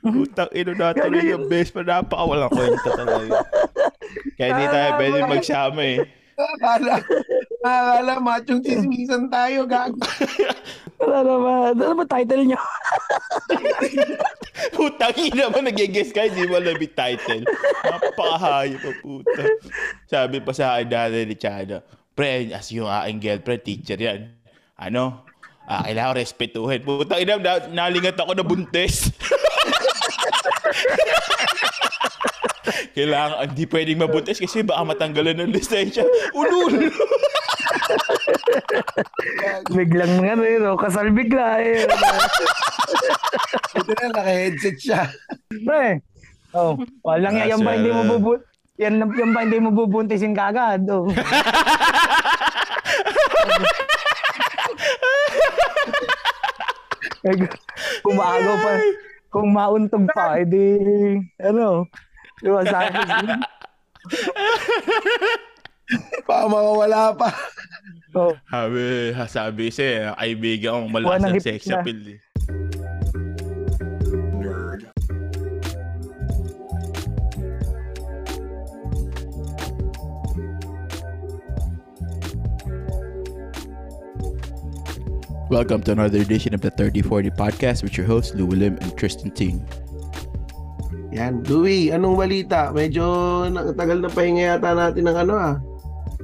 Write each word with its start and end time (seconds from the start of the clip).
Utang 0.24 0.50
ino 0.56 0.72
na 0.72 0.96
tuloy 0.96 1.28
yung 1.28 1.44
best 1.46 1.76
pa 1.76 1.84
napakawalang 1.84 2.52
kwenta 2.52 2.90
talaga. 2.96 3.38
Kaya 4.40 4.48
hindi 4.56 4.66
tayo 4.72 4.90
pwede 4.96 5.18
magsama 5.28 5.82
eh. 5.84 5.98
Akala, 6.40 7.04
akala 7.60 8.14
machong 8.16 8.64
chismisan 8.64 9.28
tayo, 9.28 9.68
gago. 9.68 10.00
Ano 11.00 11.20
naman? 11.20 11.76
Ano 11.76 11.92
ba 12.00 12.04
title 12.08 12.48
niyo? 12.48 12.60
Putang 14.76 15.16
ina 15.20 15.52
mo, 15.52 15.60
nag-guess 15.60 16.12
ka, 16.16 16.28
hindi 16.28 16.48
mo 16.48 16.56
alam 16.56 16.80
yung 16.80 16.96
title. 16.96 17.44
Napakahayo 17.84 18.76
pa 18.80 18.92
puta. 19.04 19.42
Sabi 20.08 20.40
pa 20.40 20.52
sa 20.56 20.76
akin 20.76 20.88
dati 20.88 21.28
ni 21.28 21.36
Chana, 21.36 21.84
Pre, 22.16 22.52
as 22.52 22.68
yung 22.72 22.88
aking 22.88 23.20
girlfriend, 23.20 23.64
teacher 23.64 24.00
yan. 24.00 24.32
Ano? 24.76 25.24
Ah, 25.64 25.88
kailangan 25.88 26.20
respetuhin. 26.20 26.84
Putang 26.84 27.20
ina, 27.20 27.36
na, 27.40 27.52
nalingat 27.68 28.16
ako 28.20 28.32
na 28.36 28.44
buntes. 28.44 29.08
kailangan, 32.94 33.50
hindi 33.50 33.64
pwedeng 33.70 34.02
mabuntis 34.02 34.42
kasi 34.42 34.66
baka 34.66 34.82
matanggalan 34.82 35.38
ng 35.38 35.54
lisensya. 35.54 36.02
Ulul! 36.34 36.74
Biglang 39.76 40.20
nga 40.20 40.34
yun, 40.34 40.66
oh, 40.66 40.78
kasal 40.78 41.10
bigla 41.14 41.62
eh. 41.62 41.86
Ito 43.78 43.90
na, 43.94 44.06
naka-headset 44.10 44.76
siya. 44.78 45.06
Pre, 45.50 46.02
oh, 46.54 46.76
walang 47.06 47.36
yan, 47.38 47.48
yan 47.56 47.60
ba 47.62 47.72
hindi 47.78 47.90
mo 47.94 48.02
bubun 48.16 48.38
yan, 48.80 48.96
yan 49.12 49.36
ba 49.36 49.44
hindi 49.44 49.60
mo 49.60 49.76
bubuntisin 49.76 50.32
kagad? 50.32 50.88
Oh. 50.88 51.04
kung 58.00 58.16
maagaw 58.16 58.56
pa, 58.56 58.72
kung 59.28 59.52
mauntog 59.52 60.08
pa, 60.16 60.40
edi, 60.40 61.20
ano, 61.36 61.84
di 62.40 62.48
ba 62.48 62.60
sabi? 62.64 62.98
Baka 66.24 66.44
mawawala 66.46 67.12
pa. 67.18 67.28
Oh, 68.10 68.34
Sabi, 68.50 69.14
sabi 69.30 69.64
siya, 69.70 70.18
kaibigan 70.18 70.82
kong 70.82 70.88
malakas 70.90 71.20
ng 71.30 71.34
sex 71.38 71.62
gitna. 71.62 71.78
appeal 71.78 72.00
eh. 72.10 72.18
Welcome 85.50 85.82
to 85.84 85.92
another 85.92 86.18
edition 86.20 86.54
of 86.54 86.60
the 86.60 86.70
3040 86.70 87.30
podcast 87.30 87.82
with 87.82 87.96
your 87.96 88.06
hosts 88.06 88.34
Lou 88.34 88.46
Lim 88.46 88.78
and 88.80 88.96
Tristan 88.96 89.30
Ting. 89.30 89.66
Yan, 91.10 91.42
Louie, 91.44 91.90
anong 91.90 92.14
balita? 92.16 92.70
Medyo 92.70 93.02
natagal 93.46 93.98
na 93.98 94.08
pahinga 94.08 94.54
yata 94.54 94.70
natin 94.72 95.04
ng 95.04 95.18
ano 95.18 95.34
ah. 95.34 95.54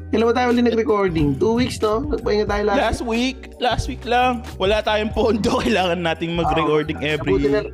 Kailan 0.07 0.31
ba 0.31 0.35
tayo 0.35 0.55
ulit 0.55 0.65
nag-recording? 0.65 1.35
Two 1.35 1.59
weeks, 1.59 1.83
no? 1.83 2.07
Nagpahinga 2.07 2.47
tayo 2.47 2.63
last 2.65 2.79
Last 2.79 3.03
week, 3.03 3.39
last 3.59 3.85
week 3.85 4.07
lang. 4.07 4.47
Wala 4.57 4.79
tayong 4.81 5.11
pondo. 5.11 5.59
Kailangan 5.67 5.99
nating 6.01 6.33
mag-recording 6.33 7.03
every 7.03 7.35
Buti 7.35 7.49
na- 7.51 7.69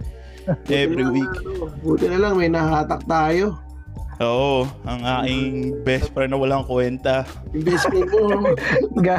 every 0.66 1.04
na- 1.04 1.12
week. 1.12 1.32
Buti 1.84 2.08
na 2.08 2.18
lang, 2.18 2.34
may 2.34 2.48
nahatak 2.48 3.04
tayo. 3.04 3.61
Oo, 4.22 4.64
ang 4.86 5.02
aking 5.02 5.82
best 5.82 6.14
friend 6.14 6.30
na 6.30 6.38
walang 6.38 6.62
kwenta. 6.62 7.26
Yung 7.50 7.66
best 7.66 7.90
friend 7.90 8.06
mo. 8.06 8.54
ga, 9.06 9.18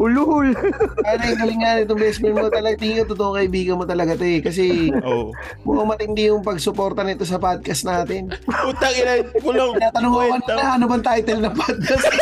ulul. 0.00 0.56
Ano 1.04 1.22
yung 1.22 1.38
galing 1.38 1.60
nga 1.60 1.84
itong 1.84 2.00
best 2.00 2.18
friend 2.18 2.40
mo 2.40 2.48
talaga. 2.48 2.80
Tingin 2.80 3.04
ko 3.04 3.12
totoo 3.12 3.36
kaibigan 3.36 3.76
mo 3.76 3.84
talaga 3.84 4.16
to 4.16 4.24
eh. 4.24 4.40
Kasi 4.40 4.88
Oo. 5.04 5.36
mukhang 5.68 5.88
matindi 5.92 6.32
yung 6.32 6.40
pagsuporta 6.40 7.04
nito 7.04 7.28
sa 7.28 7.36
podcast 7.36 7.84
natin. 7.84 8.32
Putang 8.48 8.94
ina, 8.96 9.20
walang 9.44 9.76
Tinatanong 9.76 10.10
ko 10.10 10.18
kwenta. 10.18 10.52
kanina, 10.56 10.72
ano 10.80 10.84
bang 10.88 11.04
title 11.04 11.40
ng 11.44 11.54
podcast? 11.54 12.04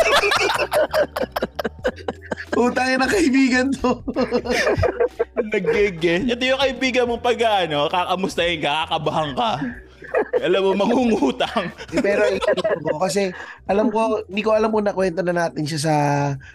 Utang 2.57 2.97
na 2.97 3.05
kaibigan 3.05 3.69
to. 3.69 4.01
Nag-guess. 5.37 6.25
Ito 6.25 6.41
yung 6.41 6.57
kaibigan 6.59 7.05
mo 7.05 7.21
pag 7.21 7.37
ano, 7.69 7.85
kakamustahin 7.85 8.59
ka, 8.65 8.89
kakabahan 8.89 9.31
ka. 9.37 9.51
Alam 10.45 10.61
mo, 10.63 10.71
mangungutang. 10.77 11.71
Pero 11.91 12.23
iyan 12.25 12.79
ko 12.81 12.97
kasi 12.97 13.33
alam 13.65 13.89
ko, 13.89 14.23
hindi 14.25 14.41
ko 14.41 14.53
alam 14.53 14.69
kung 14.69 14.85
nakwento 14.85 15.21
na 15.21 15.35
natin 15.35 15.65
siya 15.65 15.79
sa 15.81 15.95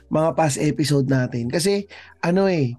mga 0.09 0.29
past 0.33 0.57
episode 0.57 1.07
natin. 1.07 1.49
Kasi 1.49 1.85
ano 2.21 2.47
eh, 2.47 2.73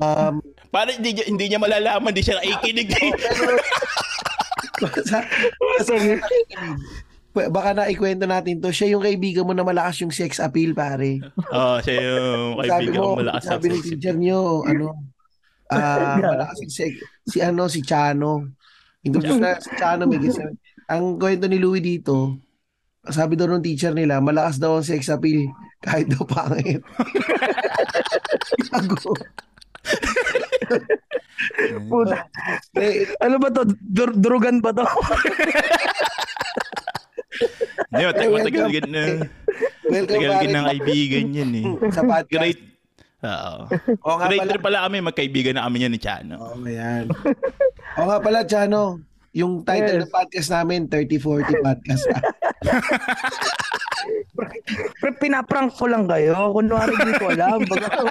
um, 0.00 0.40
Para 0.68 0.92
hindi, 0.92 1.12
niya- 1.12 1.28
hindi 1.28 1.44
niya 1.46 1.60
malalaman, 1.60 2.10
hindi 2.10 2.22
siya 2.22 2.38
nakikinig. 2.38 2.88
eh. 2.90 3.10
sa, 5.04 5.18
sa, 5.82 5.94
P- 7.36 7.52
baka 7.52 7.76
naikwento 7.76 8.24
natin 8.24 8.64
to, 8.64 8.72
siya 8.72 8.96
yung 8.96 9.04
kaibigan 9.04 9.44
mo 9.44 9.52
na 9.52 9.60
malakas 9.60 10.00
yung 10.00 10.08
sex 10.08 10.40
appeal, 10.40 10.72
pare. 10.72 11.20
Oo, 11.52 11.76
siya 11.84 11.94
yung 12.00 12.56
sabi 12.64 12.88
kaibigan 12.88 13.00
mo, 13.04 13.20
malakas 13.20 13.42
sa 13.44 13.50
sabi 13.60 13.66
ng 13.68 13.82
teacher 13.84 14.16
niyo, 14.16 14.64
ano, 14.64 14.96
ah 15.68 16.16
malakas 16.32 16.56
yung 16.64 16.72
sex, 16.72 16.92
si 17.28 17.38
ano, 17.44 17.68
si 17.68 17.84
Chano. 17.84 18.55
Introduce 19.06 19.38
na 19.38 19.56
si 19.56 19.70
Chano, 19.72 20.04
may 20.04 20.18
gisa. 20.18 20.42
Ang 20.86 21.16
kwento 21.16 21.46
ni 21.46 21.56
Louie 21.56 21.80
dito, 21.80 22.36
sabi 23.06 23.34
daw 23.34 23.46
ng 23.46 23.62
teacher 23.62 23.90
nila, 23.90 24.18
malakas 24.18 24.58
daw 24.58 24.76
ang 24.76 24.82
sex 24.82 25.06
appeal 25.06 25.46
kahit 25.78 26.10
daw 26.10 26.26
pangit. 26.26 26.82
Gago. 28.66 28.98
Puta. 31.86 32.26
Eh, 32.74 33.06
Ano 33.22 33.38
ba 33.38 33.48
to? 33.48 33.62
Dur- 33.78 34.16
durugan 34.16 34.58
ba 34.58 34.74
to? 34.74 34.82
Hindi, 37.86 38.02
matagal, 38.02 38.30
matagal 38.32 38.66
gan 38.72 38.88
na. 38.90 39.02
welcome 39.86 39.88
Matagal 40.18 40.26
pare 40.26 40.42
gan 40.42 40.50
ng 40.50 40.66
kaibigan 40.66 41.24
yan 41.30 41.50
eh. 41.54 41.66
sa 41.94 42.02
podcast. 42.02 42.58
Oo. 43.26 43.66
Oo 44.06 44.16
nga 44.16 44.26
pala. 44.30 44.54
3 44.54 44.62
pala 44.62 44.78
kami, 44.86 44.96
magkaibigan 45.02 45.54
na 45.58 45.66
kami 45.66 45.82
yan 45.82 45.92
ni 45.92 45.98
Chano. 45.98 46.34
Oo, 46.38 46.62
yan. 46.62 47.10
Oo 47.98 48.06
nga 48.06 48.18
pala, 48.22 48.46
Chano. 48.46 49.02
Yung 49.36 49.66
title 49.66 50.00
Yes. 50.00 50.08
ng 50.08 50.12
podcast 50.14 50.48
namin, 50.50 50.80
3040 50.88 51.60
Podcast. 51.60 52.04
Pre, 54.96 55.10
pinaprank 55.18 55.74
ko 55.74 55.86
lang 55.86 56.06
kayo. 56.06 56.52
Kunwari 56.52 56.94
hindi 56.94 57.12
ko 57.18 57.28
alam. 57.30 57.58
Baga, 57.66 57.86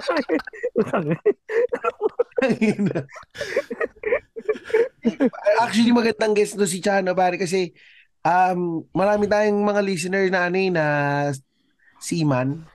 Actually, 5.62 5.92
magandang 5.92 6.34
guest 6.36 6.56
no 6.56 6.66
si 6.66 6.78
Chano, 6.78 7.14
pare, 7.14 7.38
kasi 7.38 7.72
um, 8.22 8.84
marami 8.92 9.26
tayong 9.26 9.56
mga 9.56 9.80
listener 9.82 10.24
na 10.28 10.46
ano 10.46 10.58
eh, 10.58 10.70
na 10.70 10.84
seaman. 11.98 12.66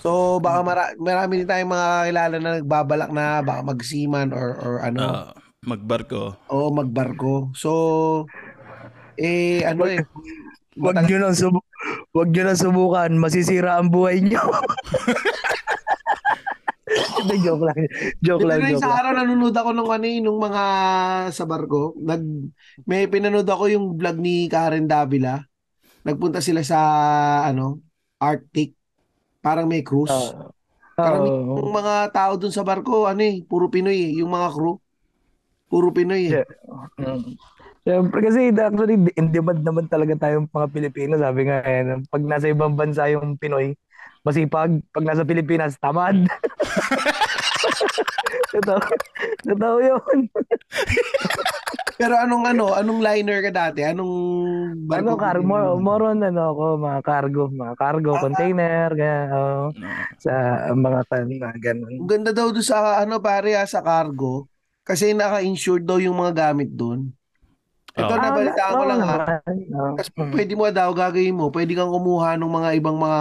So, 0.00 0.40
baka 0.40 0.64
mara- 0.64 0.96
marami 0.96 1.44
din 1.44 1.48
tayong 1.48 1.70
mga 1.70 1.88
kilala 2.08 2.36
na 2.40 2.50
nagbabalak 2.56 3.10
na 3.12 3.44
baka 3.44 3.60
mag-seaman 3.62 4.32
or, 4.32 4.56
or 4.56 4.74
ano, 4.80 5.00
Oo, 5.04 5.22
magbarko. 5.68 6.22
o 6.48 6.72
magbarko. 6.72 7.52
So, 7.52 7.70
eh, 9.20 9.60
ano 9.62 9.84
eh, 9.84 10.00
wag 10.80 11.04
nyo 11.04 11.20
nang 11.20 11.36
subu- 11.36 11.68
wag 12.16 12.32
nyo 12.32 12.42
nang 12.42 12.56
subukan. 12.56 13.12
Masisira 13.12 13.76
ang 13.76 13.92
buhay. 13.92 14.24
Hindi, 14.24 14.40
joke 17.44 17.64
lang. 17.68 17.76
Joke 18.24 18.44
lang, 18.48 18.58
joke 18.64 18.80
sa 18.80 18.88
lang. 18.88 18.96
araw 19.04 19.12
nanonood 19.20 19.52
ako 19.52 19.70
nung 19.76 19.92
ano 19.92 20.06
eh, 20.08 20.18
nung 20.18 20.40
mga 20.40 20.64
sa 21.28 21.44
barko. 21.44 21.92
Nag 22.00 22.24
may 22.88 23.04
pinanood 23.04 23.44
ako 23.44 23.68
yung 23.68 24.00
vlog 24.00 24.16
ni 24.16 24.48
Karen 24.48 24.88
Davila. 24.88 25.36
Nagpunta 26.00 26.40
sila 26.40 26.64
sa 26.64 26.80
ano, 27.44 27.84
Arctic. 28.16 28.79
Parang 29.40 29.66
may 29.66 29.80
cruise. 29.80 30.12
Oo. 30.12 30.52
Karamihan 31.00 31.44
Oo. 31.48 31.64
ng 31.64 31.76
mga 31.80 31.94
tao 32.12 32.32
dun 32.36 32.52
sa 32.52 32.60
barko, 32.64 33.08
ano 33.08 33.24
eh, 33.24 33.40
puro 33.44 33.72
Pinoy 33.72 33.96
eh, 33.96 34.10
yung 34.20 34.30
mga 34.32 34.48
crew. 34.52 34.76
Puro 35.70 35.88
Pinoy 35.92 36.28
eh. 36.28 36.44
Mm. 37.00 37.40
Siyempre 37.80 38.20
kasi 38.20 38.52
actually 38.52 39.00
in 39.16 39.32
demand 39.32 39.64
naman 39.64 39.88
talaga 39.88 40.28
tayong 40.28 40.44
mga 40.52 40.68
Pilipino. 40.68 41.16
Sabi 41.16 41.48
nga, 41.48 41.64
eh, 41.64 42.04
pag 42.12 42.22
nasa 42.22 42.52
ibang 42.52 42.76
bansa 42.76 43.08
yung 43.08 43.40
Pinoy, 43.40 43.72
masipag. 44.20 44.84
Pag 44.92 45.04
nasa 45.08 45.24
Pilipinas, 45.24 45.80
tamad. 45.80 46.20
Totoo. 48.50 48.80
Totoo 49.44 49.76
yun. 49.80 50.18
Pero 51.94 52.16
anong 52.16 52.44
ano, 52.46 52.64
anong 52.72 53.00
liner 53.00 53.38
ka 53.42 53.52
dati? 53.52 53.84
Anong 53.84 54.14
Ano, 54.88 55.12
barko? 55.12 55.20
cargo, 55.20 55.44
more, 55.44 55.76
more 55.76 56.04
on 56.08 56.20
ano 56.20 56.42
ako, 56.50 56.64
mga 56.78 57.00
cargo, 57.02 57.42
mga 57.46 57.74
cargo, 57.76 58.10
Ah. 58.10 58.20
container, 58.20 58.88
ganyan, 58.90 59.28
oo. 59.30 59.64
No. 59.70 59.88
sa 60.16 60.32
mga 60.70 61.00
tan 61.06 61.28
na 61.28 61.50
ganun. 61.54 61.92
Ang 61.96 62.08
ganda 62.08 62.30
daw 62.32 62.48
doon 62.48 62.64
sa 62.64 62.98
ano 62.98 63.20
pare 63.20 63.52
ah, 63.52 63.64
sa 63.64 63.80
cargo. 63.80 64.48
Kasi 64.80 65.12
naka-insured 65.12 65.84
daw 65.84 65.96
yung 65.96 66.16
mga 66.16 66.48
gamit 66.48 66.72
doon. 66.72 67.12
Ito 67.92 68.12
Ah. 68.12 68.22
nabalitaan 68.22 68.72
ko 68.72 68.80
oo 68.80 68.88
lang 68.88 69.00
ha. 69.02 69.16
Kasi 69.94 70.08
pwede 70.14 70.52
mo 70.54 70.64
daw 70.68 70.88
gagawin 70.90 71.36
mo, 71.36 71.50
pwede 71.50 71.74
kang 71.74 71.90
kumuha 71.90 72.34
ng 72.34 72.48
mga 72.48 72.70
ibang 72.76 72.96
mga 72.96 73.18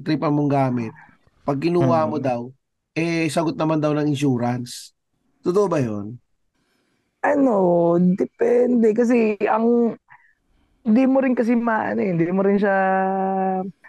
tripan 0.00 0.32
mong 0.32 0.48
gamit. 0.48 0.92
Pag 1.44 1.60
kinuha 1.60 2.08
mo 2.08 2.16
Hmm. 2.16 2.24
daw, 2.24 2.40
eh 2.94 3.26
sagot 3.28 3.58
naman 3.58 3.82
daw 3.82 3.92
ng 3.94 4.06
insurance. 4.08 4.94
Totoo 5.42 5.66
ba 5.68 5.78
'yon? 5.82 6.18
ano, 7.24 7.56
depende 7.96 8.92
kasi 8.92 9.40
ang 9.48 9.96
hindi 10.84 11.04
mo 11.08 11.24
rin 11.24 11.32
kasi 11.32 11.56
maano 11.56 12.04
eh, 12.04 12.12
hindi 12.12 12.28
mo 12.28 12.44
rin 12.44 12.60
siya 12.60 12.76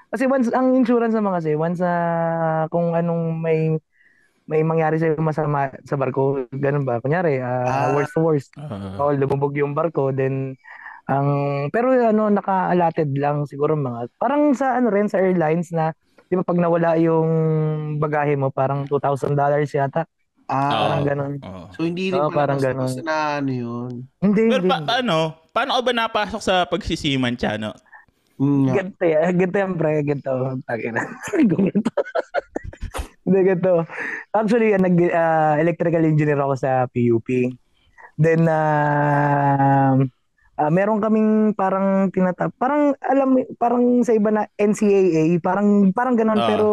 kasi 0.07 0.24
once 0.31 0.48
ang 0.56 0.72
insurance 0.80 1.12
naman 1.12 1.36
kasi 1.36 1.52
once 1.60 1.84
na 1.84 1.94
kung 2.72 2.96
anong 2.96 3.36
may 3.44 3.75
may 4.48 4.63
mangyari 4.63 4.96
sa 5.02 5.12
masama 5.19 5.74
sa 5.84 5.98
barko, 6.00 6.46
ganun 6.54 6.86
ba? 6.88 7.02
Kunyari, 7.04 7.42
ah, 7.44 7.92
Ah. 7.92 7.98
worst 7.98 8.13
to 8.16 8.22
worst, 8.24 8.52
Ah. 8.56 8.96
oh, 9.02 9.12
lumubog 9.12 9.52
yung 9.60 9.75
barko, 9.75 10.16
then 10.16 10.56
ang 11.12 11.28
pero 11.75 11.92
ano 11.94 12.31
naka-allotted 12.31 13.12
lang 13.19 13.44
siguro 13.46 13.75
mga 13.75 14.10
parang 14.18 14.56
sa 14.56 14.80
ano 14.80 14.90
rin 14.94 15.10
sa 15.12 15.19
airlines 15.22 15.69
na 15.75 15.92
di 16.25 16.33
ba 16.33 16.44
pag 16.44 16.57
nawala 16.57 16.98
yung 16.98 17.30
bagahe 17.98 18.33
mo 18.33 18.50
parang 18.50 18.86
$2,000 18.86 19.33
yata 19.72 20.04
Ah, 20.45 20.69
parang 20.69 21.01
Oo. 21.01 21.07
ganun 21.07 21.33
Oo. 21.42 21.63
so 21.74 21.81
hindi 21.81 22.13
rin 22.13 22.22
Oo, 22.22 22.30
pala 22.30 22.38
parang 22.38 22.57
basta, 22.62 22.69
ganun. 22.69 22.92
na 23.01 23.18
ano 23.42 23.51
yun. 23.51 23.92
hindi 24.22 24.42
Pero 24.45 24.62
hindi 24.62 24.69
pa, 24.69 24.77
paano? 24.80 25.18
Paano 25.50 25.72
ka 25.74 25.81
ba 25.81 25.92
napasok 25.95 26.42
sa 26.44 26.56
pagsisiman, 26.66 27.33
Chano? 27.33 27.74
Mm, 28.36 28.62
nga. 28.62 28.74
Ganito 28.77 29.04
yan, 29.07 29.31
ganito 29.39 29.57
yan 29.57 29.74
pre. 29.74 29.92
Ganito. 30.04 30.33
Hindi, 33.25 33.39
ganito. 33.42 33.74
Actually, 34.30 34.69
ah, 34.69 34.81
nag, 34.83 34.95
ah, 35.10 35.56
electrical 35.57 36.06
engineer 36.06 36.38
ako 36.38 36.54
sa 36.54 36.86
PUP. 36.86 37.25
Then, 38.21 38.45
ah, 38.45 39.98
ah, 40.56 40.69
meron 40.69 41.00
kaming 41.00 41.30
parang 41.52 42.07
tinata 42.10 42.48
parang 42.52 42.96
alam 43.00 43.30
parang 43.56 43.84
sa 44.02 44.12
iba 44.12 44.30
na 44.30 44.44
NCAA, 44.56 45.40
parang 45.40 45.92
parang 45.92 46.16
ganun 46.16 46.38
Ah. 46.38 46.48
pero 46.48 46.69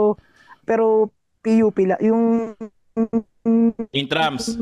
pero 0.63 0.87
PUP 1.41 1.77
la 1.83 1.97
yung 1.99 2.55
Intrams. 3.91 4.55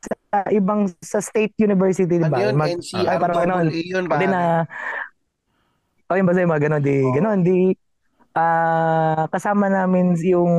sa 0.00 0.42
ibang 0.48 0.88
sa 0.98 1.20
state 1.20 1.52
university, 1.58 2.08
di 2.10 2.18
Ano 2.18 2.32
ba? 2.32 2.40
yun? 2.40 2.54
Mag- 2.54 2.72
NCR 2.74 3.04
ay, 3.04 3.16
parang 3.18 3.36
ganun. 3.38 3.66
Yun 3.68 4.04
Hindi 4.04 4.08
pare. 4.08 4.26
na 4.26 4.42
Oh, 6.06 6.18
yun 6.18 6.26
basta 6.26 6.42
yung 6.42 6.50
mga 6.50 6.64
ganun, 6.64 6.82
di, 6.82 6.96
Oo. 6.98 7.14
ganun, 7.14 7.38
di, 7.40 7.58
ah 8.32 9.28
kasama 9.28 9.68
namin 9.68 10.18
yung 10.18 10.50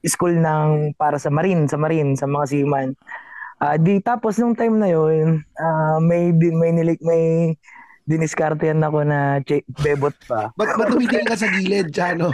school 0.00 0.32
ng 0.32 0.68
para 0.94 1.16
sa 1.16 1.28
Marine, 1.28 1.66
sa 1.66 1.76
Marine, 1.76 2.16
sa 2.16 2.24
mga 2.24 2.44
seaman. 2.46 2.96
Ah, 3.56 3.76
di 3.76 3.98
tapos 3.98 4.36
nung 4.36 4.52
time 4.52 4.76
na 4.76 4.88
yun, 4.88 5.40
ah 5.56 5.96
may 5.98 6.28
din 6.30 6.56
may 6.56 6.70
nilik 6.70 7.00
may 7.00 7.56
diniskartehan 8.06 8.78
ako 8.80 9.02
na 9.02 9.42
che- 9.42 9.66
bebot 9.82 10.14
pa. 10.28 10.54
Ba't 10.54 10.78
ba't 10.78 10.94
tumitingin 10.94 11.26
ka 11.26 11.34
sa 11.34 11.50
gilid, 11.50 11.90
Chano? 11.90 12.30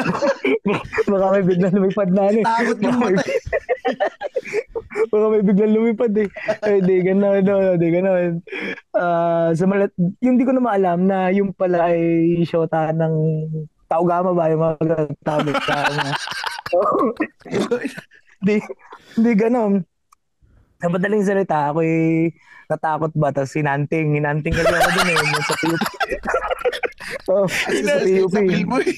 Baka 1.10 1.26
may 1.34 1.42
biglang 1.42 1.74
lumipad 1.74 2.10
na 2.14 2.30
ano. 2.30 2.38
eh. 2.38 2.44
Takot 2.46 2.78
yung 2.78 2.94
Baka 2.94 3.02
may- 3.02 3.16
mata. 3.18 3.34
Baka 5.10 5.26
may 5.26 5.42
biglang 5.42 5.74
lumipad 5.74 6.12
eh. 6.14 6.28
Ay, 6.62 6.76
di 6.80 6.96
gano'n, 7.02 7.42
no, 7.42 7.54
di 7.74 7.88
gano'n. 7.90 8.32
Ah, 8.94 9.50
sa 9.58 9.66
malat, 9.66 9.90
yung 10.22 10.38
di 10.38 10.46
ko 10.46 10.54
na 10.54 10.62
maalam 10.62 11.02
na 11.02 11.34
yung 11.34 11.50
pala 11.50 11.90
ay 11.90 12.00
shota 12.44 12.94
ng 12.94 13.14
Taugama 13.90 14.30
ba 14.30 14.46
yung 14.46 14.62
mga 14.62 14.86
tawag 15.26 15.50
na. 15.50 16.14
Oo. 16.78 17.10
di, 18.46 18.62
di 19.18 19.32
gano'n. 19.34 19.82
Sa 20.80 20.88
madaling 20.88 21.24
salita, 21.24 21.68
ako 21.68 21.84
natakot 22.72 23.12
ba? 23.12 23.28
Tapos 23.28 23.52
sinanting, 23.52 24.16
hinanting 24.16 24.56
kasi 24.56 24.72
ako 24.72 24.90
dun 24.96 25.08
eh. 25.12 25.18
Sa 25.20 25.54
PUP. 25.60 25.82
oh, 27.32 27.46
sa 27.48 27.94
PUP. 28.00 28.32
sa 28.32 28.40
film 28.40 28.64
mo 28.64 28.78
eh. 28.80 28.96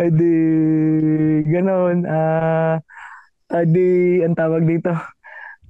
Ay 0.00 0.08
di, 0.12 0.34
ganon. 1.48 2.04
Ah, 2.04 2.76
ah, 3.52 3.64
di, 3.64 4.20
ang 4.20 4.36
tawag 4.36 4.68
dito. 4.68 4.92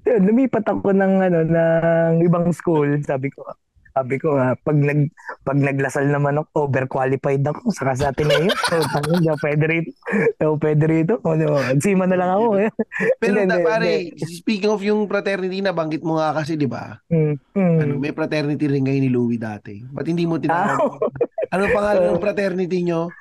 Yun, 0.02 0.26
lumipat 0.26 0.66
ako 0.66 0.90
ng, 0.90 1.14
ano, 1.22 1.38
ng 1.46 2.14
ibang 2.26 2.50
school. 2.50 2.98
Sabi 3.06 3.30
ko, 3.30 3.46
sabi 3.92 4.16
ko, 4.16 4.34
ah, 4.34 4.56
pag, 4.56 4.74
nag, 4.74 5.12
pag 5.42 5.54
naglasal 5.54 6.04
naman 6.06 6.36
ako, 6.36 6.66
overqualified 6.66 7.40
ako. 7.42 7.68
Saka 7.70 7.92
sa 7.94 8.08
atin 8.08 8.26
ngayon. 8.26 8.52
So, 8.64 8.80
tangin, 8.80 9.20
di 9.20 9.28
ako 9.28 9.38
pwede 9.42 9.64
rito. 9.66 9.90
Ako 10.38 10.54
pwede 10.58 10.84
rito. 10.86 11.14
O, 11.18 11.32
ba, 11.32 11.60
Nagsima 11.68 12.04
na 12.04 12.16
lang 12.16 12.30
ako. 12.30 12.46
Eh. 12.58 12.70
Pero 13.16 13.36
Hindi, 13.38 13.52
da, 13.52 13.60
pare, 13.60 13.90
hindi. 14.08 14.24
speaking 14.26 14.68
of 14.68 14.80
yung 14.80 15.04
fraternity 15.04 15.60
na 15.60 15.70
banggit 15.70 16.00
mo 16.00 16.16
nga 16.16 16.32
kasi, 16.32 16.54
di 16.54 16.64
ba? 16.64 16.96
Mm, 17.06 17.36
mm. 17.52 17.76
Ano, 17.78 17.92
may 17.96 18.10
fraternity 18.10 18.64
rin 18.66 18.82
kayo 18.82 18.98
ni 18.98 19.08
Louie 19.08 19.36
dati. 19.36 19.84
Ba't 19.84 20.04
hindi 20.04 20.24
mo 20.24 20.40
Ah, 20.40 20.42
tinawag? 20.72 21.00
ano 21.48 21.62
pangalan 21.68 22.02
ng 22.10 22.22
fraternity 22.22 22.78
nyo? 22.82 23.12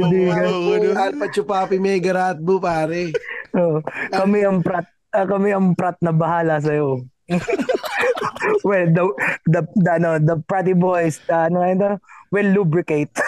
Alpha 0.96 1.26
Chupapi 1.32 1.76
Mega 1.80 2.12
Ratbu, 2.12 2.60
pare. 2.62 3.10
Oo. 3.56 3.82
kami 4.10 4.46
ang 4.46 4.62
prat, 4.62 4.86
ah, 5.10 5.26
kami 5.26 5.50
ang 5.50 5.74
prat 5.74 5.98
na 5.98 6.14
bahala 6.14 6.62
sa 6.62 6.70
iyo. 6.70 7.02
well, 8.66 8.86
the 8.90 9.04
the 9.46 9.60
the, 9.78 9.90
ano, 9.90 10.18
the 10.18 10.36
pratty 10.46 10.74
boys, 10.74 11.22
uh, 11.30 11.46
ano 11.46 11.62
ito, 11.62 11.90
will 12.34 12.50
lubricate. 12.50 13.14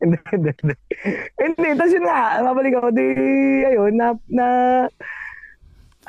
Hindi, 0.00 0.16
hindi, 0.32 0.50
hindi. 0.60 0.74
Hindi, 1.36 1.68
tapos 1.76 1.92
yun 1.92 2.04
nga, 2.08 2.40
mabalik 2.40 2.74
ako, 2.76 2.88
di, 2.92 3.04
ayun, 3.68 3.92
na, 3.96 4.06
na, 4.28 4.46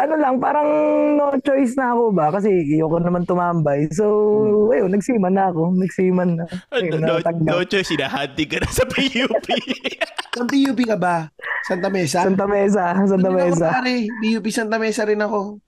ano 0.02 0.14
lang, 0.18 0.36
parang 0.42 0.68
no 1.16 1.32
choice 1.40 1.78
na 1.78 1.94
ako 1.94 2.04
ba? 2.12 2.34
Kasi 2.34 2.50
ayoko 2.50 2.98
naman 2.98 3.24
tumambay. 3.30 3.86
So, 3.94 4.06
ayun, 4.74 4.90
nagsiman 4.90 5.34
na 5.38 5.54
ako. 5.54 5.78
Nagsiman 5.78 6.30
na. 6.42 6.46
Ayun, 6.74 7.00
no, 7.00 7.22
natanggap. 7.22 7.50
no 7.54 7.64
choice, 7.66 7.94
sinahati 7.94 8.44
ka 8.50 8.58
na 8.58 8.70
sa 8.74 8.84
PUP. 8.90 9.46
Saan 10.34 10.48
PUP 10.50 10.80
ka 10.88 10.98
ba? 10.98 11.30
Santa 11.68 11.94
Mesa? 11.94 12.26
Santa 12.26 12.46
Mesa, 12.50 12.98
Santa 12.98 13.30
din 13.30 13.38
ako, 13.38 13.38
Mesa. 13.38 13.68
pare. 13.70 13.96
PUP 14.10 14.46
Santa 14.50 14.78
Mesa 14.82 15.02
rin 15.06 15.22
ako. 15.22 15.62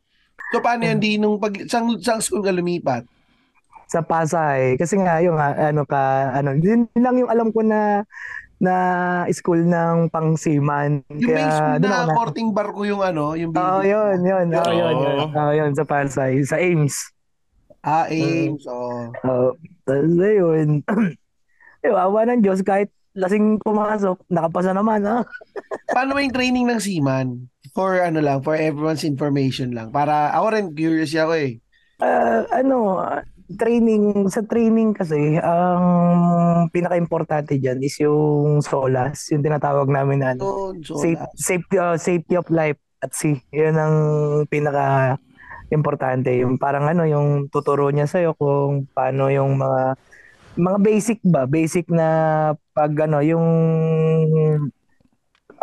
So, 0.49 0.61
paano 0.61 0.81
yan? 0.89 0.97
Di 0.97 1.21
nung 1.21 1.37
pag, 1.37 1.53
sang, 1.69 1.97
sang 2.01 2.21
school 2.21 2.41
ka 2.41 2.49
lumipat? 2.49 3.05
sa 3.93 4.01
Pasay. 4.01 4.73
Kasi 4.81 4.97
nga 4.97 5.21
yung 5.21 5.37
ah, 5.37 5.53
ano 5.69 5.85
ka 5.85 6.33
ano, 6.33 6.57
yun 6.57 6.89
lang 6.97 7.21
yung 7.21 7.29
alam 7.29 7.53
ko 7.53 7.61
na 7.61 8.01
na 8.63 8.75
school 9.35 9.59
ng 9.67 10.07
pangsiman. 10.07 11.03
Yung 11.11 11.35
may 11.35 11.43
school 11.51 11.83
na 11.83 12.07
ako 12.07 12.09
korting 12.15 12.49
barko 12.55 12.87
yung 12.87 13.03
ano, 13.03 13.35
yung 13.35 13.51
Oo, 13.51 13.59
building. 13.83 13.91
yun, 13.91 14.17
yun. 14.23 14.47
Oo, 14.55 14.63
Oo. 14.63 14.71
yun, 14.71 14.95
yun. 15.03 15.17
Oo, 15.35 15.51
yun, 15.51 15.71
sa 15.75 15.83
Pasay. 15.83 16.39
Sa 16.47 16.55
Ames. 16.55 16.95
Ah, 17.83 18.07
Ames. 18.07 18.63
Oh. 18.63 19.11
Oo. 19.27 19.47
Tapos 19.83 20.15
ayun. 20.15 20.79
Ayun, 21.83 21.99
awa 21.99 22.23
ng 22.23 22.39
Diyos, 22.39 22.63
kahit 22.63 22.87
lasing 23.11 23.59
pumasok, 23.59 24.23
nakapasa 24.31 24.71
naman, 24.71 25.03
ha? 25.03 25.27
Paano 25.95 26.15
yung 26.15 26.31
training 26.31 26.71
ng 26.71 26.79
seaman? 26.79 27.51
For 27.75 27.99
ano 27.99 28.23
lang, 28.23 28.39
for 28.39 28.55
everyone's 28.55 29.03
information 29.03 29.75
lang. 29.75 29.91
Para, 29.91 30.31
ako 30.31 30.47
rin 30.55 30.65
curious 30.71 31.11
ako 31.11 31.35
eh. 31.35 31.59
Ah, 31.99 32.47
ano, 32.55 33.03
training, 33.47 34.27
sa 34.31 34.41
training 34.43 34.95
kasi, 34.95 35.39
ang 35.39 35.83
pinaka-importante 36.71 37.59
dyan 37.59 37.79
is 37.83 37.99
yung 37.99 38.63
SOLAS, 38.63 39.31
yung 39.35 39.43
tinatawag 39.43 39.87
namin 39.91 40.17
na 40.23 40.29
ano, 40.35 40.73
so, 40.81 40.99
safe, 40.99 41.19
safety, 41.35 41.75
uh, 41.75 41.99
safety 41.99 42.35
of 42.39 42.47
life 42.49 42.79
at 43.03 43.11
sea. 43.11 43.39
Yun 43.51 43.75
ang 43.75 43.95
pinaka 44.47 45.17
importante. 45.73 46.31
Yung 46.37 46.55
parang 46.61 46.87
ano, 46.87 47.03
yung 47.03 47.49
tuturo 47.49 47.89
niya 47.89 48.07
sa'yo 48.07 48.37
kung 48.37 48.87
paano 48.93 49.27
yung 49.33 49.57
mga 49.57 49.97
mga 50.53 50.77
basic 50.85 51.19
ba? 51.25 51.49
Basic 51.49 51.89
na 51.89 52.07
pag 52.77 52.93
ano, 53.09 53.19
yung 53.25 53.47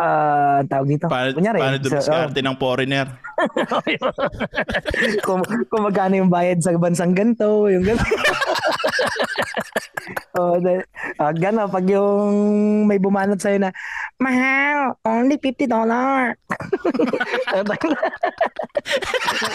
ah 0.00 0.64
tawag 0.64 0.88
dito. 0.88 1.12
Paano, 1.12 1.36
Kunyari, 1.36 1.60
paano 1.60 1.76
dumiskarte 1.76 2.40
ng 2.40 2.56
foreigner? 2.56 3.06
kung, 5.26 5.44
kung 5.68 5.82
magkano 5.84 6.16
yung 6.16 6.32
bayad 6.32 6.64
sa 6.64 6.72
bansang 6.80 7.12
ganito, 7.12 7.68
yung 7.68 7.84
ganito. 7.84 8.04
oh, 10.40 10.56
the, 10.60 10.80
ah, 11.20 11.32
gano, 11.36 11.68
pag 11.68 11.84
yung 11.84 12.32
may 12.88 12.96
bumanat 12.96 13.40
sa'yo 13.40 13.60
na, 13.60 13.70
mahal, 14.16 14.96
only 15.04 15.36
$50. 15.36 15.68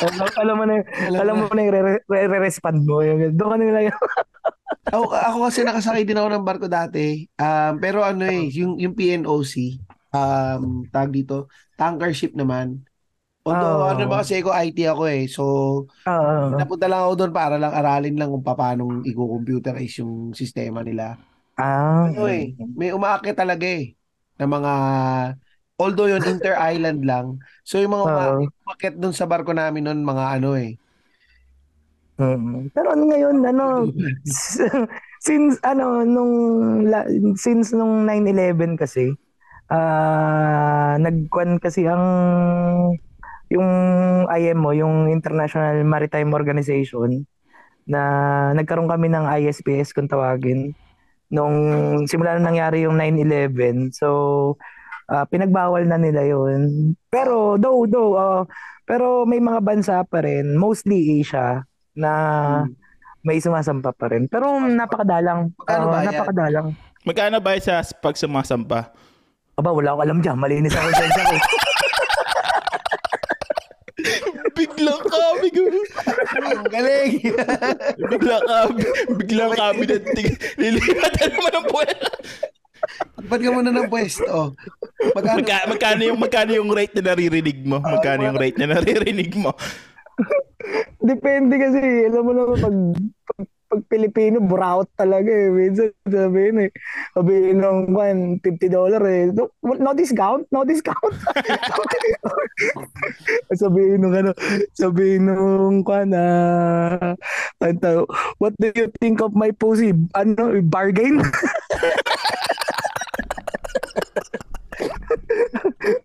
alam, 0.06 0.28
alam 0.38 0.56
mo 0.56 0.64
na, 0.66 0.74
yung- 0.82 0.90
alam 1.18 1.36
mo 1.42 1.50
na 1.50 1.62
yung 1.66 1.74
re- 1.74 2.06
re- 2.06 2.28
re-respond 2.30 2.86
mo. 2.86 3.02
Yung, 3.02 3.34
doon 3.34 3.52
ka 3.56 3.58
nila 3.58 3.80
yung, 3.90 3.98
Ako, 4.86 5.10
ako 5.10 5.38
kasi 5.50 5.66
nakasakay 5.66 6.06
din 6.06 6.22
ako 6.22 6.30
ng 6.30 6.46
barko 6.46 6.68
dati. 6.70 7.26
Um, 7.42 7.82
pero 7.82 8.06
ano 8.06 8.30
eh, 8.30 8.54
yung, 8.54 8.78
yung 8.78 8.94
PNOC, 8.94 9.82
um, 10.16 10.88
tag 10.90 11.12
dito, 11.12 11.52
tanker 11.76 12.12
ship 12.16 12.34
naman. 12.34 12.82
Although, 13.46 13.86
Oh. 13.86 13.92
ano 13.94 14.04
ba 14.10 14.24
kasi 14.24 14.42
ako, 14.42 14.52
IT 14.56 14.80
ako 14.90 15.04
eh. 15.12 15.24
So, 15.30 15.44
ah, 16.06 16.50
napunta 16.56 16.88
lang 16.90 17.02
ako 17.06 17.14
doon 17.26 17.34
para 17.36 17.56
lang 17.62 17.74
aralin 17.74 18.16
lang 18.18 18.30
kung 18.34 18.46
paano 18.46 19.06
i-computerize 19.06 20.02
yung 20.02 20.34
sistema 20.34 20.82
nila. 20.82 21.20
ah, 21.58 22.10
Ano 22.10 22.26
eh, 22.30 22.56
may 22.76 22.92
umaakit 22.92 23.36
talaga 23.38 23.66
eh. 23.66 23.94
Na 24.40 24.46
mga, 24.50 24.74
although 25.80 26.10
yun, 26.10 26.24
inter-island 26.24 27.02
lang. 27.06 27.40
So, 27.64 27.80
yung 27.80 27.94
mga 27.96 28.08
Oo. 28.08 28.48
umaakit, 28.66 28.94
doon 29.00 29.16
sa 29.16 29.28
barko 29.30 29.52
namin 29.54 29.86
noon, 29.88 30.02
mga 30.04 30.26
ano 30.42 30.56
eh, 30.58 30.80
Mm. 32.16 32.72
Pero 32.72 32.96
ano 32.96 33.04
ngayon, 33.12 33.44
ano, 33.44 33.92
since 35.28 35.60
ano 35.68 36.08
nung 36.08 36.34
since 37.36 37.76
nung 37.76 38.08
9/11 38.08 38.80
kasi 38.80 39.12
ah 39.72 40.96
nagkuan 41.02 41.58
kasi 41.58 41.90
ang 41.90 42.04
yung 43.50 43.70
IMO, 44.26 44.74
yung 44.74 45.10
International 45.10 45.82
Maritime 45.86 46.34
Organization 46.34 47.30
na 47.86 48.02
nagkaroon 48.58 48.90
kami 48.90 49.14
ng 49.14 49.26
ISPS 49.30 49.94
kung 49.94 50.10
tawagin 50.10 50.74
nung 51.30 51.56
simula 52.10 52.38
na 52.38 52.50
nangyari 52.50 52.86
yung 52.86 52.98
9/11. 52.98 53.94
So 53.94 54.08
ah, 55.10 55.26
pinagbawal 55.30 55.86
na 55.86 56.02
nila 56.02 56.26
yun. 56.26 56.94
Pero 57.10 57.58
though 57.62 57.86
though 57.86 58.14
ah, 58.18 58.44
pero 58.86 59.26
may 59.26 59.42
mga 59.42 59.60
bansa 59.66 59.96
pa 60.06 60.22
rin, 60.22 60.58
mostly 60.58 61.22
Asia 61.22 61.66
na 61.98 62.12
may 63.26 63.42
sumasampa 63.42 63.90
pa 63.94 64.14
rin. 64.14 64.30
Pero 64.30 64.62
napakadalang. 64.62 65.50
Magkano 65.58 65.86
yan? 65.90 66.06
napakadalang. 66.14 66.68
Magkano 67.06 67.38
ba 67.42 67.58
sa 67.58 67.82
pag 67.82 68.14
sumasampa? 68.14 68.94
Aba, 69.56 69.72
wala 69.72 69.96
akong 69.96 70.04
alam 70.04 70.20
dyan. 70.20 70.38
Malinis 70.38 70.76
ang 70.76 70.92
konsensya 70.92 71.24
ko. 71.24 71.36
Biglang 74.56 75.04
kami. 75.08 75.48
Ang 76.44 76.68
galing. 76.68 77.12
Biglang 78.12 78.44
kami. 78.44 78.84
Biglang 79.20 79.54
kami 79.56 79.84
na 79.88 79.98
ting- 80.12 80.40
lilipatan 80.60 81.30
naman 81.32 81.54
ang 81.56 81.68
puwet. 81.72 82.00
Ba't 83.26 83.42
ka 83.42 83.50
muna 83.50 83.72
ng 83.74 83.90
pwesto? 83.90 84.54
Magkano? 85.16 85.40
Magka, 85.42 85.58
magkano 85.72 86.02
yung 86.06 86.20
magkano 86.20 86.52
yung 86.54 86.70
rate 86.70 86.94
na 87.00 87.16
naririnig 87.16 87.60
mo? 87.66 87.82
Magkano 87.82 88.22
yung 88.30 88.38
rate 88.38 88.60
na 88.62 88.78
naririnig 88.78 89.32
mo? 89.40 89.56
Depende 91.02 91.56
kasi. 91.58 91.82
Alam 92.12 92.22
mo 92.22 92.32
naman, 92.36 92.58
pag, 92.62 92.76
pag, 93.26 93.48
pag 93.66 93.82
Pilipino, 93.90 94.38
buraot 94.42 94.88
talaga 94.96 95.30
eh. 95.30 95.50
Minsan 95.50 95.90
sabihin 96.06 96.68
eh. 96.68 96.72
Sabihin 97.18 97.58
ng 97.62 97.94
kwan, 97.94 98.18
$50 98.42 99.06
eh. 99.10 99.34
No, 99.34 99.50
no 99.62 99.92
discount? 99.98 100.46
No 100.54 100.64
discount? 100.64 101.16
sabihin 103.56 104.04
nung 104.04 104.16
ano, 104.16 104.32
sabihin 104.76 105.28
nung 105.28 105.84
kwan, 105.84 106.14
ah, 106.16 107.16
tawag, 107.60 108.08
what 108.40 108.54
do 108.62 108.72
you 108.76 108.88
think 109.02 109.20
of 109.20 109.36
my 109.36 109.52
pussy? 109.52 109.92
Ano, 110.16 110.56
bargain? 110.64 111.20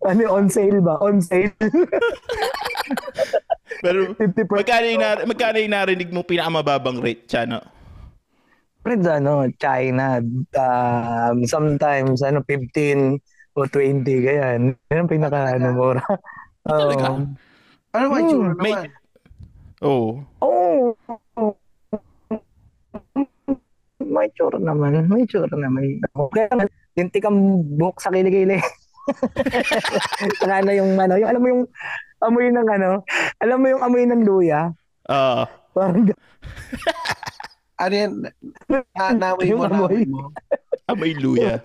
ano, 0.09 0.23
on 0.31 0.49
sale 0.49 0.81
ba? 0.81 0.97
On 1.01 1.21
sale? 1.21 1.51
Pero 3.81 4.13
50%. 4.13 4.61
magkano 4.61 4.85
yung, 4.85 5.01
nar- 5.01 5.25
magkano 5.25 5.57
yung 5.57 5.73
narinig 5.73 6.09
mo 6.13 6.21
pinakamababang 6.21 7.01
rate, 7.01 7.25
Chano? 7.25 7.59
Friends, 8.81 9.05
ano, 9.09 9.45
China, 9.57 10.21
um, 10.57 11.37
sometimes, 11.45 12.21
ano, 12.21 12.45
15 12.45 13.17
o 13.57 13.65
20, 13.65 14.05
ganyan. 14.05 14.61
Yan 14.89 15.05
ang 15.05 15.11
pinaka, 15.11 15.57
ano, 15.57 15.67
mura. 15.73 16.05
Talaga? 16.65 17.05
Oo. 17.09 17.25
Ano 17.91 18.05
ba 18.07 18.17
itsura 18.23 18.53
May- 18.57 18.73
naman? 18.73 18.87
Oo. 19.81 20.09
Oo. 20.45 21.53
May 24.01 24.27
tsura 24.33 24.57
naman. 24.61 25.09
May 25.09 25.25
tsura 25.25 25.55
naman. 25.57 25.99
Kaya, 26.31 26.47
lintik 26.95 27.25
ang 27.25 27.65
buhok 27.77 27.97
sa 27.97 28.13
kilikili. 28.13 28.61
Saka 30.39 30.61
ano 30.61 30.71
yung, 30.71 30.93
ano, 30.95 31.17
yung, 31.17 31.29
alam 31.29 31.41
mo 31.41 31.47
yung 31.49 31.63
amoy 32.21 32.47
ng 32.47 32.67
ano, 32.69 33.01
alam 33.37 33.57
mo 33.57 33.67
yung 33.67 33.81
amoy 33.81 34.05
ng 34.05 34.21
luya? 34.21 34.71
Ah, 35.05 35.45
Parang, 35.71 36.05
Ano 37.81 37.93
yan? 37.95 38.11
Na, 38.69 39.09
namoy 39.11 39.49
mo, 39.49 39.49
Yung 39.49 39.61
amoy. 39.65 39.73
namoy 39.73 40.03
mo. 40.05 40.21
amoy 40.85 41.11
luya. 41.15 41.57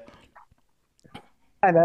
ano, 1.61 1.81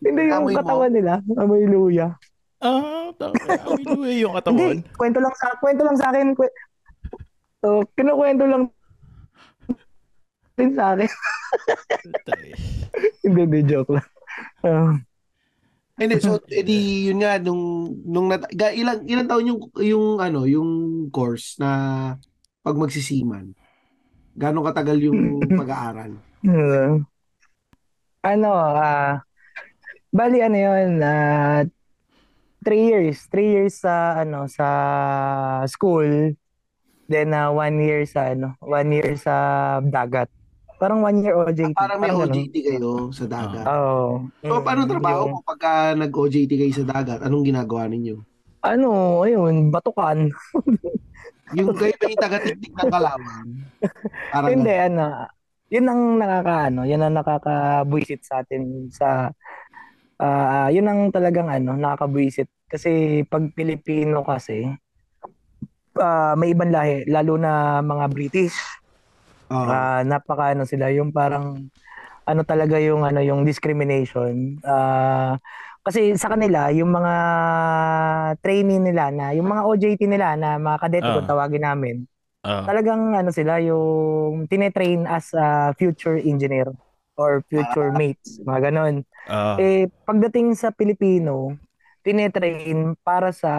hindi 0.00 0.20
yung 0.24 0.40
Amoy 0.40 0.54
mo? 0.54 0.58
katawan 0.58 0.92
nila, 0.92 1.12
amoy 1.36 1.64
luya. 1.64 2.16
Ah, 2.58 3.12
tama. 3.14 3.36
Amoy 3.60 3.84
luya 3.84 4.14
yung 4.18 4.32
Hindi, 4.32 4.40
katawan. 4.40 4.78
kwento 4.96 5.18
lang 5.18 5.34
sa 5.36 5.46
kwento 5.58 5.82
lang 5.84 5.96
sa 5.96 6.08
akin. 6.08 6.32
Kwe, 6.32 6.48
so, 7.60 7.84
kinukwento 7.92 8.44
lang 8.44 8.62
din 10.56 10.70
sa 10.72 10.96
akin. 10.96 11.08
hindi, 13.24 13.40
hindi, 13.44 13.60
joke 13.64 13.92
lang. 13.92 14.08
Ah, 14.62 14.92
Hindi, 16.00 16.16
so 16.16 16.40
edi 16.48 17.12
yun 17.12 17.20
nga 17.20 17.36
nung 17.36 17.92
nung 18.08 18.32
nat- 18.32 18.48
ilang 18.56 19.04
ilang 19.04 19.28
taon 19.28 19.50
yung 19.52 19.60
yung 19.76 20.06
ano, 20.16 20.48
yung 20.48 20.70
course 21.12 21.60
na 21.60 22.16
pag 22.64 22.80
magsisiman. 22.80 23.52
Gaano 24.32 24.64
katagal 24.64 24.98
yung 25.04 25.20
pag-aaral? 25.60 26.16
uh, 26.48 26.96
ano, 28.24 28.50
ah, 28.52 29.20
bali 30.12 30.40
ano 30.40 30.56
yun, 30.56 31.00
ah, 31.04 31.64
three 32.64 32.88
years. 32.88 33.28
Three 33.28 33.50
years 33.52 33.80
sa, 33.80 34.20
ano, 34.20 34.48
sa 34.48 34.68
school. 35.68 36.36
Then, 37.10 37.34
ah, 37.34 37.50
one 37.50 37.80
year 37.80 38.04
sa, 38.06 38.32
ano, 38.32 38.56
one 38.60 38.90
year 38.92 39.16
sa 39.16 39.34
dagat. 39.82 40.28
Parang 40.80 41.04
one 41.04 41.20
year 41.20 41.36
OJT. 41.36 41.76
Parang 41.76 42.00
may 42.00 42.08
ganun. 42.08 42.32
OJT 42.32 42.54
kayo 42.56 43.12
sa 43.12 43.28
dagat. 43.28 43.64
Oo. 43.68 44.24
So, 44.40 44.54
Mm, 44.56 44.64
paano 44.64 44.80
trabaho 44.88 45.20
yung- 45.22 45.32
mo 45.36 45.44
pagka 45.44 45.92
nag-OJT 45.92 46.52
kayo 46.56 46.72
sa 46.72 46.88
dagat? 46.88 47.20
Anong 47.20 47.44
ginagawa 47.44 47.84
ninyo? 47.84 48.16
Ano, 48.60 48.88
ayun, 49.22 49.68
batukan. 49.68 50.32
Yung 51.50 51.74
kayo 51.74 51.90
ba 51.92 52.06
yung 52.06 52.22
taga-tiktik 52.22 52.70
ng 52.70 52.88
Kalawan? 52.88 53.46
Parang 54.30 54.48
Hindi, 54.48 54.70
ano, 54.70 55.26
yun 55.66 55.82
ang 55.84 56.02
nakakaano, 56.16 56.80
yun 56.86 57.02
ang 57.02 57.14
nakakabwisit 57.18 58.22
sa 58.22 58.38
atin 58.38 58.86
sa, 58.86 59.34
ah, 60.16 60.70
yun 60.70 60.86
ang 60.86 61.10
talagang 61.10 61.50
ano, 61.50 61.74
nakakabwisit. 61.74 62.46
Kasi 62.64 62.90
pag 63.26 63.50
Pilipino 63.50 64.22
kasi, 64.22 64.62
ah, 65.98 66.38
may 66.38 66.54
ibang 66.54 66.70
lahi, 66.70 67.02
lalo 67.06 67.34
na 67.34 67.82
mga 67.82 68.06
British, 68.08 68.54
Oo. 69.50 69.66
ah, 69.66 70.06
napaka 70.06 70.54
ano 70.54 70.62
sila, 70.62 70.94
yung 70.94 71.10
parang, 71.10 71.66
ano 72.22 72.42
talaga 72.46 72.78
yung 72.78 73.02
ano 73.02 73.18
yung 73.18 73.42
discrimination 73.42 74.62
Ah, 74.62 75.34
kasi 75.82 76.14
sa 76.14 76.30
kanila 76.30 76.70
yung 76.70 76.92
mga 76.94 77.14
trainee 78.38 78.78
nila 78.78 79.10
na 79.10 79.34
yung 79.34 79.50
mga 79.50 79.66
OJT 79.66 80.02
nila 80.06 80.38
na 80.38 80.54
mga 80.60 80.78
kadete 80.78 81.08
Ah. 81.10 81.14
kung 81.18 81.26
tawagin 81.26 81.64
namin 81.66 81.96
Ah. 82.46 82.62
talagang 82.64 83.12
ano 83.12 83.34
sila 83.34 83.58
yung 83.58 84.46
tinetrain 84.46 85.04
as 85.10 85.34
a 85.34 85.74
future 85.74 86.16
engineer 86.16 86.70
or 87.18 87.42
future 87.50 87.90
mates, 87.92 88.40
mga 88.46 88.70
ganon. 88.70 89.02
Ah. 89.28 89.58
Eh, 89.60 89.90
pagdating 90.06 90.56
sa 90.56 90.72
Pilipino, 90.72 91.52
tinetrain 92.00 92.96
para 93.04 93.28
sa 93.28 93.52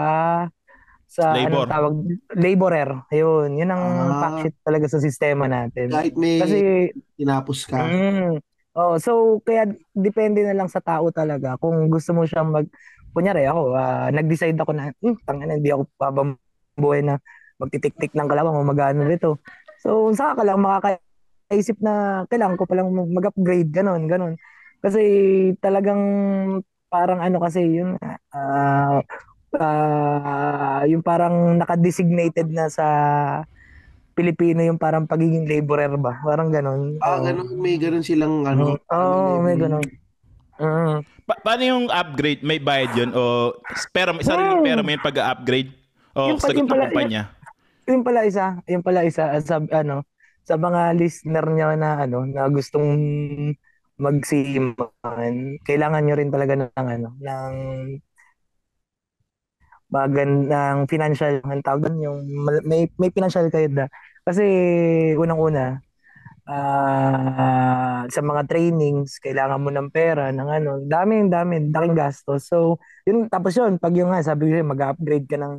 sa 1.12 1.36
Labor. 1.36 1.68
anong 1.68 1.68
tawag 1.68 1.96
laborer. 2.40 2.90
Yun, 3.12 3.60
yun 3.60 3.68
ang 3.68 3.84
Ah. 3.84 4.16
fact 4.16 4.38
sheet 4.48 4.56
talaga 4.64 4.86
sa 4.88 5.04
sistema 5.04 5.44
natin. 5.52 5.92
Kahit 5.92 6.16
may 6.16 6.40
Kasi 6.40 6.58
tinapos 7.20 7.68
ka. 7.68 7.76
mm, 7.84 8.40
oh, 8.80 8.96
so 8.96 9.44
kaya 9.44 9.68
depende 9.92 10.48
na 10.48 10.56
lang 10.56 10.72
sa 10.72 10.80
tao 10.80 11.12
talaga 11.12 11.60
kung 11.60 11.92
gusto 11.92 12.16
mo 12.16 12.24
siyang 12.24 12.56
mag 12.56 12.68
kunyari 13.12 13.44
ako, 13.44 13.76
ah, 13.76 14.08
nag-decide 14.08 14.56
ako 14.56 14.72
na, 14.72 14.96
hmm, 15.04 15.20
tangina, 15.28 15.60
hindi 15.60 15.68
ako 15.68 15.84
pabambuhay 16.00 17.04
na 17.04 17.20
magtitik-tik 17.60 18.16
ng 18.16 18.28
kalawang 18.32 18.56
o 18.56 18.64
magano 18.64 19.04
nito. 19.04 19.44
So, 19.84 20.16
saka 20.16 20.40
ka 20.40 20.44
lang 20.48 20.64
makakaisip 20.64 21.76
na 21.84 22.24
kailangan 22.32 22.56
ko 22.56 22.64
palang 22.64 22.88
mag-upgrade, 23.12 23.68
ganon, 23.68 24.08
ganon. 24.08 24.40
Kasi 24.80 25.04
talagang 25.60 26.00
parang 26.88 27.20
ano 27.20 27.44
kasi 27.44 27.68
yun, 27.68 28.00
ah 28.32 29.04
ah, 29.56 30.84
yung 30.86 31.02
parang 31.02 31.58
naka-designated 31.58 32.48
na 32.48 32.68
sa 32.68 32.88
Pilipino 34.12 34.60
yung 34.60 34.76
parang 34.76 35.08
pagiging 35.08 35.48
laborer 35.48 35.96
ba? 35.96 36.20
Parang 36.20 36.52
ganon. 36.52 37.00
Ah, 37.00 37.18
Oo. 37.18 37.24
ganun, 37.24 37.48
may 37.58 37.76
ganun 37.76 38.04
silang 38.04 38.44
ano. 38.44 38.76
Oo, 38.78 39.40
oh, 39.40 39.40
may 39.40 39.56
ganun. 39.56 39.84
Mm. 40.62 41.02
Pa- 41.26 41.42
paano 41.42 41.64
yung 41.64 41.86
upgrade? 41.88 42.44
May 42.44 42.60
bayad 42.60 42.92
yun? 42.94 43.10
O 43.12 43.56
pera, 43.90 44.14
sariling 44.16 44.62
Hmm. 44.62 44.68
pera 44.68 44.82
mo 44.84 44.90
yung 44.90 45.02
pag-upgrade? 45.02 45.72
O 46.12 46.20
Yung 46.28 46.38
pa- 46.38 46.46
sagot 46.46 46.60
yung 46.60 46.68
ng 46.68 46.72
pala- 46.72 46.86
kumpanya? 46.92 47.22
Yun 47.82 48.02
pala 48.04 48.22
isa, 48.24 48.46
yun 48.68 48.84
pala 48.84 49.02
isa 49.02 49.24
sa 49.42 49.58
ano 49.58 50.06
sa 50.44 50.54
mga 50.56 50.94
listener 50.94 51.46
niyo 51.50 51.74
na 51.74 52.04
ano 52.04 52.26
na 52.26 52.46
gustong 52.46 52.94
magsiman, 53.98 55.34
kailangan 55.62 56.02
niyo 56.02 56.16
rin 56.16 56.30
talaga 56.30 56.54
ng 56.58 56.70
ano 56.74 57.10
ng 57.16 57.54
magandang 59.92 60.88
financial 60.88 61.44
ang 61.44 61.62
tawag 61.62 61.92
doon, 61.92 61.98
yung 62.00 62.20
may 62.64 62.88
may 62.96 63.12
financial 63.12 63.52
kayo 63.52 63.68
na 63.68 63.86
kasi 64.24 64.44
unang-una 65.20 65.84
ah, 66.48 68.08
sa 68.08 68.22
mga 68.24 68.48
trainings 68.48 69.20
kailangan 69.20 69.60
mo 69.60 69.70
ng 69.70 69.90
pera 69.92 70.32
ng 70.32 70.48
ano 70.48 70.72
dami 70.88 71.28
dami 71.28 71.70
daking 71.70 71.98
gastos 71.98 72.48
so 72.48 72.80
yun 73.04 73.28
tapos 73.28 73.54
yun 73.58 73.76
pag 73.78 73.94
yung 73.94 74.10
nga 74.16 74.24
sabi 74.24 74.50
ko 74.50 74.64
mag-upgrade 74.64 75.28
ka 75.28 75.36
ng 75.36 75.56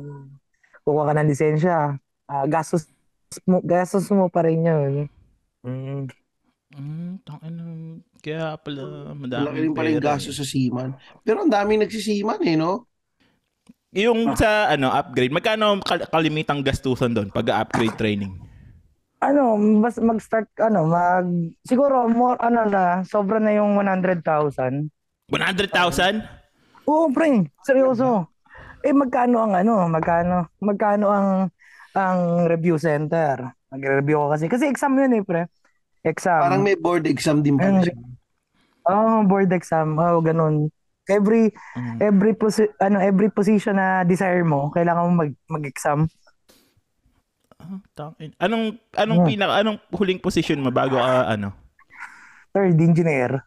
kukuha 0.83 1.11
ka 1.11 1.13
ng 1.13 1.29
lisensya 1.29 1.95
ah, 2.27 2.45
gastos 2.49 2.89
mo, 3.45 3.61
gastos 3.63 4.05
mo 4.13 4.29
pa 4.29 4.45
rin 4.45 4.61
yun. 4.61 4.93
Mm. 5.65 6.05
Mm, 6.73 7.21
tangin 7.21 7.53
na. 7.53 7.65
Kaya 8.17 8.57
pala 8.57 9.13
Malaki 9.13 9.19
madami 9.21 9.57
rin 9.61 9.71
pala 9.77 9.93
yung 9.93 10.01
gasto 10.01 10.33
sa 10.33 10.41
seaman. 10.41 10.97
Pero 11.21 11.45
ang 11.45 11.51
daming 11.53 11.85
nagsisiman 11.85 12.41
eh, 12.41 12.57
no? 12.57 12.89
Yung 13.93 14.33
sa 14.33 14.73
ano 14.73 14.89
upgrade, 14.89 15.29
magkano 15.29 15.77
kal- 15.85 16.09
kalimitang 16.09 16.65
gastusan 16.65 17.13
doon 17.13 17.29
pag 17.29 17.45
upgrade 17.53 17.93
training? 17.93 18.33
Ano, 19.23 19.55
mas 19.55 19.95
mag-start, 20.03 20.51
ano, 20.59 20.83
mag, 20.83 21.23
siguro, 21.63 22.11
more, 22.11 22.35
ano 22.43 22.67
na, 22.67 23.07
sobra 23.07 23.39
na 23.39 23.55
yung 23.55 23.79
100,000. 23.79 24.91
100,000? 25.31 26.19
Oo, 26.83 27.07
pre, 27.07 27.47
seryoso. 27.63 28.27
Eh, 28.83 28.91
magkano 28.91 29.47
ang, 29.47 29.55
ano, 29.55 29.87
magkano, 29.87 30.51
magkano 30.59 31.07
ang, 31.07 31.27
ang 31.95 32.19
review 32.51 32.75
center? 32.75 33.55
Magre-review 33.71 34.17
ko 34.19 34.27
kasi, 34.35 34.51
kasi 34.51 34.67
exam 34.67 34.99
yun 34.99 35.15
eh, 35.15 35.23
pre. 35.23 35.47
Exam. 36.03 36.43
Parang 36.43 36.67
may 36.67 36.75
board 36.75 37.07
exam 37.07 37.39
din 37.39 37.55
pala 37.55 37.79
siya. 37.79 37.95
Oh, 38.83 39.23
board 39.23 39.55
exam. 39.55 39.95
Oh, 39.95 40.19
ganun. 40.19 40.67
Every 41.03 41.51
Mm. 41.75 41.99
every 41.99 42.33
posi- 42.33 42.71
ano 42.79 42.97
every 42.97 43.27
position 43.27 43.75
na 43.75 44.07
desire 44.07 44.43
mo, 44.43 44.71
kailangan 44.71 45.03
mo 45.11 45.27
mag 45.27 45.31
mag-exam. 45.51 46.07
Ah. 47.59 48.11
Anong 48.39 48.75
anong 48.95 49.19
Hmm. 49.23 49.27
pinaka 49.27 49.53
anong 49.59 49.79
huling 49.91 50.19
position 50.19 50.59
mo 50.59 50.71
bago 50.71 50.99
ka 50.99 51.27
ano? 51.27 51.51
Third 52.51 52.75
engineer. 52.77 53.43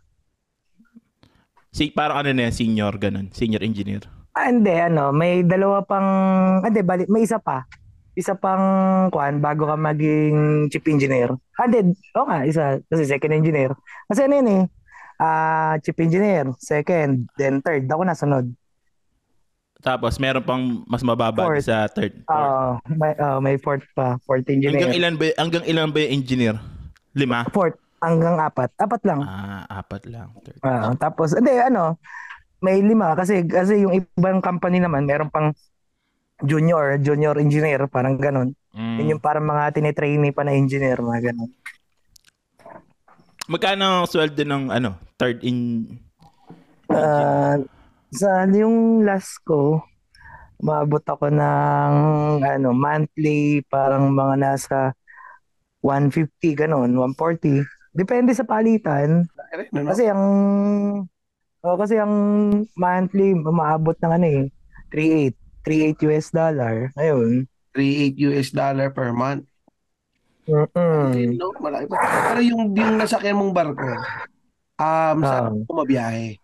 Si 1.71 1.93
parang 1.93 2.25
ano 2.25 2.33
na 2.33 2.49
senior 2.49 2.97
ganun, 2.97 3.29
senior 3.33 3.61
engineer. 3.61 4.05
Ah, 4.33 4.49
hindi 4.49 4.73
ano, 4.73 5.13
may 5.13 5.41
dalawa 5.41 5.81
pang 5.81 6.09
ah, 6.61 6.69
hindi 6.69 6.81
bali, 6.81 7.05
may 7.09 7.25
isa 7.25 7.37
pa. 7.37 7.65
Isa 8.17 8.33
pang 8.33 8.65
kuan 9.09 9.45
bago 9.45 9.69
ka 9.69 9.77
maging 9.77 10.69
chief 10.69 10.85
engineer. 10.89 11.33
Ah, 11.57 11.69
hindi, 11.69 11.93
oo 12.17 12.25
nga, 12.25 12.45
isa 12.45 12.81
kasi 12.89 13.05
second 13.05 13.33
engineer. 13.33 13.77
Kasi 14.09 14.25
ano 14.25 14.35
yun 14.41 14.49
eh, 14.49 14.63
ah 15.17 15.77
chief 15.81 15.97
engineer, 16.01 16.49
second, 16.61 17.29
then 17.37 17.61
third. 17.65 17.89
Ako 17.89 18.03
nasunod. 18.05 18.47
Tapos 19.85 20.17
meron 20.19 20.43
pang 20.43 20.63
mas 20.89 21.05
mababa 21.05 21.47
Fourth. 21.47 21.69
sa 21.69 21.87
third. 21.87 22.25
fourth. 22.25 22.33
Ah, 22.33 22.81
may 22.89 23.13
ah, 23.21 23.39
may 23.39 23.57
fourth 23.61 23.85
pa, 23.93 24.17
fourth 24.25 24.49
engineer. 24.49 24.73
hanggang 24.83 24.97
ilan 24.97 25.15
ba 25.15 25.27
hanggang 25.37 25.65
ilan 25.69 25.89
ba 25.93 25.99
yung 26.03 26.13
engineer? 26.21 26.57
Lima? 27.13 27.47
Fourth 27.53 27.79
hanggang 28.01 28.41
apat. 28.41 28.73
Apat 28.81 29.03
lang. 29.05 29.21
Ah, 29.23 29.65
apat 29.69 30.09
lang. 30.09 30.33
Third. 30.43 30.59
Ah, 30.65 30.91
tapos 30.97 31.37
hindi 31.37 31.53
ano, 31.55 32.01
may 32.65 32.81
lima 32.81 33.13
kasi 33.15 33.45
kasi 33.45 33.85
yung 33.85 33.95
ibang 33.95 34.41
company 34.41 34.81
naman 34.81 35.05
meron 35.05 35.29
pang 35.29 35.53
junior, 36.45 37.01
junior 37.01 37.37
engineer, 37.41 37.89
parang 37.89 38.21
ganun. 38.21 38.53
Mm. 38.77 38.97
Yun 39.01 39.13
yung 39.17 39.23
parang 39.23 39.49
mga 39.49 39.73
tinitrainee 39.73 40.37
pa 40.37 40.45
na 40.45 40.53
engineer, 40.53 41.01
mga 41.01 41.33
ganun. 41.33 41.49
Magkano 43.47 44.03
ang 44.03 44.11
sweldo 44.11 44.43
ng 44.43 44.75
ano, 44.75 44.99
third 45.15 45.39
in 45.47 45.87
Ah, 46.91 47.59
sa 48.15 48.47
yung 48.47 49.03
last 49.03 49.43
ko, 49.43 49.83
maabot 50.63 51.03
ako 51.03 51.31
ng 51.31 51.93
ano, 52.43 52.69
monthly 52.75 53.63
parang 53.67 54.15
mga 54.15 54.35
nasa 54.39 54.79
150 55.83 56.59
ganun, 56.59 56.91
140. 56.95 57.63
Depende 57.95 58.35
sa 58.35 58.47
palitan. 58.47 59.27
Kasi 59.71 60.11
ang 60.11 60.23
oh, 61.63 61.77
kasi 61.79 61.99
ang 61.99 62.15
monthly 62.75 63.35
umaabot 63.35 63.95
ng 63.99 64.13
ano 64.15 64.27
eh 64.27 64.43
38 64.91 65.35
38 65.67 66.07
US 66.07 66.27
dollar. 66.31 66.75
Ayun. 66.95 67.51
3.8 67.75 68.15
US 68.31 68.49
dollar 68.55 68.89
per 68.95 69.11
month. 69.11 69.47
Mm. 70.47 71.11
Yun, 71.15 71.31
no? 71.39 71.51
Malaki 71.59 71.87
pa. 71.91 71.97
Pero 72.33 72.41
yung, 72.43 72.71
yung 72.71 72.93
nasakyan 73.03 73.35
mong 73.35 73.53
barko, 73.55 73.91
um, 74.79 75.19
saan 75.23 75.67
mo 75.67 75.73
mabiyahe? 75.83 76.39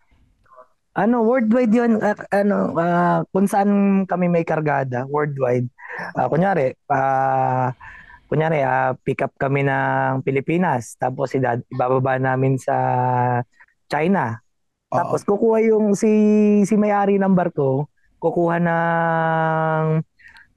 Ano, 0.93 1.25
worldwide 1.25 1.73
'yun. 1.73 1.97
Ah, 2.03 2.13
ano, 2.29 2.77
ah, 2.77 3.25
kung 3.33 3.49
saan 3.49 4.03
kami 4.05 4.29
may 4.29 4.45
kargada, 4.45 5.09
worldwide. 5.09 5.65
Ah, 6.13 6.29
kunyari, 6.29 6.77
ah 6.91 7.73
kunyari, 8.29 8.61
ah, 8.61 8.93
pick 9.01 9.25
up 9.25 9.33
kami 9.39 9.65
ng 9.65 10.21
Pilipinas, 10.21 10.93
tapos 10.99 11.33
ibababa 11.33 12.21
namin 12.21 12.61
sa 12.61 12.75
China. 13.89 14.37
Oo. 14.93 14.97
Tapos 14.99 15.21
kukuha 15.25 15.65
yung 15.65 15.97
si 15.97 16.11
si 16.67 16.75
may-ari 16.77 17.17
ng 17.17 17.33
barko, 17.33 17.89
kukuha 18.21 18.61
ng 18.61 19.83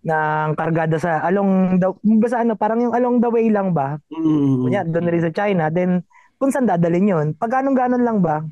ng 0.07 0.55
kargada 0.55 0.97
sa 1.03 1.19
along 1.27 1.83
the 1.83 1.91
basta 2.23 2.47
ano, 2.47 2.55
parang 2.55 2.79
yung 2.79 2.95
along 2.95 3.19
the 3.19 3.31
way 3.31 3.51
lang 3.51 3.75
ba? 3.75 3.99
Mm. 4.15 4.63
Kunya 4.63 4.83
doon 4.87 5.11
rin 5.11 5.23
sa 5.27 5.35
China, 5.35 5.67
then 5.67 6.07
kung 6.39 6.55
saan 6.55 6.71
dadalhin 6.71 7.11
'yun? 7.11 7.27
Pag 7.35 7.59
ganun 7.59 7.75
ganon 7.75 8.07
lang 8.07 8.19
ba? 8.23 8.47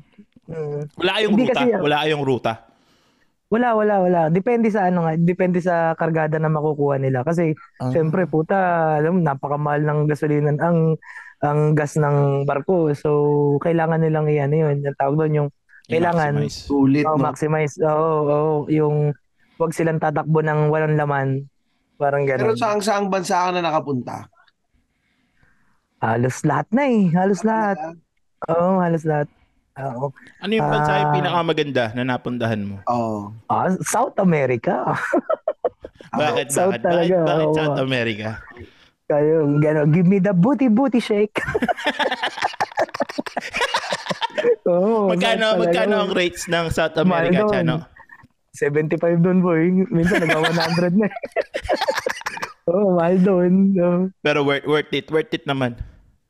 Mm. 0.51 0.91
Wala 0.99 1.11
kayong 1.15 1.35
ruta, 1.39 1.51
kasi 1.55 1.65
wala 1.79 1.97
kayong 2.03 2.25
ruta. 2.27 2.53
Wala, 3.45 3.77
wala, 3.77 3.95
wala. 4.01 4.21
Depende 4.33 4.73
sa 4.73 4.89
ano 4.89 5.05
nga, 5.05 5.13
depende 5.15 5.61
sa 5.61 5.93
kargada 5.95 6.41
na 6.41 6.51
makukuha 6.51 6.97
nila 6.99 7.21
kasi 7.23 7.55
syempre 7.93 8.25
puta, 8.25 8.57
alam 8.99 9.17
mo, 9.17 9.19
napakamahal 9.23 9.85
ng 9.85 9.99
gasolina 10.11 10.51
ang 10.59 10.99
ang 11.39 11.77
gas 11.77 11.95
ng 11.95 12.43
barko. 12.43 12.91
So 12.97 13.09
kailangan 13.63 14.03
nilang 14.03 14.27
iyan 14.27 14.51
'yun. 14.51 14.75
Yung 14.83 14.97
tawag 14.97 15.15
doon 15.15 15.33
yung 15.39 15.49
kailangan 15.85 16.41
I-maximize. 16.41 16.57
Sulit, 16.65 17.05
oh, 17.05 17.15
no? 17.15 17.21
maximize. 17.21 17.75
Oo, 17.85 18.13
oo, 18.25 18.53
yung 18.73 19.13
wag 19.55 19.71
silang 19.71 19.97
tatakbo 19.97 20.39
ng 20.39 20.67
walang 20.67 20.95
laman. 20.95 21.27
Parang 21.95 22.23
Pero 22.23 22.51
gano'n. 22.51 22.55
saang 22.55 22.79
saang 22.79 23.07
bansa 23.07 23.35
ka 23.39 23.49
na 23.51 23.61
nakapunta? 23.61 24.27
Halos 25.97 26.43
lahat 26.43 26.67
na 26.69 26.83
eh. 26.85 27.01
Halos 27.09 27.41
lahat. 27.41 27.77
Oo, 28.45 28.77
halos 28.77 29.03
lahat. 29.03 29.27
Oo. 29.75 30.11
Ano 30.39 30.51
yung 30.51 30.67
bansa 30.67 30.91
yung 30.97 31.09
Ah. 31.09 31.15
pinakamaganda 31.15 31.83
na 31.91 32.01
napuntahan 32.05 32.61
mo? 32.61 32.75
Oo. 32.85 33.31
Ah, 33.47 33.69
South 33.81 34.15
America. 34.17 34.83
Bakit, 36.15 36.47
South 36.47 36.71
bakit, 36.71 36.79
bakit, 36.79 36.85
talaga, 36.85 37.15
bakit 37.25 37.45
oo. 37.45 37.55
South 37.55 37.79
America? 37.81 38.29
Kayo, 39.05 39.35
gano'n. 39.57 39.87
Give 39.89 40.05
me 40.05 40.17
the 40.17 40.31
booty 40.31 40.67
booty 40.67 40.99
shake. 40.99 41.35
Oo, 44.65 45.09
Magkano, 45.09 45.57
magkano 45.57 45.95
ang 46.01 46.11
rates 46.11 46.47
ng 46.47 46.69
South 46.69 46.97
America. 46.97 47.45
Chano? 47.47 47.85
75 48.55 49.19
doon, 49.19 49.39
boy. 49.43 49.61
Minsan 49.91 50.23
nag 50.23 50.31
100 50.31 50.95
na. 50.95 51.11
Oo, 52.71 52.79
oh, 52.79 52.89
mahal 52.97 53.15
doon. 53.21 53.53
Oo. 53.77 53.99
Pero 54.23 54.41
worth, 54.41 54.65
worth 54.65 54.91
it, 54.95 55.05
worth 55.11 55.35
it 55.35 55.45
naman. 55.45 55.77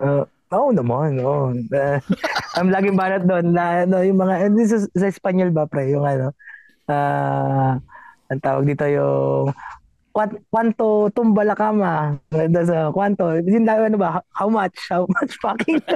Uh, 0.02 0.28
Oo 0.54 0.70
naman, 0.70 1.18
oo. 1.20 1.52
Uh, 1.74 2.00
ang 2.60 2.70
laging 2.70 2.94
banat 2.94 3.24
doon, 3.26 3.50
na, 3.50 3.84
ano, 3.84 4.06
yung 4.06 4.20
mga, 4.22 4.34
hindi 4.46 4.64
sa, 4.70 4.78
sa 4.86 5.10
Espanyol 5.10 5.50
ba, 5.50 5.66
pre, 5.66 5.90
yung 5.90 6.06
ano, 6.06 6.32
ah, 6.86 7.82
ang 8.30 8.42
tawag 8.46 8.70
dito 8.70 8.86
yung, 8.86 9.50
kwanto 10.16 11.12
tumba 11.12 11.44
la 11.44 11.56
cama. 11.60 12.16
Doon 12.32 12.64
sa 12.64 12.88
kwanto, 12.96 13.36
yung 13.44 13.68
dami 13.68 13.92
ano 13.92 14.00
ba, 14.00 14.24
how 14.32 14.48
much, 14.48 14.72
how 14.88 15.04
much 15.12 15.36
fucking, 15.44 15.84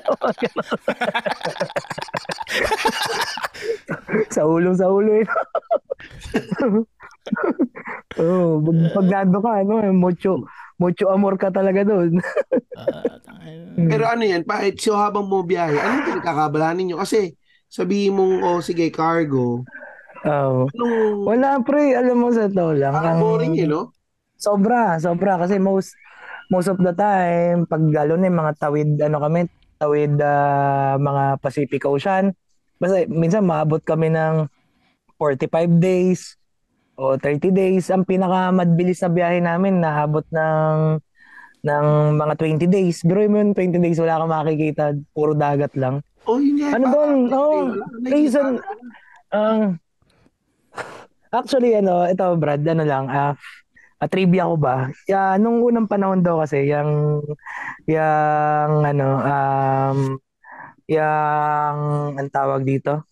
sa 4.36 4.44
ulo, 4.44 4.76
sa 4.76 4.92
ulo, 4.92 5.24
eh. 5.24 5.28
Oo, 8.20 8.60
pag, 8.60 8.78
pag 8.92 9.08
nando 9.08 9.40
ka, 9.40 9.64
ano, 9.64 9.80
mucho, 9.96 10.44
mucho 10.76 11.08
amor 11.08 11.40
ka 11.40 11.48
talaga 11.54 11.88
doon. 11.88 12.20
Ah. 12.76 13.24
Pero 13.80 14.04
ano 14.04 14.24
yan, 14.28 14.44
pa, 14.44 14.60
so 14.76 15.00
habang 15.00 15.32
mo 15.32 15.48
biyahe, 15.48 15.80
ano 15.80 15.94
yung 16.04 16.08
pinagkakabalaan 16.16 16.76
ninyo? 16.76 17.00
Kasi 17.00 17.40
sabihin 17.72 18.20
mong, 18.20 18.44
oh 18.44 18.60
sige, 18.60 18.92
cargo. 18.92 19.64
Oo. 20.28 20.68
Anong, 20.68 21.24
Wala 21.24 21.64
pre, 21.64 21.96
alam 21.96 22.20
mo 22.20 22.28
sa 22.36 22.52
to 22.52 22.76
lang. 22.76 22.92
parang 22.92 23.16
ang- 23.16 23.24
boring 23.24 23.56
eh, 23.56 23.64
no? 23.70 23.96
Sobra, 24.40 24.96
sobra 25.04 25.36
kasi 25.36 25.60
most 25.60 25.92
most 26.48 26.72
of 26.72 26.80
the 26.80 26.96
time 26.96 27.68
pag 27.68 27.84
lalo 27.84 28.16
na 28.16 28.32
yung 28.32 28.40
mga 28.40 28.54
tawid 28.56 28.90
ano 29.04 29.20
kami, 29.20 29.52
tawid 29.76 30.16
ah, 30.24 30.96
mga 30.96 31.44
Pacific 31.44 31.84
Ocean. 31.84 32.32
Basta 32.80 33.04
minsan 33.12 33.44
maabot 33.44 33.84
kami 33.84 34.08
ng 34.08 34.48
45 35.20 35.84
days 35.84 36.40
o 36.96 37.20
30 37.20 37.52
days. 37.52 37.92
Ang 37.92 38.08
pinakamabilis 38.08 39.04
na 39.04 39.12
biyahe 39.12 39.44
namin 39.44 39.84
naabot 39.84 40.24
ng 40.32 41.04
ng 41.60 41.86
mga 42.16 42.34
20 42.40 42.64
days. 42.72 43.04
Pero 43.04 43.28
yung 43.28 43.52
20 43.52 43.76
days 43.84 44.00
wala 44.00 44.24
kang 44.24 44.32
makikita, 44.32 44.96
puro 45.12 45.36
dagat 45.36 45.76
lang. 45.76 46.00
Oh, 46.24 46.40
yun 46.40 46.64
nga. 46.64 46.80
Ano 46.80 46.86
parang- 46.88 47.28
doon? 47.28 47.36
Oh, 47.36 47.64
reason. 48.08 48.64
Ang 49.36 49.76
actually 51.36 51.76
ano, 51.76 52.08
ito 52.08 52.24
Brad, 52.40 52.64
ano 52.64 52.88
lang, 52.88 53.12
ah 53.12 53.36
ah, 54.00 54.10
trivia 54.10 54.48
ko 54.48 54.56
ba? 54.56 54.88
Ya, 55.08 55.36
nung 55.36 55.62
unang 55.64 55.88
panahon 55.92 56.24
daw 56.24 56.40
kasi 56.44 56.68
yung 56.72 57.22
yung 57.88 58.74
ano 58.84 59.10
um 59.24 60.00
yung 60.90 61.80
ang 62.18 62.30
tawag 62.34 62.66
dito 62.66 63.06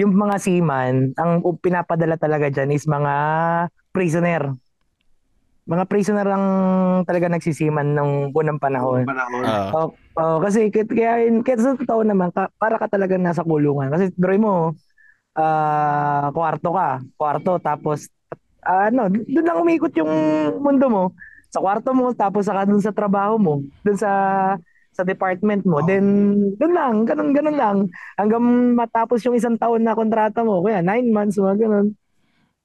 yung 0.00 0.16
mga 0.16 0.36
seaman 0.40 1.12
ang 1.16 1.44
pinapadala 1.60 2.16
talaga 2.16 2.48
diyan 2.52 2.70
is 2.72 2.84
mga 2.88 3.14
prisoner 3.92 4.52
mga 5.70 5.84
prisoner 5.86 6.26
lang 6.26 6.44
talaga 7.06 7.30
nagsisiman 7.30 7.94
nung 7.94 8.34
unang 8.34 8.58
panahon. 8.58 9.06
Panahon. 9.06 9.42
Ah. 9.46 9.70
Oh, 9.70 9.88
oh, 10.18 10.36
kasi 10.42 10.66
kaya, 10.72 11.30
kaya, 11.44 11.56
sa 11.62 11.78
totoo 11.78 12.02
naman, 12.02 12.34
ka, 12.34 12.50
para 12.58 12.74
ka 12.74 12.90
talaga 12.90 13.14
nasa 13.20 13.46
kulungan. 13.46 13.86
Kasi 13.92 14.10
bro 14.18 14.34
mo, 14.40 14.54
ah 15.38 16.32
kwarto 16.34 16.74
ka, 16.74 16.98
kwarto, 17.14 17.62
tapos, 17.62 18.10
ano, 18.64 19.08
doon 19.08 19.46
lang 19.46 19.60
umikot 19.60 19.94
yung 19.96 20.12
mundo 20.60 20.86
mo. 20.88 21.04
Sa 21.50 21.58
kwarto 21.58 21.90
mo, 21.90 22.14
tapos 22.14 22.46
saka 22.46 22.62
doon 22.62 22.78
sa 22.78 22.94
trabaho 22.94 23.34
mo, 23.34 23.54
doon 23.82 23.98
sa 23.98 24.10
sa 24.90 25.02
department 25.06 25.62
mo. 25.64 25.80
Oh. 25.80 25.86
Then, 25.86 26.06
doon 26.58 26.72
lang, 26.74 26.94
ganun, 27.06 27.30
ganun 27.30 27.58
lang. 27.58 27.76
Hanggang 28.18 28.74
matapos 28.74 29.22
yung 29.24 29.38
isang 29.38 29.56
taon 29.56 29.86
na 29.86 29.94
kontrata 29.94 30.42
mo. 30.42 30.60
Kaya, 30.60 30.82
nine 30.82 31.08
months, 31.14 31.38
mga 31.38 31.66
ganun. 31.66 31.94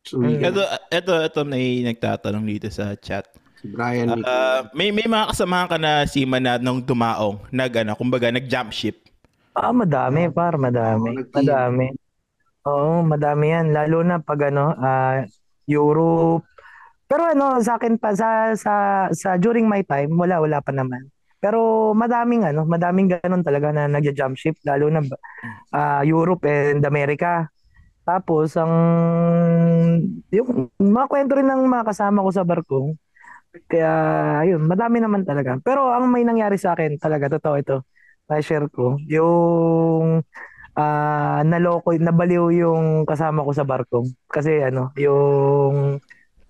Sweet. 0.05 0.41
Ito, 0.41 0.61
ito, 0.93 1.13
ito 1.25 1.39
may 1.45 1.81
nagtatanong 1.81 2.45
dito 2.45 2.67
sa 2.69 2.93
chat. 2.97 3.25
Si 3.57 3.65
Brian. 3.65 4.21
Ah, 4.21 4.69
may 4.77 4.93
may 4.93 5.09
mga 5.09 5.33
kasamahan 5.33 5.69
ka 5.69 5.77
na 5.81 6.05
seaman 6.05 6.45
na 6.45 6.61
nung 6.61 6.81
dumaong, 6.85 7.41
nag 7.49 7.73
ano, 7.81 7.97
kumbaga 7.97 8.29
nag-jump 8.29 8.69
ship. 8.69 9.01
Ah, 9.57 9.73
madami, 9.73 10.29
par, 10.29 10.61
madami. 10.61 11.25
Nag-team. 11.25 11.41
Madami. 11.41 11.87
Oo, 12.69 13.01
madami 13.01 13.45
yan. 13.49 13.73
Lalo 13.73 14.05
na 14.05 14.21
pag 14.21 14.53
ano, 14.53 14.77
ah, 14.77 15.25
Europe. 15.67 16.45
Pero 17.05 17.21
ano, 17.29 17.61
sa 17.61 17.77
akin 17.77 18.01
pa, 18.01 18.17
sa, 18.17 18.53
sa, 18.57 18.73
sa 19.13 19.37
during 19.37 19.69
my 19.69 19.85
time, 19.85 20.13
wala, 20.17 20.41
wala 20.41 20.57
pa 20.61 20.73
naman. 20.73 21.09
Pero 21.37 21.93
madaming 21.93 22.49
ano, 22.49 22.65
madaming 22.65 23.21
ganun 23.21 23.45
talaga 23.45 23.69
na 23.69 23.85
nagja-jump 23.85 24.33
ship, 24.33 24.57
lalo 24.65 24.89
na 24.89 25.05
ah, 25.69 26.01
Europe 26.01 26.49
and 26.49 26.81
America. 26.81 27.45
Tapos, 28.05 28.53
ang, 28.57 28.73
yung 30.29 30.69
mga 30.77 31.07
kwento 31.09 31.33
rin 31.37 31.49
ng 31.49 31.65
mga 31.65 31.89
kasama 31.89 32.21
ko 32.25 32.29
sa 32.29 32.45
barko, 32.45 32.93
kaya, 33.65 33.91
ayun, 34.45 34.61
madami 34.65 35.01
naman 35.01 35.25
talaga. 35.25 35.57
Pero 35.61 35.89
ang 35.89 36.09
may 36.09 36.21
nangyari 36.21 36.57
sa 36.57 36.73
akin 36.77 37.01
talaga, 37.01 37.33
totoo 37.37 37.55
ito, 37.57 37.77
na-share 38.29 38.69
ko, 38.69 38.97
yung 39.05 40.21
ah 40.75 41.41
naloko, 41.41 41.95
nabaliw 41.95 42.51
yung 42.51 43.07
kasama 43.07 43.43
ko 43.43 43.51
sa 43.51 43.63
barko. 43.63 44.03
Kasi 44.27 44.59
ano, 44.61 44.91
yung 44.99 45.97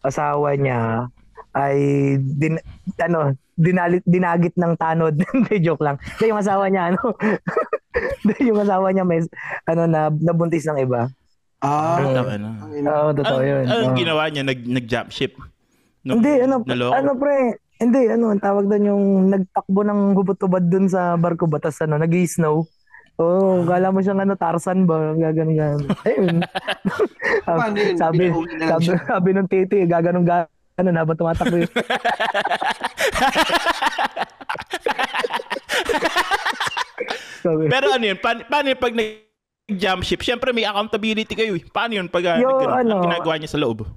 asawa 0.01 0.53
niya 0.53 1.09
ay 1.55 1.77
din, 2.19 2.59
ano, 2.99 3.31
dinalit, 3.55 4.03
dinagit 4.03 4.53
ng 4.59 4.75
tanod. 4.75 5.15
Hindi, 5.35 5.63
joke 5.63 5.81
lang. 5.81 5.95
Hindi, 6.19 6.25
yung 6.35 6.41
asawa 6.43 6.67
niya, 6.67 6.91
ano, 6.91 7.01
yung 8.51 8.59
asawa 8.59 8.91
niya 8.91 9.07
may, 9.07 9.23
ano, 9.63 9.83
na, 9.87 10.11
nabuntis 10.11 10.67
ng 10.67 10.83
iba. 10.83 11.07
Ah, 11.63 11.97
Ano, 12.03 12.07
Oo. 12.11 12.27
ano. 12.27 12.49
ang. 12.75 12.91
Oo, 12.91 13.09
totoo 13.15 13.41
yun. 13.41 13.63
anong 13.65 13.95
Oo. 13.95 14.01
ginawa 14.03 14.23
niya? 14.27 14.43
Nag, 14.43 14.59
nag-jump 14.67 15.09
ship? 15.09 15.33
Nung 16.03 16.19
Hindi, 16.19 16.43
ano, 16.43 16.55
naloko? 16.67 16.91
ano 16.93 17.11
pre, 17.15 17.35
hindi, 17.79 18.01
ano, 18.11 18.25
ang 18.35 18.43
tawag 18.43 18.65
doon 18.67 18.83
yung 18.91 19.03
nagtakbo 19.31 19.81
ng 19.87 20.01
hubot-hubad 20.13 20.63
doon 20.67 20.85
sa 20.91 21.15
barko 21.15 21.47
batas, 21.47 21.79
ano, 21.79 21.95
nag-snow. 21.95 22.67
Oo, 23.15 23.63
oh, 23.63 23.63
kala 23.63 23.95
mo 23.95 24.03
siyang 24.03 24.19
ano, 24.19 24.35
Tarzan 24.35 24.83
ba? 24.83 25.15
Gaganon 25.15 25.55
gano'n. 25.55 25.87
Ayun. 26.07 26.43
Sabi, 27.47 27.79
na 27.87 27.95
sabi, 27.95 28.23
siya. 28.83 28.99
sabi 29.07 29.29
ng 29.31 29.47
titi, 29.47 29.87
gaganon 29.87 30.27
gano'n 30.27 30.97
habang 30.99 31.15
tumatakbo 31.15 31.63
yun. 31.63 31.71
sabi, 37.43 37.71
Pero 37.71 37.87
ano 37.95 38.03
yun? 38.03 38.19
Pa- 38.19 38.43
paano 38.47 38.67
yun 38.67 38.79
pag 38.79 38.93
nag-jump 38.95 40.01
ship? 40.03 40.19
Siyempre 40.19 40.51
may 40.51 40.67
accountability 40.67 41.33
kayo. 41.35 41.55
eh. 41.55 41.63
Paano 41.71 41.95
yun 41.95 42.11
pag 42.11 42.23
ah, 42.27 42.37
Yo, 42.39 42.51
nag- 42.51 42.83
ano, 42.83 42.99
ginagawa 42.99 43.39
niya 43.39 43.51
sa 43.51 43.61
loob? 43.61 43.87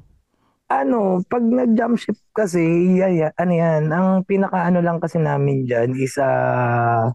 ano, 0.68 1.24
pag 1.24 1.40
nag-jump 1.40 1.96
ship 1.96 2.20
kasi, 2.36 2.60
yan, 3.00 3.16
yan, 3.16 3.32
ano 3.40 3.52
yan, 3.56 3.82
ang 3.88 4.20
pinaka-ano 4.28 4.84
lang 4.84 5.00
kasi 5.00 5.16
namin 5.16 5.64
dyan 5.64 5.96
is, 5.96 6.20
ah, 6.20 7.08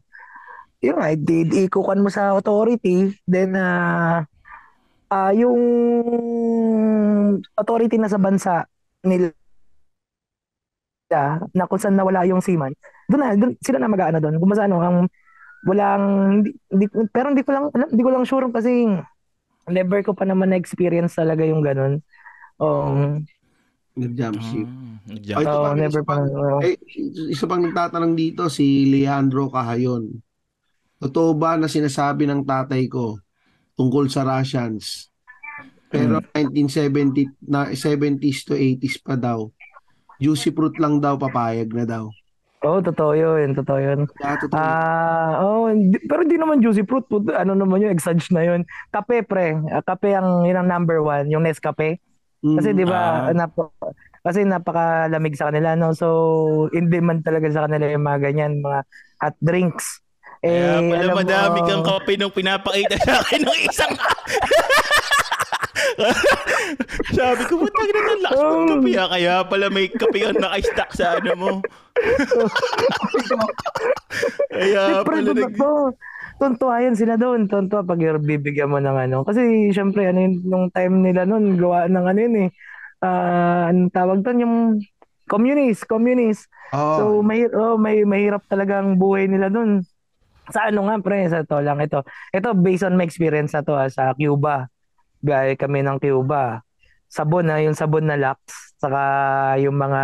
yun 0.83 0.99
nga, 0.99 1.15
di, 1.15 1.47
ikukan 1.63 2.03
mo 2.03 2.11
sa 2.11 2.35
authority, 2.35 3.15
then, 3.23 3.55
ah, 3.55 4.27
ah, 5.07 5.31
yung 5.31 5.55
authority 7.55 7.95
na 7.95 8.11
sa 8.11 8.19
bansa 8.19 8.67
nila, 8.99 9.31
na 11.55 11.69
kung 11.69 11.79
saan 11.79 11.95
nawala 11.95 12.27
yung 12.27 12.43
seaman, 12.43 12.75
doon 13.07 13.21
na, 13.21 13.31
doon, 13.39 13.53
sila 13.63 13.79
na 13.79 13.87
mag-ano 13.87 14.19
doon. 14.19 14.35
Kung 14.43 14.51
ano, 14.59 14.77
ang, 14.83 14.97
walang, 15.63 16.03
hindi, 16.41 16.49
hindi, 16.67 16.85
pero 17.07 17.31
hindi 17.31 17.47
ko 17.47 17.51
lang, 17.55 17.65
alam- 17.71 17.91
hindi 17.95 18.03
ko 18.03 18.11
lang 18.11 18.25
sure 18.27 18.51
kasi, 18.51 18.91
never 19.71 20.03
ko 20.03 20.11
pa 20.11 20.27
naman 20.27 20.51
na-experience 20.51 21.15
talaga 21.15 21.47
yung 21.47 21.63
ganun. 21.63 22.03
Um, 22.59 23.23
Nag-jump 23.95 24.41
ship. 24.41 24.67
Ah, 24.67 24.99
nag-jump 25.07 25.37
Ay, 25.39 25.45
ito 25.45 25.57
pa, 25.63 25.69
never 25.77 26.01
isa 26.01 26.09
pa. 26.09 26.15
pa. 26.17 26.27
oo. 26.27 26.59
Eh, 26.59 26.75
isa 27.31 27.45
pang 27.47 27.61
nagtatanong 27.63 28.13
dito, 28.19 28.51
si 28.51 28.89
Leandro 28.89 29.47
Cahayon. 29.47 30.11
Totoo 31.03 31.35
ba 31.35 31.59
na 31.59 31.67
sinasabi 31.67 32.23
ng 32.23 32.47
tatay 32.47 32.87
ko 32.87 33.19
tungkol 33.75 34.07
sa 34.07 34.23
Russians? 34.23 35.11
Pero 35.91 36.23
1970 36.31 37.43
na 37.43 37.69
70s 37.69 38.47
to 38.47 38.55
80s 38.55 38.97
pa 38.97 39.13
daw. 39.13 39.51
Juicy 40.17 40.49
fruit 40.49 40.79
lang 40.79 41.03
daw 41.03 41.19
papayag 41.19 41.69
na 41.75 41.83
daw. 41.83 42.07
Oo, 42.63 42.79
totoo 42.79 43.11
yun. 43.11 43.51
Totoo 43.51 43.75
yun. 43.75 43.99
Kaya 44.15 44.39
totoo. 44.39 44.55
Ah, 44.55 45.43
oh, 45.43 45.67
pero 46.07 46.23
hindi 46.23 46.39
naman 46.39 46.63
juicy 46.63 46.87
fruit. 46.87 47.03
Put- 47.05 47.35
Ano 47.35 47.53
naman 47.53 47.83
yun, 47.83 47.91
exage 47.91 48.31
na 48.31 48.39
yun. 48.41 48.63
Kape, 48.89 49.27
pre. 49.27 49.59
Ah, 49.67 49.83
Kape 49.83 50.15
ang 50.15 50.47
yun 50.47 50.55
ang 50.55 50.71
number 50.71 51.03
one, 51.03 51.27
yung 51.27 51.43
Nescafe. 51.43 51.99
Kasi 52.39 52.71
Mm. 52.71 52.77
di 52.79 52.85
ba, 52.87 53.27
Ah. 53.27 53.35
nap- 53.35 53.75
kasi 54.23 54.47
napakalamig 54.47 55.35
sa 55.35 55.51
kanila, 55.51 55.75
no? 55.75 55.91
So, 55.91 56.07
in 56.71 56.87
demand 56.87 57.27
talaga 57.27 57.51
sa 57.51 57.67
kanila 57.67 57.91
yung 57.91 58.07
mga 58.07 58.19
ganyan, 58.23 58.63
mga 58.63 58.79
hot 59.19 59.35
drinks. 59.43 60.02
Kaya 60.43 60.75
Eh, 60.75 60.91
pala 60.91 60.99
alam 60.99 61.15
mo, 61.15 61.23
madami 61.23 61.63
kang 61.63 61.87
kape 61.87 62.19
nung 62.19 62.35
pinapakita 62.35 62.99
sa 62.99 63.23
akin 63.23 63.47
ng 63.47 63.59
isang... 63.63 63.95
Sabi 67.15 67.47
ko, 67.47 67.63
putang 67.63 67.87
na 67.87 67.99
ng 68.03 68.21
lakas 68.27 68.43
ng 68.43 68.67
kape 68.67 68.91
ah. 68.99 69.07
Kaya 69.07 69.33
pala 69.47 69.71
may 69.71 69.87
kape 69.87 70.19
ang 70.27 70.35
naka-stack 70.35 70.91
sa 70.99 71.15
ano 71.15 71.31
mo. 71.39 71.51
Kaya 74.51 74.99
pala 75.07 75.23
to, 75.23 75.31
nag... 75.31 75.55
tuntua 76.43 76.83
yan 76.83 76.99
sila 76.99 77.15
doon. 77.15 77.47
Tuntua 77.47 77.87
pag 77.87 78.03
bibigyan 78.19 78.67
mo 78.67 78.83
ng 78.83 78.99
ano. 78.99 79.23
Kasi 79.23 79.71
syempre, 79.71 80.11
ano 80.11 80.27
yun, 80.27 80.43
nung 80.43 80.67
time 80.75 81.07
nila 81.07 81.23
noon, 81.23 81.55
gawa 81.55 81.87
ng 81.87 82.03
ano 82.03 82.19
yun 82.19 82.35
eh. 82.47 82.49
Ah, 82.99 83.71
anong 83.71 83.95
tawag 83.95 84.19
doon? 84.27 84.43
Yung 84.43 84.55
communist, 85.31 85.87
communist. 85.87 86.51
Oo. 86.75 86.95
So, 86.99 87.03
may, 87.23 87.47
oh, 87.47 87.79
may, 87.79 88.03
mahirap 88.03 88.43
talaga 88.51 88.83
ang 88.83 88.99
buhay 88.99 89.31
nila 89.31 89.47
doon. 89.47 89.87
Sa 90.51 90.67
ano 90.67 90.89
nga, 90.89 90.99
pre, 90.99 91.29
sa 91.31 91.45
to 91.45 91.63
lang 91.63 91.79
ito. 91.79 92.03
Ito, 92.35 92.51
based 92.57 92.83
on 92.83 92.99
my 92.99 93.05
experience 93.07 93.55
na 93.55 93.63
to, 93.63 93.77
ah, 93.77 93.87
sa 93.87 94.11
Cuba. 94.17 94.67
Gaya 95.23 95.55
kami 95.55 95.85
ng 95.85 96.01
Cuba. 96.03 96.65
Sabon 97.07 97.47
na, 97.47 97.61
yung 97.61 97.77
sabon 97.77 98.09
na 98.09 98.17
Lux, 98.17 98.41
saka 98.81 99.01
yung 99.61 99.77
mga 99.77 100.01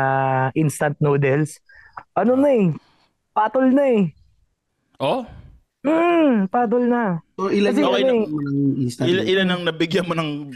instant 0.54 0.96
noodles. 1.02 1.58
Ano 2.14 2.38
na 2.38 2.54
eh, 2.54 2.70
patol 3.34 3.74
na 3.74 3.84
eh. 3.90 4.14
Oh? 5.02 5.26
Hmm, 5.90 6.46
patol 6.54 6.86
na. 6.86 7.18
So, 7.34 7.50
ilan 7.50 7.74
Kasi 7.74 7.82
okay 7.82 8.06
ano 8.06 8.14
okay, 8.14 8.14
eh, 8.14 8.30
ng 8.30 8.78
instant 8.78 9.10
Ilan, 9.10 9.26
ilan 9.26 9.50
ang 9.50 9.66
nabigyan 9.66 10.06
mo 10.06 10.14
ng 10.14 10.54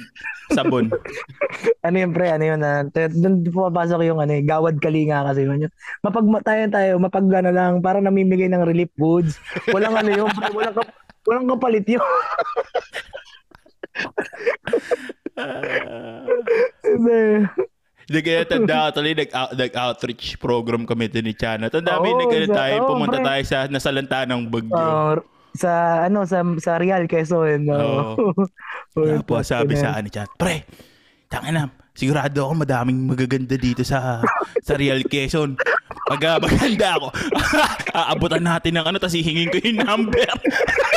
sabon? 0.54 0.94
ano 1.88 1.96
yun 1.98 2.14
pre, 2.14 2.30
ano 2.30 2.46
yun 2.46 2.62
na, 2.62 2.86
doon 2.94 3.42
pumapasok 3.50 4.06
yung 4.06 4.22
ano 4.22 4.38
eh, 4.38 4.46
gawad 4.46 4.78
kalinga 4.78 5.26
kasi 5.26 5.50
yun. 5.50 5.74
Mapagmatayan 6.06 6.70
tayo, 6.70 7.02
mapag 7.02 7.26
ano 7.34 7.50
lang, 7.50 7.82
para 7.82 7.98
namimigay 7.98 8.46
ng 8.46 8.62
relief 8.62 8.94
goods. 8.94 9.42
Walang 9.74 9.98
ano 9.98 10.14
yun, 10.14 10.30
pre, 10.30 10.54
walang, 10.54 10.78
kap- 10.78 10.94
walang 11.26 11.50
kapalit 11.50 11.90
yun. 11.90 12.06
Hindi. 18.04 18.20
Kaya 18.20 18.42
tanda 18.44 18.76
ko 18.92 19.00
tuloy, 19.00 19.14
nag- 19.16 19.32
out- 19.32 19.56
nag-outreach 19.56 20.36
program 20.38 20.84
kami 20.84 21.08
din 21.08 21.24
ni 21.24 21.34
Chana. 21.34 21.72
Tanda 21.72 21.98
mo 21.98 22.04
Oo, 22.04 22.10
yung 22.12 22.20
nag- 22.24 22.52
sa- 22.52 22.58
tayo, 22.60 22.76
oo, 22.80 22.90
pumunta 22.90 23.18
pre. 23.18 23.26
tayo 23.26 23.42
sa 23.44 23.58
nasalanta 23.68 24.28
ng 24.28 24.42
bagyo. 24.48 24.76
Uh, 24.76 25.16
sa 25.54 25.72
ano 26.10 26.26
sa 26.26 26.42
sa 26.58 26.82
Real 26.82 27.06
Quezon. 27.06 27.70
No? 27.70 28.18
Tapos 28.92 29.46
sabi 29.54 29.78
sa 29.78 30.02
ni 30.02 30.10
Chan, 30.10 30.26
pre, 30.34 30.66
tanga 31.30 31.50
na, 31.54 31.64
sigurado 31.94 32.42
ako 32.42 32.66
madaming 32.66 33.06
magaganda 33.06 33.54
dito 33.54 33.86
sa 33.86 34.20
sa 34.60 34.74
Real 34.74 35.06
Quezon. 35.06 35.56
Pag 36.04 36.42
maganda 36.42 36.98
ako, 37.00 37.08
aabutan 37.96 38.44
natin 38.44 38.76
ng 38.76 38.86
ano, 38.86 38.98
tapos 39.00 39.16
hihingin 39.16 39.48
ko 39.48 39.58
yung 39.62 39.80
number. 39.80 40.26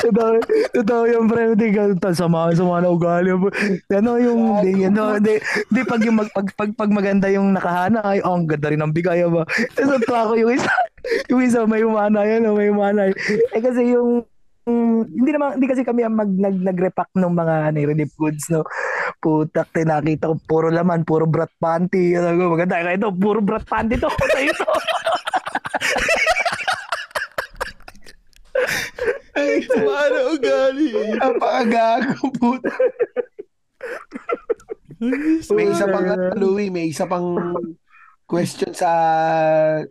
Totoo, 0.00 0.40
totoo 0.72 1.02
yung 1.12 1.28
pre, 1.28 1.52
hindi 1.52 1.76
ka 1.76 1.92
ta- 2.00 2.16
sama, 2.16 2.48
sama 2.56 2.80
na 2.80 2.88
ugali. 2.88 3.36
Ano 3.92 4.16
yung, 4.16 4.64
di, 4.64 4.88
ano, 4.88 5.20
di, 5.20 5.36
di 5.68 5.80
pag, 5.84 6.00
yung 6.00 6.24
mag, 6.24 6.32
pag, 6.32 6.48
pag, 6.56 6.70
pag 6.72 6.88
maganda 6.88 7.28
yung 7.28 7.52
nakahana, 7.52 8.00
ay, 8.00 8.24
oh, 8.24 8.32
ang 8.40 8.48
ganda 8.48 8.72
rin 8.72 8.80
ng 8.80 8.96
bigay, 8.96 9.20
ba? 9.28 9.44
Tapos 9.76 10.00
tuwa 10.08 10.32
ko 10.32 10.34
yung 10.40 10.56
isa, 10.56 10.72
yung 11.28 11.40
isa 11.44 11.68
may 11.68 11.84
umana 11.84 12.24
yan, 12.24 12.48
oh, 12.48 12.56
may 12.56 12.72
umana. 12.72 13.12
Eh 13.52 13.60
kasi 13.60 13.92
yung, 13.92 14.24
mm, 14.64 15.00
hindi 15.12 15.30
naman, 15.36 15.60
hindi 15.60 15.68
kasi 15.68 15.84
kami 15.84 16.00
ang 16.00 16.16
mag, 16.16 16.32
nag, 16.32 16.56
nag-repack 16.64 17.12
ng 17.12 17.34
mga 17.36 17.54
ano, 17.68 17.78
relief 17.84 18.16
goods, 18.16 18.48
no? 18.48 18.64
Putak, 19.20 19.68
tinakita 19.76 20.32
ko 20.32 20.40
puro 20.48 20.72
laman, 20.72 21.04
puro 21.04 21.28
brat 21.28 21.52
panty. 21.60 22.16
Ano 22.16 22.40
ko, 22.40 22.56
maganda 22.56 22.80
ito, 22.88 23.12
puro 23.12 23.44
brat 23.44 23.68
panty 23.68 24.00
to. 24.00 24.08
Sa 24.08 24.40
ito. 24.40 24.64
Ay, 29.36 29.59
paano 29.74 30.18
ugali? 30.34 30.88
Napakagago, 31.16 32.26
puta. 32.36 32.72
May 35.56 35.66
isa 35.72 35.88
pang, 35.88 36.06
ano, 36.06 36.24
Louie, 36.36 36.68
may 36.68 36.92
isa 36.92 37.08
pang 37.08 37.56
question 38.28 38.70
sa, 38.76 38.90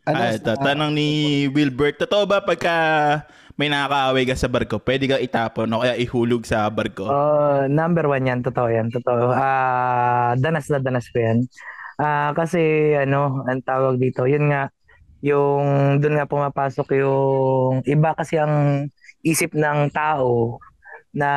ano, 0.05 0.21
Ay, 0.21 0.37
ito, 0.37 0.53
sa- 0.53 0.61
tanong 0.61 0.91
ni 0.93 1.09
Wilbert. 1.49 1.97
Totoo 1.97 2.29
ba 2.29 2.45
pagka 2.45 2.75
may 3.59 3.67
nakakaaway 3.67 4.23
ka 4.23 4.39
sa 4.39 4.47
barko, 4.47 4.79
pwede 4.79 5.09
kang 5.09 5.19
itapon 5.19 5.67
o 5.75 5.83
kaya 5.83 5.99
ihulog 5.99 6.47
sa 6.47 6.69
barko? 6.71 7.09
Oh, 7.09 7.67
number 7.67 8.07
one 8.07 8.23
yan, 8.23 8.39
totoo 8.39 8.71
yan, 8.71 8.87
totoo. 8.87 9.35
Ah, 9.35 10.31
danas 10.39 10.71
na 10.71 10.79
danas 10.79 11.11
ko 11.11 11.19
yan. 11.19 11.43
Ah, 11.99 12.31
kasi 12.31 12.95
ano, 12.95 13.43
ang 13.43 13.59
tawag 13.59 13.99
dito, 13.99 14.23
yun 14.23 14.47
nga, 14.47 14.71
yung 15.19 15.99
doon 15.99 16.15
nga 16.15 16.29
pumapasok 16.31 16.95
yung 16.95 17.83
iba 17.83 18.15
kasi 18.15 18.39
ang 18.39 18.87
isip 19.23 19.55
ng 19.55 19.91
tao 19.91 20.60
na 21.10 21.29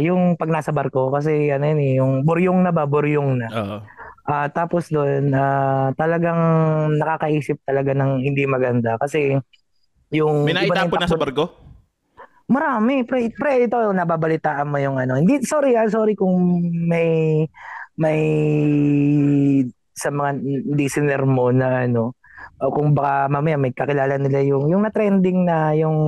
yung 0.00 0.34
pag 0.40 0.48
nasa 0.48 0.72
barko 0.72 1.12
kasi 1.12 1.52
ano 1.52 1.64
yun 1.68 1.80
eh, 1.80 1.92
yung 2.00 2.12
buryong 2.24 2.60
na 2.64 2.72
ba, 2.72 2.88
buryong 2.88 3.30
na. 3.44 3.48
Oo. 3.52 3.78
Ah, 4.28 4.48
tapos 4.52 4.92
doon, 4.92 5.32
ah, 5.32 5.88
talagang 5.96 6.40
nakakaisip 7.00 7.60
talaga 7.64 7.96
ng 7.96 8.20
hindi 8.24 8.44
maganda 8.44 9.00
kasi 9.00 9.36
yung 10.12 10.44
May 10.44 10.56
naitapon 10.56 11.00
na 11.00 11.08
sa 11.08 11.20
barko? 11.20 11.52
Marami, 12.48 13.04
pre, 13.04 13.28
pre, 13.28 13.68
ito 13.68 13.76
nababalitaan 13.76 14.68
mo 14.68 14.80
yung 14.80 14.96
ano. 14.96 15.20
Hindi 15.20 15.44
sorry 15.44 15.76
ah, 15.76 15.88
sorry 15.88 16.16
kung 16.16 16.64
may 16.88 17.44
may 17.98 18.20
sa 19.92 20.08
mga 20.08 20.30
listener 20.72 21.26
mo 21.26 21.50
na 21.50 21.84
ano 21.84 22.14
o 22.62 22.70
kung 22.70 22.94
baka 22.94 23.26
mamaya 23.26 23.58
may 23.58 23.74
kakilala 23.74 24.16
nila 24.16 24.40
yung 24.46 24.70
yung 24.70 24.82
na 24.86 24.94
trending 24.94 25.42
na 25.44 25.74
yung 25.74 25.98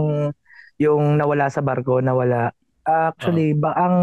yung 0.80 1.20
nawala 1.20 1.52
sa 1.52 1.60
barko, 1.60 2.00
nawala. 2.00 2.56
Actually, 2.82 3.52
ba 3.52 3.76
ang 3.76 3.96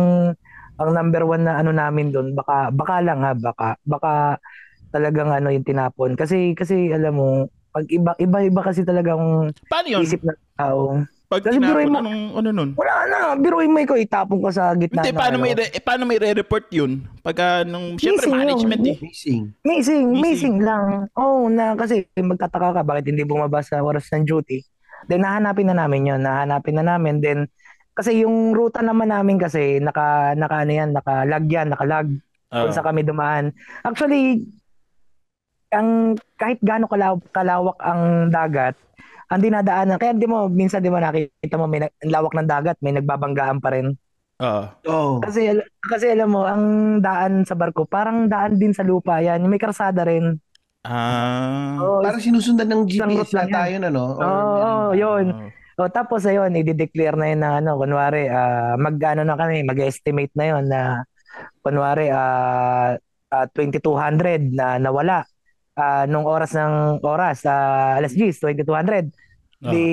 ang 0.77 0.89
number 0.93 1.25
one 1.25 1.41
na 1.41 1.57
ano 1.57 1.73
namin 1.73 2.13
doon, 2.13 2.37
baka 2.37 2.69
baka 2.69 3.01
lang 3.01 3.19
ha, 3.19 3.33
baka 3.33 3.81
baka 3.81 4.37
talagang 4.87 5.33
ano 5.33 5.49
yung 5.49 5.65
tinapon. 5.65 6.13
Kasi 6.13 6.53
kasi 6.53 6.93
alam 6.93 7.17
mo, 7.17 7.27
pag 7.73 7.89
iba 7.89 8.13
iba 8.17 8.37
iba 8.45 8.61
kasi 8.61 8.85
talagang 8.85 9.49
Paano 9.65 9.87
yun? 9.89 10.05
isip 10.05 10.21
ng 10.21 10.37
tao. 10.53 11.01
Pag 11.27 11.43
Kasi 11.43 11.59
tinapon, 11.59 11.91
mo- 11.91 11.99
anong, 11.99 12.21
ano 12.39 12.49
nun? 12.55 12.69
Wala 12.79 12.93
na, 13.03 13.17
biruin 13.35 13.67
mo 13.67 13.83
ikaw, 13.83 13.99
itapon 13.99 14.39
ko 14.39 14.47
sa 14.47 14.71
gitna 14.79 15.03
Hindi, 15.03 15.11
ng 15.11 15.19
paano 15.19 15.35
ano. 15.35 15.43
may, 15.43 15.53
re- 15.59 15.73
eh, 15.75 15.81
paano 15.83 16.07
may 16.07 16.15
re-report 16.15 16.71
yun? 16.71 17.03
Pagka 17.19 17.67
nung, 17.67 17.99
syempre 17.99 18.23
Missing 18.23 18.31
yun. 18.31 18.39
management 18.39 18.81
eh. 18.85 18.95
Missing. 19.03 19.43
Missing, 19.59 20.05
Missing. 20.07 20.23
missing 20.23 20.57
lang. 20.63 21.11
Oo, 21.19 21.51
na 21.51 21.75
kasi 21.75 22.07
magtataka 22.15 22.79
ka 22.79 22.81
bakit 22.81 23.11
hindi 23.11 23.27
bumaba 23.27 23.59
sa 23.59 23.83
oras 23.83 24.07
ng 24.07 24.23
duty. 24.23 24.63
Then 25.05 25.21
nahanapin 25.21 25.69
na 25.69 25.77
namin 25.77 26.09
yun, 26.09 26.21
nahanapin 26.25 26.81
na 26.81 26.85
namin. 26.97 27.21
Then, 27.21 27.45
kasi 27.93 28.25
yung 28.25 28.57
ruta 28.57 28.81
naman 28.81 29.13
namin 29.13 29.37
kasi, 29.37 29.77
naka, 29.77 30.33
naka 30.33 30.65
ano 30.65 30.71
yan, 30.73 30.89
naka-lag 30.93 31.45
yan, 31.45 31.69
naka-lag 31.69 32.09
kung 32.49 32.73
sa 32.73 32.81
kami 32.81 33.05
dumaan. 33.05 33.53
Actually, 33.85 34.41
ang 35.69 36.15
kahit 36.39 36.57
gaano 36.63 36.87
kalaw, 36.87 37.19
kalawak 37.29 37.77
ang 37.83 38.31
dagat, 38.31 38.73
ang 39.27 39.43
dinadaanan, 39.43 39.99
kaya 39.99 40.15
di 40.15 40.25
mo, 40.29 40.47
minsan 40.47 40.79
di 40.79 40.87
mo 40.87 40.97
nakita 40.97 41.59
mo 41.59 41.67
may 41.67 41.83
lawak 42.07 42.33
ng 42.33 42.47
dagat, 42.47 42.77
may 42.79 42.95
nagbabanggaan 42.95 43.59
pa 43.59 43.75
rin. 43.75 43.93
Oo. 44.37 44.63
Oo. 44.85 45.13
Kasi 45.19 45.49
kasi 45.81 46.13
alam 46.13 46.29
mo, 46.29 46.45
ang 46.45 46.63
daan 47.01 47.41
sa 47.43 47.57
barko, 47.57 47.89
parang 47.89 48.29
daan 48.29 48.61
din 48.61 48.71
sa 48.71 48.85
lupa 48.85 49.17
yan. 49.17 49.41
May 49.49 49.57
karsada 49.57 50.05
rin. 50.05 50.37
Ah. 50.87 51.75
Oh, 51.83 51.99
Parang 51.99 52.23
sinusundan 52.23 52.71
ng 52.71 52.87
GPS 52.87 53.35
lang 53.35 53.51
na 53.51 53.57
tayo 53.59 53.75
na, 53.83 53.89
no? 53.91 54.05
Oo, 54.15 54.23
meron- 54.23 54.95
yun. 54.95 55.25
Oo. 55.35 55.83
oh, 55.83 55.89
tapos 55.91 56.23
ayun, 56.23 56.55
i-declare 56.55 57.19
na 57.19 57.27
yun 57.27 57.39
na 57.43 57.49
ano, 57.59 57.75
kunwari, 57.75 58.31
ah, 58.31 58.79
mag-ano 58.79 59.27
na 59.27 59.35
kami, 59.35 59.67
mag-estimate 59.67 60.31
na 60.33 60.45
yun 60.47 60.63
na 60.71 61.03
kunwari, 61.59 62.07
ah, 62.07 62.95
ah, 63.29 63.45
2200 63.51 64.55
na 64.55 64.79
nawala. 64.79 65.27
Ah, 65.77 66.07
nung 66.09 66.25
oras 66.25 66.55
ng 66.55 67.03
oras, 67.03 67.43
ah, 67.43 67.99
alas 67.99 68.15
10, 68.15 68.39
2200. 68.39 69.11
Oo. 69.57 69.69
Di, 69.69 69.85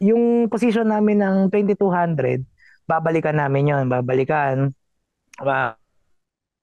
yung 0.00 0.48
position 0.48 0.88
namin 0.88 1.20
ng 1.20 1.36
2200, 1.52 2.42
babalikan 2.88 3.36
namin 3.36 3.70
yon 3.70 3.84
babalikan. 3.92 4.72
Ah, 5.38 5.76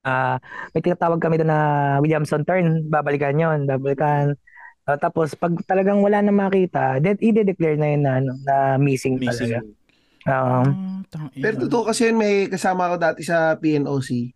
ah, 0.05 0.37
may 0.71 0.79
tinatawag 0.79 1.17
kami 1.17 1.35
doon 1.35 1.49
na 1.49 1.61
Williamson 1.99 2.45
turn, 2.45 2.85
babalikan 2.85 3.35
yon 3.35 3.65
babalikan. 3.65 4.37
Ah, 4.85 4.95
tapos 4.95 5.33
pag 5.33 5.49
talagang 5.65 5.99
wala 5.99 6.21
na 6.21 6.29
makita, 6.29 7.01
then 7.01 7.17
i-declare 7.17 7.73
na 7.73 7.89
yun 7.89 8.01
na, 8.05 8.11
ano, 8.21 8.31
na 8.45 8.55
missing, 8.77 9.17
Missing. 9.17 9.49
talaga. 9.49 9.57
Ah, 10.25 10.65
tangina. 11.09 11.41
Pero 11.41 11.55
totoo 11.65 11.89
kasi 11.89 12.09
yun, 12.09 12.17
may 12.17 12.45
kasama 12.45 12.85
ako 12.85 12.95
dati 12.97 13.21
sa 13.21 13.57
PNOC. 13.57 14.29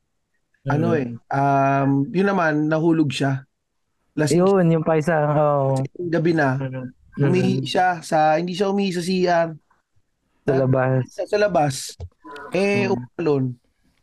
Ano 0.67 0.91
Mm. 0.91 0.97
eh, 0.97 1.07
um, 1.31 1.89
yun 2.09 2.27
naman, 2.27 2.65
nahulog 2.65 3.09
siya. 3.09 3.45
Last 4.13 4.35
Yun, 4.35 4.67
yung 4.67 4.83
pa 4.83 4.99
isa. 4.99 5.15
Oo. 5.15 5.85
gabi 5.95 6.33
na, 6.33 6.59
Mm. 6.59 6.91
umihi 7.15 7.63
siya 7.63 8.01
sa, 8.01 8.35
hindi 8.35 8.51
siya 8.51 8.67
umihi 8.67 8.91
sa 8.91 9.01
CR, 9.01 9.49
Sa 10.43 10.53
labas. 10.57 11.01
sa, 11.13 11.23
sa 11.25 11.37
labas. 11.37 11.93
Eh, 12.51 12.85
Mm. 12.85 12.97
umalon. 12.97 13.43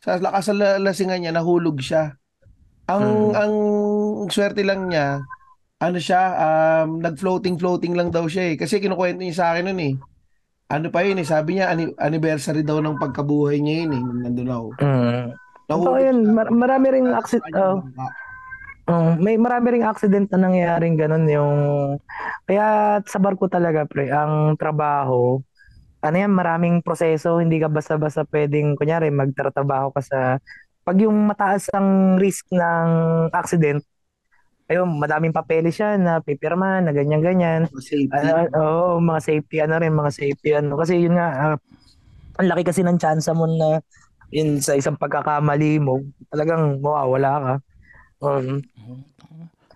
Sa 0.06 0.22
lakas 0.22 0.42
sa 0.46 0.54
la- 0.54 0.78
lasingan 0.78 1.18
niya, 1.18 1.34
nahulog 1.34 1.82
siya. 1.82 2.14
Ang, 2.86 3.02
Mm. 3.02 3.32
ang 3.34 3.52
swerte 4.30 4.62
lang 4.62 4.86
niya, 4.86 5.26
ano 5.76 5.98
siya, 5.98 6.22
um, 6.38 7.02
nag-floating-floating 7.02 7.98
lang 7.98 8.14
daw 8.14 8.30
siya 8.30 8.54
eh. 8.54 8.56
Kasi 8.56 8.78
kinukwento 8.78 9.20
niya 9.20 9.34
sa 9.34 9.46
akin 9.50 9.66
nun 9.66 9.82
eh. 9.82 9.94
Ano 10.66 10.90
pa 10.90 11.02
yun 11.02 11.18
eh, 11.18 11.26
sabi 11.26 11.58
niya, 11.58 11.74
anniversary 11.98 12.62
daw 12.62 12.78
ng 12.78 12.96
pagkabuhay 12.96 13.58
niya 13.58 13.82
yun 13.82 13.92
eh, 13.92 14.00
nung 14.00 14.20
nandun 14.22 14.50
ako. 14.50 14.68
Mm. 14.78 15.26
Nahulog 15.66 15.98
yun. 15.98 16.18
siya. 16.22 16.32
Mar- 16.32 16.54
marami 16.54 16.86
ring 16.88 17.08
accident. 17.10 17.50
bangka. 17.82 18.06
Oh, 18.86 19.18
may 19.18 19.34
marami 19.34 19.74
ring 19.74 19.82
accident 19.82 20.30
na 20.30 20.46
nangyayaring 20.46 20.94
ganun 20.94 21.26
yung 21.26 21.54
kaya 22.46 22.66
sa 23.02 23.18
barko 23.18 23.50
talaga 23.50 23.82
pre 23.82 24.14
ang 24.14 24.54
trabaho 24.54 25.42
ano 26.06 26.16
yan 26.22 26.32
maraming 26.32 26.80
proseso 26.80 27.42
hindi 27.42 27.58
ka 27.58 27.66
basta-basta 27.66 28.22
pwedeng 28.30 28.78
kunyari 28.78 29.10
magtatrabaho 29.10 29.90
ka 29.90 30.00
sa 30.02 30.18
pag 30.86 30.96
yung 31.02 31.26
mataas 31.26 31.66
ang 31.74 32.16
risk 32.16 32.46
ng 32.54 32.88
accident 33.34 33.82
ayun 34.70 34.86
madaming 34.98 35.34
papeles 35.34 35.74
siya 35.74 35.98
na 35.98 36.22
pipirma 36.22 36.82
na 36.82 36.94
ganyan 36.94 37.22
ganyan 37.22 37.60
Safety. 37.74 38.10
ano 38.10 38.50
oh, 38.54 38.94
mga 39.02 39.20
safety 39.22 39.56
ano 39.62 39.74
rin 39.82 39.94
mga 39.94 40.12
safety 40.14 40.50
ano 40.54 40.78
kasi 40.78 41.02
yun 41.02 41.18
nga 41.18 41.28
ah, 41.34 41.56
ang 42.38 42.48
laki 42.50 42.62
kasi 42.66 42.86
ng 42.86 42.98
chance 42.98 43.26
mo 43.34 43.46
na 43.50 43.82
yun 44.30 44.58
sa 44.62 44.74
isang 44.78 44.98
pagkakamali 44.98 45.82
mo 45.82 46.02
talagang 46.30 46.78
mawawala 46.78 47.30
ka 47.38 47.54
um, 48.22 48.62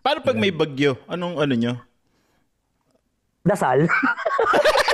Paano 0.00 0.24
pag 0.24 0.40
may 0.40 0.48
bagyo? 0.48 0.96
Anong 1.12 1.36
ano 1.36 1.52
nyo? 1.52 1.74
dasal. 3.44 3.88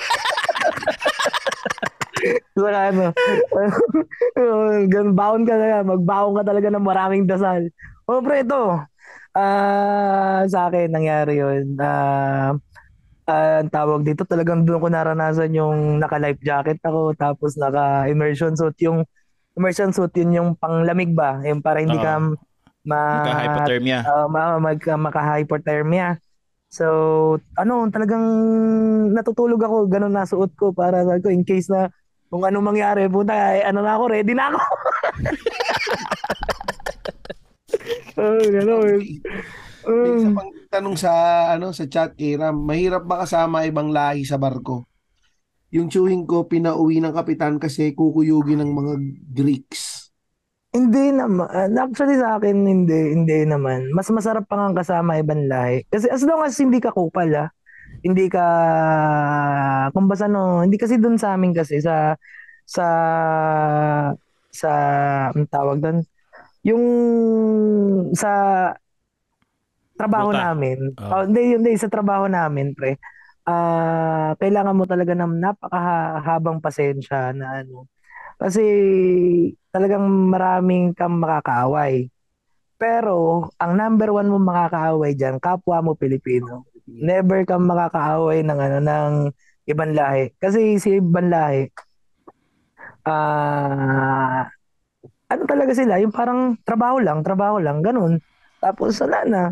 Saka 2.57 2.81
ano, 2.91 3.05
gan 4.93 5.09
baon 5.17 5.43
ka 5.45 5.55
na 5.57 5.85
magbaon 5.85 6.35
ka 6.41 6.43
talaga 6.47 6.69
ng 6.73 6.85
maraming 6.87 7.25
dasal. 7.29 7.69
O 8.07 8.23
pre, 8.23 8.43
ito, 8.47 8.81
ah 9.37 10.41
sa 10.49 10.69
akin 10.71 10.89
nangyari 10.93 11.39
yun. 11.43 11.77
Ah, 11.81 12.55
ah, 13.29 13.61
ang 13.63 13.71
tawag 13.73 14.03
dito, 14.07 14.25
talagang 14.25 14.65
doon 14.65 14.81
ko 14.83 14.89
naranasan 14.91 15.53
yung 15.57 15.99
naka-life 16.03 16.41
jacket 16.43 16.79
ako, 16.83 17.13
tapos 17.19 17.59
naka-immersion 17.59 18.55
suit. 18.57 18.77
Yung 18.87 19.05
immersion 19.59 19.91
suit, 19.93 20.13
yun 20.17 20.37
yung 20.37 20.51
panglamig 20.59 21.13
ba? 21.17 21.41
Yung 21.45 21.61
para 21.65 21.83
hindi 21.83 21.99
ka 21.99 22.19
Oo. 22.19 22.37
ma 22.87 23.01
Magka-hypothermia. 23.19 23.99
uh, 24.07 24.27
ma- 24.31 24.63
mag, 24.63 24.79
maka-hypothermia. 24.79 26.19
So, 26.71 26.87
ano, 27.57 27.89
talagang 27.91 28.25
natutulog 29.15 29.61
ako, 29.63 29.87
ganun 29.89 30.15
nasuot 30.15 30.53
ko 30.59 30.71
para 30.75 31.03
sabi 31.07 31.21
ko, 31.23 31.29
in 31.33 31.43
case 31.47 31.71
na 31.71 31.89
kung 32.31 32.43
ano 32.43 32.59
mangyari, 32.63 33.07
puta, 33.07 33.35
eh, 33.57 33.63
ano 33.63 33.81
na 33.83 33.95
ako, 33.95 34.05
ready 34.11 34.35
na 34.35 34.51
ako. 34.51 34.61
oh, 39.87 40.11
isa 40.19 40.29
Um, 40.31 40.35
pang 40.35 40.51
tanong 40.67 40.97
sa 40.99 41.13
ano 41.55 41.71
sa 41.71 41.87
chat 41.87 42.19
Kiram, 42.19 42.59
mahirap 42.67 43.07
ba 43.07 43.23
kasama 43.23 43.63
ibang 43.71 43.95
lahi 43.95 44.27
sa 44.27 44.35
barko? 44.35 44.83
Yung 45.71 45.87
chewing 45.87 46.27
ko 46.27 46.43
pinauwi 46.51 46.99
ng 46.99 47.15
kapitan 47.15 47.63
kasi 47.63 47.95
kukuyugin 47.95 48.67
ng 48.67 48.71
mga 48.75 48.93
Greeks. 49.31 50.11
hindi 50.77 51.09
naman. 51.15 51.73
Actually 51.79 52.21
sa 52.21 52.37
akin, 52.37 52.67
hindi, 52.67 53.17
hindi 53.17 53.49
naman. 53.49 53.89
Mas 53.97 54.13
masarap 54.13 54.45
pa 54.45 54.61
nga 54.61 54.85
kasama 54.85 55.17
ibang 55.17 55.49
lahi. 55.49 55.87
Kasi 55.89 56.11
as 56.13 56.21
long 56.27 56.45
as 56.45 56.53
hindi 56.61 56.83
ka 56.85 56.93
kupal, 56.93 57.31
ah, 57.33 57.49
hindi 58.05 58.27
ka, 58.29 58.47
kumbasa 59.95 60.27
no, 60.29 60.65
hindi 60.65 60.77
kasi 60.77 60.97
dun 61.01 61.17
sa 61.17 61.37
amin 61.39 61.53
kasi, 61.57 61.81
sa, 61.81 62.17
sa, 62.67 62.87
sa, 64.51 64.71
ang 65.33 65.47
tawag 65.49 65.79
doon, 65.81 65.99
yung 66.67 66.85
sa 68.13 68.31
trabaho 69.97 70.31
Ruta. 70.35 70.53
namin, 70.53 70.93
Oh. 71.01 71.23
oh, 71.23 71.25
hindi, 71.25 71.57
hindi, 71.57 71.73
sa 71.81 71.89
trabaho 71.89 72.29
namin, 72.29 72.77
pre, 72.77 73.01
ah 73.49 74.35
kailangan 74.43 74.75
mo 74.77 74.85
talaga 74.85 75.15
ng 75.17 75.39
napakahabang 75.41 76.59
pasensya 76.61 77.31
na 77.33 77.63
ano. 77.65 77.87
Kasi 78.37 78.63
talagang 79.73 80.05
maraming 80.29 80.93
kang 80.93 81.17
makakaaway. 81.17 82.11
Pero, 82.77 83.49
ang 83.57 83.73
number 83.79 84.13
one 84.13 84.29
mo 84.29 84.37
makakaaway 84.37 85.17
dyan, 85.17 85.41
kapwa 85.41 85.81
mo 85.81 85.97
Pilipino. 85.97 86.69
Never 86.87 87.43
kang 87.43 87.67
makakaaway 87.67 88.47
ng 88.47 88.59
ano 88.59 88.79
ng 88.79 89.13
ibang 89.67 89.93
lahi. 89.95 90.31
Kasi 90.39 90.79
si 90.79 91.03
ibang 91.03 91.27
lahi, 91.29 91.67
ah 93.07 94.47
ano 95.27 95.43
talaga 95.51 95.75
sila, 95.75 95.99
yung 95.99 96.15
parang 96.15 96.55
trabaho 96.63 97.03
lang, 97.03 97.27
trabaho 97.27 97.59
lang, 97.59 97.83
ganun. 97.83 98.23
Tapos 98.63 98.95
wala 99.03 99.27
na. 99.27 99.43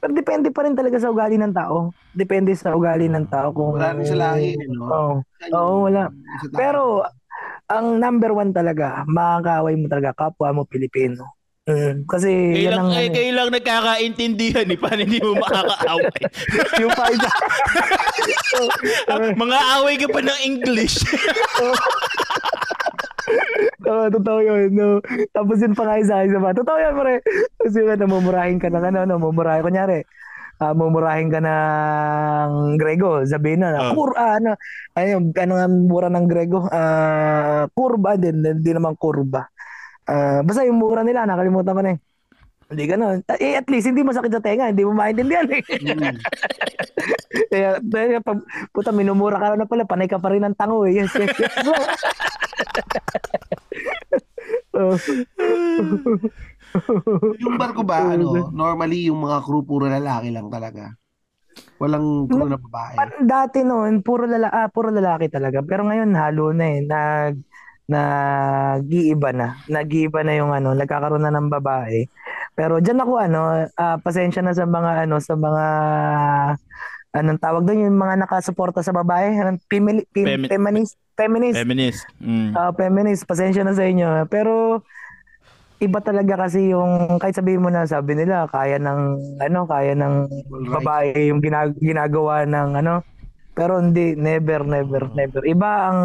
Pero 0.00 0.12
depende 0.12 0.52
pa 0.52 0.64
rin 0.64 0.76
talaga 0.76 1.00
sa 1.00 1.08
ugali 1.08 1.40
ng 1.40 1.56
tao. 1.56 1.96
Depende 2.12 2.52
sa 2.52 2.76
ugali 2.76 3.08
ng 3.08 3.26
tao 3.28 3.52
kung 3.56 3.80
Wala 3.80 3.96
rin 3.96 4.04
sa 4.04 4.16
lahi, 4.16 4.56
no? 4.68 4.84
Oo. 4.88 5.14
Oo, 5.56 5.74
wala. 5.88 6.12
Sa 6.12 6.46
tao. 6.52 6.56
Pero 6.56 6.82
ang 7.70 7.96
number 7.96 8.30
one 8.36 8.52
talaga, 8.52 9.04
makakaaway 9.08 9.74
mo 9.80 9.86
talaga 9.88 10.12
kapwa 10.12 10.52
mo 10.52 10.62
Pilipino. 10.68 11.39
Mm, 11.70 11.94
kasi 12.10 12.30
yan 12.66 12.74
Kailang, 12.74 12.86
ang 12.86 12.94
eh, 12.98 13.06
ano, 13.06 13.14
kailang 13.14 13.50
nagkakaintindihan 13.54 14.66
eh. 14.66 14.78
Paano 14.78 15.00
hindi 15.06 15.18
mo 15.22 15.38
makakaaway? 15.38 16.20
yung 16.82 16.94
paisa. 16.98 17.30
Mga 19.42 19.58
away 19.78 19.94
ka 20.02 20.06
pa 20.10 20.20
ng 20.20 20.40
English. 20.42 20.98
Oo, 23.90 24.06
totoo 24.10 24.38
yun. 24.42 24.74
No. 24.74 24.98
Tapos 25.30 25.62
yun 25.62 25.74
pa 25.78 25.86
nga 25.86 25.96
isa, 26.02 26.26
isa 26.26 26.38
pa. 26.42 26.50
Totoo 26.50 26.78
yan, 26.78 26.94
pare. 26.98 27.22
Tapos 27.58 27.74
yun, 27.74 27.94
namumurahin 27.94 28.58
ka 28.58 28.68
ng 28.70 28.84
ano, 28.90 28.98
namumurahin. 29.06 29.62
Kunyari, 29.62 30.02
ah 30.60 30.76
mumurahin 30.76 31.32
ka 31.32 31.40
ng 31.40 32.76
Grego. 32.76 33.24
Sabihin 33.24 33.64
na, 33.64 33.80
Ah. 33.80 33.92
kur, 33.96 34.12
ah, 34.12 34.36
ano, 34.36 34.60
ano, 34.92 35.32
ano 35.32 35.52
nga 35.56 35.66
mura 35.68 36.08
ng 36.12 36.26
Grego? 36.28 36.68
Ah, 36.68 37.64
kurba 37.72 38.20
din, 38.20 38.44
hindi 38.44 38.70
naman 38.76 38.92
kurba. 39.00 39.48
Ah, 40.06 40.40
basta 40.44 40.64
yung 40.64 40.80
mura 40.80 41.02
nila, 41.02 41.26
nakalimutan 41.26 41.76
ko 41.76 41.82
na 41.82 41.92
eh. 41.96 41.98
Hindi 42.70 42.84
ganun. 42.86 43.18
Eh, 43.42 43.58
at 43.58 43.66
least, 43.66 43.90
hindi 43.90 44.06
masakit 44.06 44.30
sa 44.30 44.38
tenga. 44.38 44.70
Hindi 44.70 44.86
mo 44.86 44.94
maintindihan 44.94 45.50
eh. 45.50 45.58
Mm. 45.58 46.22
Kaya, 47.50 47.82
kaya 47.82 48.22
pag, 48.22 48.38
puta, 48.70 48.94
minumura 48.94 49.42
ka 49.42 49.58
na 49.58 49.66
pala, 49.66 49.82
panay 49.82 50.06
ka 50.06 50.22
pa 50.22 50.30
rin 50.30 50.46
ng 50.46 50.54
tango 50.54 50.86
eh. 50.86 51.02
Yes, 51.02 51.10
yes, 51.18 51.34
yes. 51.34 51.54
Oh. 54.70 54.94
Yung 57.42 57.56
barko 57.58 57.82
ba, 57.82 58.14
ano, 58.14 58.50
normally 58.54 59.10
yung 59.10 59.26
mga 59.26 59.42
crew 59.42 59.66
puro 59.66 59.90
lalaki 59.90 60.30
lang 60.30 60.46
talaga. 60.46 60.94
Walang 61.82 62.30
crew 62.30 62.46
na 62.46 62.60
babae. 62.60 62.94
Dati 63.26 63.66
noon, 63.66 64.06
puro 64.06 64.28
lala 64.28 64.48
ah, 64.52 64.68
puro 64.70 64.94
lalaki 64.94 65.26
talaga. 65.26 65.64
Pero 65.66 65.82
ngayon 65.88 66.14
halo 66.14 66.54
na 66.54 66.66
eh. 66.70 66.78
Nag 66.84 67.34
nag-iiba 67.90 69.30
na. 69.30 69.58
Nag-iiba 69.66 70.22
na 70.22 70.32
yung 70.32 70.54
ano, 70.54 70.72
nagkakaroon 70.72 71.26
na 71.26 71.34
ng 71.34 71.50
babae. 71.50 72.06
Pero 72.54 72.78
diyan 72.78 73.02
ako 73.02 73.12
ano, 73.18 73.40
ah, 73.74 73.98
pasensya 73.98 74.40
na 74.40 74.54
sa 74.54 74.64
mga 74.64 75.04
ano, 75.04 75.18
sa 75.18 75.34
mga 75.34 75.64
anong 77.10 77.42
tawag 77.42 77.66
doon 77.66 77.90
yung 77.90 77.98
mga 77.98 78.22
nakasuporta 78.22 78.80
sa 78.80 78.94
babae, 78.94 79.34
anong 79.34 79.58
femili- 79.66 80.06
fem- 80.14 80.46
Femi- 80.46 80.48
feminist, 80.48 80.94
feminist, 81.18 81.58
Feminist. 81.58 82.02
Mm. 82.22 82.54
Ah, 82.54 82.70
feminist, 82.70 83.26
pasensya 83.26 83.66
na 83.66 83.74
sa 83.74 83.82
inyo. 83.82 84.24
Pero 84.26 84.86
iba 85.80 85.98
talaga 85.98 86.46
kasi 86.46 86.70
yung 86.70 87.18
kahit 87.18 87.34
sabihin 87.34 87.64
mo 87.64 87.72
na 87.72 87.82
sabi 87.84 88.14
nila 88.14 88.46
kaya 88.46 88.76
ng 88.76 89.00
ano, 89.40 89.60
kaya 89.66 89.96
ng 89.96 90.14
Right. 90.46 90.70
babae 90.70 91.08
yung 91.26 91.40
ginag- 91.40 91.80
ginagawa 91.80 92.46
ng 92.46 92.78
ano. 92.78 93.02
Pero 93.50 93.82
hindi, 93.82 94.14
never, 94.14 94.62
never, 94.62 95.10
never. 95.10 95.42
Iba 95.42 95.90
ang 95.90 96.00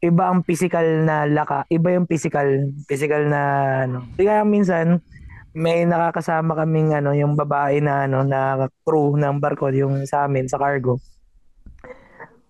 iba 0.00 0.32
ang 0.32 0.40
physical 0.42 1.04
na 1.04 1.28
laka, 1.28 1.68
iba 1.68 1.92
yung 1.92 2.08
physical, 2.08 2.72
physical 2.88 3.28
na 3.28 3.40
ano. 3.84 4.08
Kaya 4.16 4.40
minsan 4.48 5.04
may 5.52 5.84
nakakasama 5.84 6.56
kaming 6.56 6.96
ano, 6.96 7.12
yung 7.12 7.36
babae 7.36 7.84
na 7.84 8.08
ano 8.08 8.24
na 8.24 8.70
crew 8.82 9.14
ng 9.20 9.36
barko 9.38 9.68
yung 9.68 10.08
sa 10.08 10.24
amin 10.24 10.48
sa 10.48 10.56
cargo. 10.56 10.96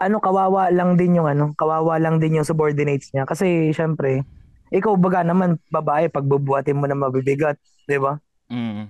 Ano 0.00 0.22
kawawa 0.22 0.70
lang 0.72 0.94
din 0.94 1.18
yung 1.18 1.28
ano, 1.28 1.52
kawawa 1.58 1.98
lang 1.98 2.22
din 2.22 2.40
yung 2.40 2.46
subordinates 2.46 3.10
niya 3.12 3.26
kasi 3.26 3.74
syempre 3.74 4.24
ikaw 4.70 4.94
baga 4.94 5.26
naman 5.26 5.58
babae 5.68 6.06
pagbubuhatin 6.06 6.78
mo 6.78 6.86
na 6.86 6.94
mabibigat, 6.94 7.58
'di 7.90 7.98
ba? 7.98 8.22
Mm. 8.46 8.86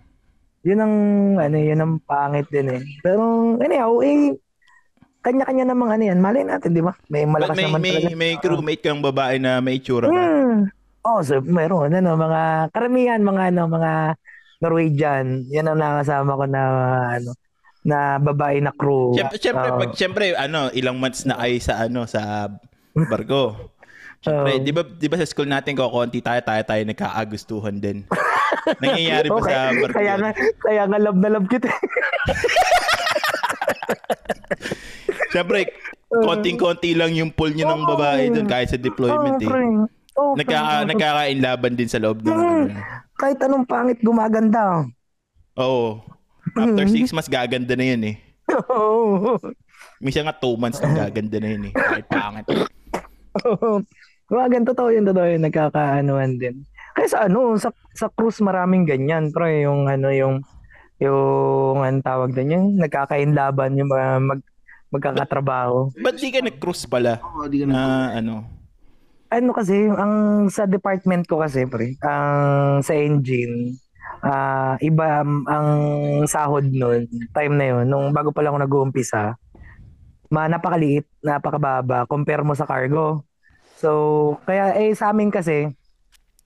Yun 0.60 0.80
ang 0.84 0.94
ano, 1.40 1.56
yun 1.56 1.80
ang 1.80 1.94
pangit 2.04 2.44
din 2.52 2.68
eh. 2.76 2.80
Pero 3.00 3.56
anyhow, 3.56 4.04
eh 4.04 4.36
kanya-kanya 5.20 5.64
namang 5.68 5.90
ano 5.92 6.02
yan. 6.08 6.18
Malay 6.20 6.44
natin, 6.44 6.72
di 6.72 6.82
ba? 6.82 6.96
May 7.12 7.28
But 7.28 7.32
malakas 7.36 7.56
may, 7.56 7.64
naman 7.68 7.80
may, 7.80 7.94
talaga. 7.96 8.16
may 8.16 8.32
crewmate 8.40 8.82
kang 8.82 9.02
babae 9.04 9.36
na 9.36 9.60
may 9.60 9.76
itsura 9.76 10.08
ba? 10.08 10.16
Hmm. 10.16 10.68
Oh, 11.00 11.24
so 11.24 11.40
meron 11.40 11.96
ano, 11.96 12.12
mga 12.12 12.72
karamihan 12.76 13.20
mga 13.24 13.42
ano, 13.52 13.62
mga 13.72 13.92
Norwegian. 14.60 15.48
Yan 15.48 15.72
ang 15.72 15.80
nakasama 15.80 16.36
ko 16.36 16.44
na 16.44 16.62
ano, 17.16 17.30
na 17.80 18.20
babae 18.20 18.60
na 18.60 18.72
crew. 18.76 19.16
Siyempre, 19.16 19.36
siyempre, 19.40 19.68
Oo. 19.72 19.78
pag, 19.80 19.90
siyempre, 19.96 20.24
ano, 20.36 20.68
ilang 20.76 21.00
months 21.00 21.24
na 21.24 21.40
ay 21.40 21.56
sa, 21.56 21.88
ano, 21.88 22.04
sa 22.04 22.52
barko. 22.92 23.56
Siyempre, 24.20 24.60
Oo. 24.60 24.64
di 24.68 24.72
ba, 24.76 24.82
di 24.84 25.08
ba 25.08 25.16
sa 25.16 25.24
school 25.24 25.48
natin 25.48 25.72
ko, 25.72 25.88
konti 25.88 26.20
tayo, 26.20 26.44
tayo, 26.44 26.60
tayo 26.60 26.82
nagkaagustuhan 26.84 27.80
din. 27.80 28.04
Nangyayari 28.84 29.32
Okay. 29.32 29.48
sa 29.48 29.72
barko 29.72 29.96
Kaya 29.96 30.14
nga, 30.20 30.30
kaya 30.60 30.82
nga 30.84 30.98
love 31.00 31.16
na 31.24 31.28
love 31.32 31.48
kita. 31.48 31.72
Siyempre, 35.32 35.70
konting-konti 36.10 36.98
lang 36.98 37.14
yung 37.14 37.30
pull 37.30 37.54
nyo 37.54 37.70
ng 37.70 37.86
babae 37.86 38.30
Oo. 38.30 38.34
doon 38.34 38.48
kahit 38.50 38.74
sa 38.74 38.78
deployment 38.80 39.38
oh, 39.38 39.44
eh. 39.44 39.48
Oh, 39.48 40.34
pre. 40.34 40.40
Nagkaka, 40.42 40.74
nagkakainlaban 40.90 41.74
din 41.78 41.88
sa 41.88 42.02
loob 42.02 42.20
ng 42.20 42.30
Hmm. 42.30 42.66
ano. 42.68 42.80
Kahit 43.16 43.38
anong 43.44 43.64
pangit 43.68 43.98
gumaganda. 44.00 44.84
Oo. 45.60 46.00
After 46.56 46.86
six 46.88 47.12
months, 47.12 47.30
gaganda 47.30 47.76
na 47.76 47.84
yun 47.84 48.02
eh. 48.10 48.16
Oo. 48.72 49.36
Minsan 50.02 50.24
nga 50.24 50.34
two 50.34 50.56
months 50.56 50.80
nang 50.80 50.96
gaganda 50.96 51.36
na 51.38 51.48
yun 51.52 51.68
eh. 51.68 51.72
Kahit 51.76 52.06
pangit. 52.08 52.44
Mga 54.30 54.46
ganito 54.48 54.72
totoo 54.72 54.88
yun, 54.94 55.04
totoo 55.04 55.26
yun, 55.28 55.42
nagkakaanuan 55.44 56.32
din. 56.40 56.64
Kaya 56.96 57.06
sa 57.06 57.18
ano, 57.28 57.54
sa, 57.60 57.70
sa 57.94 58.08
cruise 58.10 58.40
maraming 58.40 58.88
ganyan, 58.88 59.30
pre, 59.30 59.62
yung 59.66 59.86
ano, 59.86 60.08
yung, 60.10 60.42
yung, 61.00 61.80
ang 61.80 62.04
tawag 62.04 62.36
din 62.36 62.54
yung 62.54 62.66
nagkakainlaban, 62.76 63.76
yung 63.80 63.88
mga 63.88 64.08
mag, 64.20 64.40
magkakatrabaho. 64.92 65.88
Ba't 65.96 66.20
di 66.20 66.28
ka 66.28 66.44
nag-cruise 66.44 66.84
pala? 66.84 67.18
Oo, 67.24 67.48
di 67.48 67.64
ka 67.64 67.66
na. 67.66 67.72
Na 67.72 67.84
ano? 68.20 68.44
Ano 69.30 69.50
kasi, 69.54 69.88
ang 69.88 70.46
sa 70.50 70.66
department 70.68 71.24
ko 71.24 71.40
kasi, 71.40 71.64
pre, 71.64 71.96
ang 72.04 72.82
sa 72.84 72.92
engine, 72.92 73.78
ah 74.20 74.76
iba 74.84 75.24
ang, 75.24 75.46
ang 75.48 75.68
sahod 76.28 76.66
nun, 76.68 77.08
time 77.32 77.54
na 77.56 77.66
yun, 77.72 77.84
nung 77.88 78.12
bago 78.12 78.34
pa 78.34 78.42
lang 78.44 78.52
ako 78.52 78.60
nag-uumpisa, 78.66 79.38
ma 80.28 80.50
napakaliit, 80.50 81.06
napakababa, 81.22 82.04
compare 82.10 82.42
mo 82.44 82.52
sa 82.52 82.66
cargo. 82.66 83.22
So, 83.80 84.36
kaya 84.44 84.76
eh 84.76 84.92
sa 84.92 85.14
amin 85.14 85.32
kasi, 85.32 85.70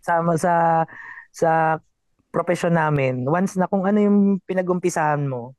sa, 0.05 0.21
sa, 0.37 0.85
sa 1.33 1.51
profession 2.35 2.75
namin, 2.75 3.23
once 3.23 3.55
na 3.55 3.70
kung 3.70 3.87
ano 3.87 3.99
yung 4.03 4.18
pinag-umpisahan 4.42 5.23
mo, 5.23 5.55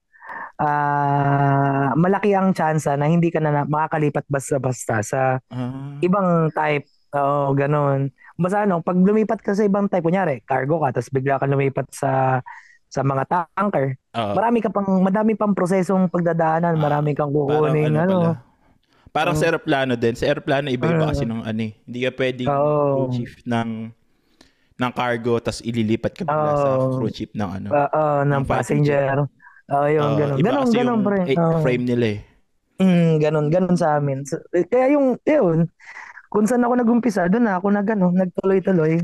ah 0.60 1.96
malaki 1.96 2.36
ang 2.36 2.52
tsansa 2.52 2.96
na 2.96 3.08
hindi 3.08 3.32
ka 3.32 3.40
na 3.40 3.64
makakalipat 3.64 4.28
basta-basta 4.28 5.00
sa 5.00 5.22
Ah. 5.48 5.96
ibang 6.02 6.52
type. 6.52 6.84
Oo, 7.16 7.56
ganun. 7.56 8.12
Basta 8.36 8.68
ano, 8.68 8.84
pag 8.84 9.00
lumipat 9.00 9.40
ka 9.40 9.56
sa 9.56 9.64
ibang 9.64 9.88
type, 9.88 10.04
kunyari, 10.04 10.44
cargo 10.44 10.84
ka, 10.84 11.00
tapos 11.00 11.08
bigla 11.08 11.40
ka 11.40 11.48
lumipat 11.48 11.88
sa 11.90 12.44
sa 12.86 13.02
mga 13.02 13.24
tanker. 13.56 13.96
Oo. 14.12 14.34
Marami 14.36 14.60
ka 14.60 14.68
pang, 14.68 14.88
madami 15.00 15.36
pang 15.36 15.56
prosesong 15.56 16.08
pagdadaanan, 16.08 16.76
marami 16.76 17.16
kang 17.16 17.32
kukunin, 17.32 17.92
Parang 17.92 17.96
ano 17.96 18.00
ano. 18.04 18.20
pala. 18.20 18.34
Parang 19.16 19.36
sa 19.36 19.48
aeroplano 19.48 19.96
din. 19.96 20.12
Sa 20.12 20.28
aeroplano, 20.28 20.68
iba-iba 20.68 21.08
kasi 21.08 21.24
ng 21.24 21.48
ano 21.48 21.62
eh. 21.64 21.72
Hindi 21.88 22.00
ka 22.04 22.12
pwedeng 22.20 22.48
crew 22.52 23.08
chief 23.16 23.32
ng 23.48 23.68
ng 24.76 24.92
cargo 24.92 25.40
tapos 25.40 25.64
ililipat 25.64 26.12
ka 26.12 26.24
bigla 26.24 26.52
sa 26.54 26.70
Oo. 26.78 27.00
crew 27.00 27.08
chief 27.08 27.32
ng 27.32 27.50
ano. 27.50 27.68
Oo, 27.70 28.04
ng 28.22 28.32
Ng 28.34 28.44
passenger. 28.44 29.24
Oo, 29.66 29.88
yun, 29.88 30.04
Oo, 30.06 30.18
ganun. 30.20 30.38
iba 30.38 30.46
Ganun, 30.46 30.62
kasi 30.62 30.76
ganun, 30.76 30.90
yung 30.92 31.02
pre. 31.02 31.20
eh, 31.26 31.36
Oo. 31.36 31.60
frame 31.60 31.86
nila 31.86 32.06
eh. 32.06 32.20
Mm, 32.76 33.12
ganun, 33.18 33.48
ganun 33.48 33.76
sa 33.76 33.96
amin. 33.96 34.22
So, 34.22 34.36
eh, 34.52 34.68
kaya 34.68 34.94
yung, 34.94 35.16
yun, 35.24 35.72
kung 36.28 36.44
saan 36.44 36.62
ako 36.62 36.76
nag-umpisa, 36.76 37.32
doon 37.32 37.48
na 37.48 37.56
ako 37.56 37.72
nag, 37.72 37.88
ano, 37.88 38.12
nagtuloy-tuloy. 38.12 39.00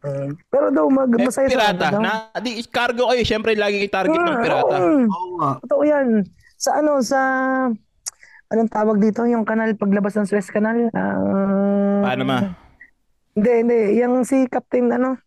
Mm, 0.00 0.36
pero 0.48 0.68
daw, 0.68 0.84
mag, 0.88 1.12
Eh, 1.12 1.22
masaya 1.22 1.46
sa 1.46 1.52
pirata. 1.52 1.86
daw. 1.90 2.00
Na, 2.00 2.12
di, 2.36 2.60
cargo 2.66 3.08
kayo. 3.08 3.20
Siyempre, 3.20 3.52
lagi 3.52 3.84
target 3.86 4.16
ng 4.16 4.40
pirata. 4.40 4.76
Oo 4.80 5.28
nga. 5.38 5.50
Totoo 5.60 5.82
yan. 5.82 6.24
Sa 6.56 6.76
ano, 6.76 7.00
sa... 7.00 7.20
Anong 8.46 8.68
tawag 8.68 9.00
dito? 9.00 9.24
Yung 9.24 9.44
kanal, 9.44 9.72
paglabas 9.74 10.12
ng 10.14 10.24
Suez 10.24 10.48
Canal? 10.48 10.88
Ah, 10.92 11.16
Paano 12.04 12.22
ma? 12.22 12.38
Hindi, 13.34 13.52
hindi. 13.66 13.80
Yung 13.98 14.22
si 14.22 14.46
Captain, 14.46 14.88
ano? 14.94 15.18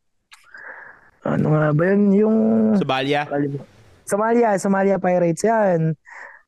Ano 1.27 1.47
nga 1.51 1.75
ba 1.75 1.83
yun? 1.91 2.01
Yung... 2.15 2.37
Somalia? 2.79 3.27
Somalia, 4.07 4.49
Somalia 4.55 4.97
Pirates 4.97 5.43
yan. 5.43 5.93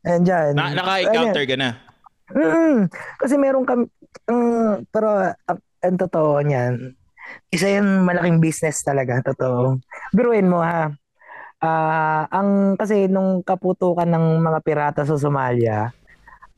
Ayan 0.07 0.23
dyan. 0.23 0.51
Na, 0.55 0.71
naka-encounter 0.71 1.43
ka 1.43 1.55
na? 1.59 1.69
Mm, 2.31 2.87
kasi 3.19 3.35
meron 3.35 3.65
kami, 3.67 3.89
mm, 4.29 4.87
pero 4.93 5.33
uh, 5.33 5.57
ang 5.81 5.97
totoo 5.97 6.39
niyan, 6.45 6.93
isa 7.49 7.67
yan 7.67 8.05
malaking 8.05 8.39
business 8.39 8.85
talaga, 8.85 9.19
totoo. 9.25 9.81
Biruin 10.13 10.47
mo 10.47 10.61
ha, 10.61 10.93
Ah, 11.59 12.23
ang 12.31 12.79
kasi 12.79 13.11
nung 13.11 13.43
kaputukan 13.43 14.07
ng 14.07 14.39
mga 14.39 14.59
pirata 14.63 15.01
sa 15.03 15.19
Somalia, 15.19 15.91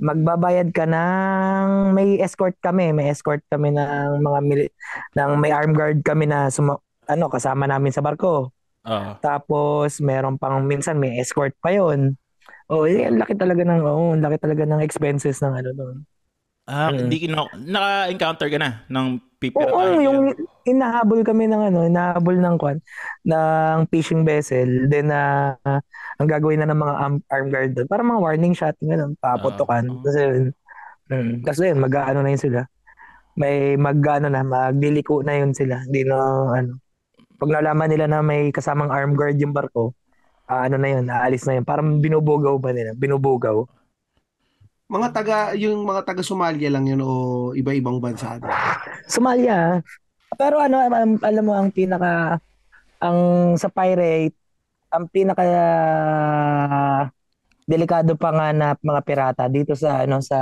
magbabayad 0.01 0.73
ka 0.73 0.83
ng 0.83 1.93
may 1.93 2.17
escort 2.17 2.57
kami, 2.57 2.89
may 2.91 3.07
escort 3.07 3.45
kami 3.47 3.69
ng 3.69 4.17
mga 4.17 4.39
mili- 4.41 4.73
ng 5.13 5.31
may 5.37 5.53
armed 5.53 5.77
guard 5.77 6.01
kami 6.01 6.25
na 6.25 6.49
suma- 6.49 6.81
ano 7.05 7.29
kasama 7.29 7.69
namin 7.69 7.93
sa 7.93 8.01
barko. 8.01 8.49
Oo. 8.81 9.11
Tapos 9.21 10.01
meron 10.01 10.35
pang 10.35 10.65
minsan 10.65 10.97
may 10.97 11.21
escort 11.21 11.53
pa 11.61 11.69
'yon. 11.69 12.17
Oh, 12.65 12.89
eh, 12.89 13.05
ang 13.05 13.21
laki 13.21 13.37
talaga 13.37 13.61
ng 13.61 13.83
oh, 13.83 14.11
ang 14.11 14.23
laki 14.23 14.41
talaga 14.41 14.63
ng 14.65 14.81
expenses 14.81 15.37
ng 15.39 15.53
ano 15.53 15.69
doon. 15.71 15.97
Ah, 16.65 16.89
Mm. 16.89 16.97
hindi 17.05 17.17
kino 17.21 17.45
naka-encounter 17.53 18.47
ka 18.47 18.57
na 18.57 18.69
ng 18.87 19.07
pipiratahin 19.41 19.73
Oo, 19.73 19.81
kayo? 19.81 20.05
yung 20.05 20.19
inahabol 20.69 21.25
kami 21.25 21.49
ng 21.49 21.73
ano, 21.73 21.79
inahabol 21.89 22.37
ng 22.37 22.55
kwan, 22.61 22.77
ng 23.25 23.89
fishing 23.89 24.21
vessel, 24.21 24.85
then 24.85 25.09
na 25.09 25.57
ang 26.21 26.29
gagawin 26.29 26.61
na 26.61 26.69
ng 26.69 26.77
mga 26.77 26.93
arm, 26.93 27.15
arm 27.33 27.47
guard 27.49 27.71
doon, 27.73 27.89
para 27.89 28.05
mga 28.05 28.21
warning 28.21 28.53
shot, 28.53 28.77
ganun, 28.77 29.17
paputukan. 29.17 29.89
Ah. 29.89 30.01
Kasi, 30.05 30.21
mm, 31.09 31.33
kasi 31.41 31.73
yun, 31.73 31.81
mag-ano 31.81 32.21
na 32.21 32.29
yun 32.29 32.41
sila. 32.41 32.61
May 33.33 33.73
mag-ano 33.81 34.29
na, 34.29 34.45
magliliko 34.45 35.25
na 35.25 35.41
yun 35.41 35.57
sila. 35.57 35.81
Hindi 35.81 36.05
na, 36.05 36.17
ano, 36.61 36.77
pag 37.41 37.49
nalaman 37.49 37.89
nila 37.89 38.05
na 38.05 38.21
may 38.21 38.53
kasamang 38.53 38.93
arm 38.93 39.17
guard 39.17 39.41
yung 39.41 39.57
barko, 39.57 39.97
ah, 40.45 40.69
ano 40.69 40.77
na 40.77 40.93
yun, 40.93 41.09
aalis 41.09 41.49
na 41.49 41.57
yun. 41.57 41.65
Parang 41.65 41.97
binubugaw 41.97 42.61
ba 42.61 42.69
nila? 42.69 42.93
Binubugaw. 42.93 43.65
Mga 44.91 45.07
taga, 45.15 45.37
yung 45.55 45.87
mga 45.87 46.03
taga 46.03 46.19
Somalia 46.19 46.67
lang 46.67 46.83
yun 46.83 46.99
o 46.99 47.09
iba-ibang 47.55 48.03
bansa. 48.03 48.35
Somalia. 49.07 49.79
Pero 50.35 50.59
ano, 50.59 50.83
am- 50.83 51.23
alam 51.23 51.43
mo 51.47 51.55
ang 51.55 51.71
pinaka 51.71 52.43
ang 52.99 53.19
sa 53.55 53.71
pirate, 53.71 54.35
ang 54.91 55.07
pinaka 55.07 55.43
delikado 57.63 58.19
pa 58.19 58.35
nga 58.35 58.47
na 58.51 58.67
mga 58.75 59.01
pirata 59.07 59.43
dito 59.47 59.79
sa 59.79 60.03
ano 60.03 60.19
sa 60.19 60.39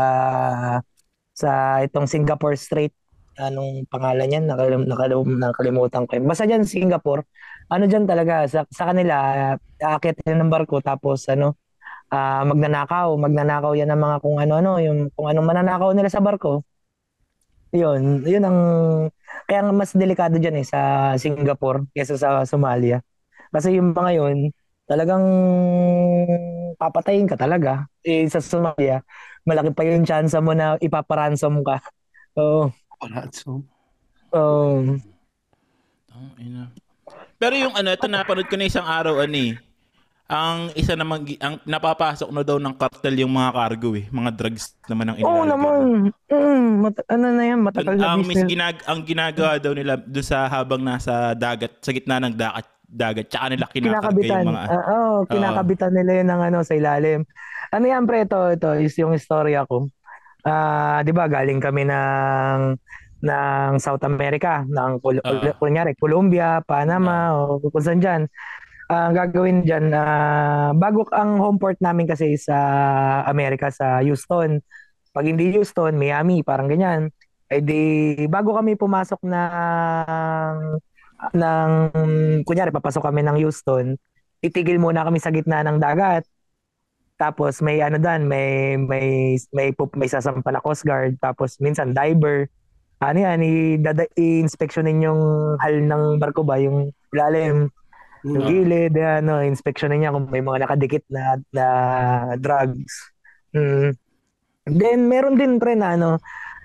sa 1.29 1.79
itong 1.85 2.09
Singapore 2.09 2.57
Strait. 2.57 2.93
Anong 3.39 3.85
pangalan 3.87 4.27
niyan? 4.27 4.45
Nakalim, 4.49 4.83
nakalim, 4.83 5.39
nakalimutan 5.39 6.03
ko. 6.09 6.17
Basta 6.25 6.43
diyan 6.49 6.65
Singapore. 6.67 7.23
Ano 7.69 7.85
diyan 7.85 8.03
talaga 8.09 8.49
sa, 8.49 8.65
sa 8.67 8.91
kanila 8.91 9.15
aakyat 9.77 10.25
ng 10.25 10.51
barko 10.51 10.81
tapos 10.81 11.29
ano 11.29 11.55
ah, 12.11 12.43
magnanakaw, 12.45 13.13
magnanakaw 13.17 13.73
yan 13.77 13.89
ng 13.93 14.01
mga 14.01 14.15
kung 14.21 14.37
ano-ano, 14.41 14.71
yung 14.81 15.09
kung 15.13 15.27
anong 15.29 15.47
mananakaw 15.49 15.89
nila 15.93 16.09
sa 16.11 16.21
barko. 16.21 16.61
Yun, 17.69 18.25
yun 18.25 18.43
ang 18.45 18.59
kaya 19.45 19.61
nga 19.61 19.73
mas 19.73 19.93
delikado 19.93 20.41
diyan 20.41 20.57
eh 20.61 20.65
sa 20.65 20.79
Singapore 21.21 21.85
kaysa 21.93 22.17
sa 22.17 22.41
Somalia. 22.41 22.97
Kasi 23.53 23.77
yung 23.77 23.93
mga 23.93 24.11
yun, 24.17 24.49
talagang 24.89 25.25
papatayin 26.81 27.29
ka 27.29 27.37
talaga. 27.37 27.85
Eh 28.01 28.25
sa 28.25 28.41
Somalia, 28.41 29.05
malaki 29.45 29.69
pa 29.73 29.85
yung 29.85 30.05
chance 30.05 30.33
mo 30.41 30.57
na 30.57 30.81
ipaparansom 30.81 31.61
ka. 31.61 31.77
Oo. 32.41 32.73
Palazzo. 32.97 33.61
Oo. 34.33 34.97
Ang 36.09 36.27
ina. 36.41 36.73
Pero 37.39 37.55
yung 37.55 37.73
ano, 37.77 37.93
ito 37.93 38.09
napanood 38.09 38.49
ko 38.49 38.55
na 38.57 38.67
isang 38.67 38.85
araw 38.85 39.21
ani. 39.23 39.68
Ang 40.29 40.69
isa 40.77 40.93
naman 40.93 41.25
ang 41.41 41.57
napapasok 41.65 42.29
na 42.29 42.45
daw 42.45 42.61
ng 42.61 42.69
cartel 42.71 43.17
yung 43.17 43.33
mga 43.33 43.49
cargo 43.49 43.97
eh, 43.97 44.05
mga 44.07 44.29
drugs 44.31 44.77
naman 44.85 45.09
ang 45.09 45.17
Oo 45.17 45.25
inilalagay. 45.41 45.49
naman. 45.49 45.81
Mm, 46.29 46.69
mat- 46.79 47.07
ano 47.09 47.25
na 47.33 47.43
yan, 47.43 47.57
Dun, 47.57 47.65
matagal 47.65 47.93
na 47.97 48.05
ang, 48.07 48.21
business. 48.21 48.45
ginag, 48.45 48.77
ang 48.85 48.99
ginagawa 49.01 49.51
daw 49.57 49.73
nila 49.73 49.97
doon 49.97 50.21
sa 50.23 50.45
habang 50.45 50.79
nasa 50.79 51.33
dagat, 51.33 51.81
sa 51.81 51.89
gitna 51.89 52.21
ng 52.21 52.37
dagat, 52.37 52.67
dagat, 52.85 53.25
tsaka 53.25 53.45
nila 53.49 53.65
kinakarga 53.67 54.05
kinakabitan. 54.05 54.37
yung 54.39 54.49
mga... 54.51 54.61
Ah, 54.63 54.83
Oo, 54.87 55.09
kinakabitan 55.25 55.91
nila 55.91 56.11
yun 56.15 56.27
ng 56.29 56.41
ano 56.43 56.57
sa 56.61 56.73
ilalim. 56.73 57.19
Ano 57.69 57.85
yan 57.85 58.03
pre, 58.05 58.21
ito, 58.23 58.39
ito 58.47 58.69
is 58.75 58.93
yung 58.95 59.11
istorya 59.11 59.65
ko. 59.65 59.89
Ah, 60.41 61.01
'di 61.01 61.11
ba, 61.11 61.25
galing 61.25 61.57
kami 61.59 61.83
ng 61.83 62.77
ng 63.19 63.71
South 63.77 63.99
America, 64.01 64.63
ng 64.63 64.91
Col- 64.99 65.19
Ah. 65.19 65.51
kunyari 65.53 65.91
Colombia, 65.93 66.63
Panama, 66.63 67.35
o 67.35 67.59
kung 67.59 67.83
saan 67.83 67.99
dyan. 67.99 68.21
Ah, 68.89 69.05
Ang 69.09 69.13
gagawin 69.21 69.57
dyan, 69.61 69.93
ah, 69.93 70.73
bago 70.73 71.05
ang 71.13 71.37
home 71.37 71.61
port 71.61 71.77
namin 71.77 72.09
kasi 72.09 72.33
sa 72.41 72.57
Amerika, 73.29 73.69
sa 73.69 74.01
Houston. 74.01 74.57
Pag 75.13 75.25
hindi 75.29 75.53
Houston, 75.53 75.93
Miami, 75.97 76.41
parang 76.41 76.65
ganyan. 76.69 77.09
Eh 77.49 77.61
di, 77.61 77.81
bago 78.29 78.53
kami 78.57 78.73
pumasok 78.77 79.21
ng 79.25 80.57
ng 81.35 81.71
kunyari 82.47 82.71
papasok 82.71 83.03
kami 83.11 83.21
ng 83.25 83.37
Houston, 83.43 83.95
titigil 84.39 84.79
muna 84.79 85.03
kami 85.03 85.19
sa 85.19 85.31
gitna 85.33 85.61
ng 85.65 85.77
dagat. 85.81 86.23
Tapos 87.19 87.59
may 87.59 87.83
ano 87.83 87.99
dan, 87.99 88.25
may 88.31 88.79
may 88.79 89.35
may 89.51 89.69
pup- 89.75 89.95
may 89.99 90.07
sasampa 90.07 90.51
na 90.55 90.63
Coast 90.63 90.87
Guard, 90.87 91.19
tapos 91.19 91.59
minsan 91.59 91.91
diver. 91.91 92.47
Ano 93.03 93.19
yan, 93.23 93.39
i-inspectionin 94.15 95.03
yung 95.03 95.21
hal 95.59 95.75
ng 95.83 96.19
barko 96.21 96.43
ba, 96.47 96.59
yung 96.59 96.91
ilalim, 97.15 97.71
yung 98.23 98.43
gilid, 98.43 98.95
ano, 98.99 99.39
inspectionin 99.43 100.03
niya 100.03 100.13
kung 100.15 100.27
may 100.27 100.43
mga 100.43 100.67
nakadikit 100.67 101.05
na, 101.07 101.39
na 101.55 101.65
drugs. 102.35 103.15
Mm. 103.55 103.95
Then, 104.69 104.99
meron 105.09 105.35
din 105.39 105.57
pre 105.57 105.73
na 105.73 105.95
ano, 105.95 106.19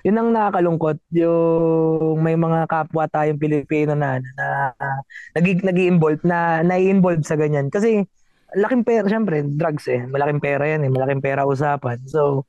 yun 0.04 0.20
ang 0.20 0.30
nakakalungkot, 0.36 1.00
yung 1.16 2.20
may 2.20 2.36
mga 2.36 2.68
kapwa 2.68 3.08
tayong 3.08 3.40
Pilipino 3.40 3.96
na, 3.96 4.20
na, 4.20 4.74
na 4.76 4.88
nag 5.32 5.64
nag-involve, 5.64 6.20
na 6.26 6.60
nai-involve 6.60 7.24
sa 7.24 7.40
ganyan. 7.40 7.72
Kasi, 7.72 8.04
laking 8.52 8.84
pera, 8.84 9.08
syempre, 9.08 9.40
drugs 9.42 9.88
eh, 9.88 10.04
malaking 10.04 10.42
pera 10.44 10.64
yan 10.68 10.84
eh, 10.84 10.90
malaking 10.92 11.24
pera 11.24 11.48
usapan. 11.48 11.98
So, 12.04 12.44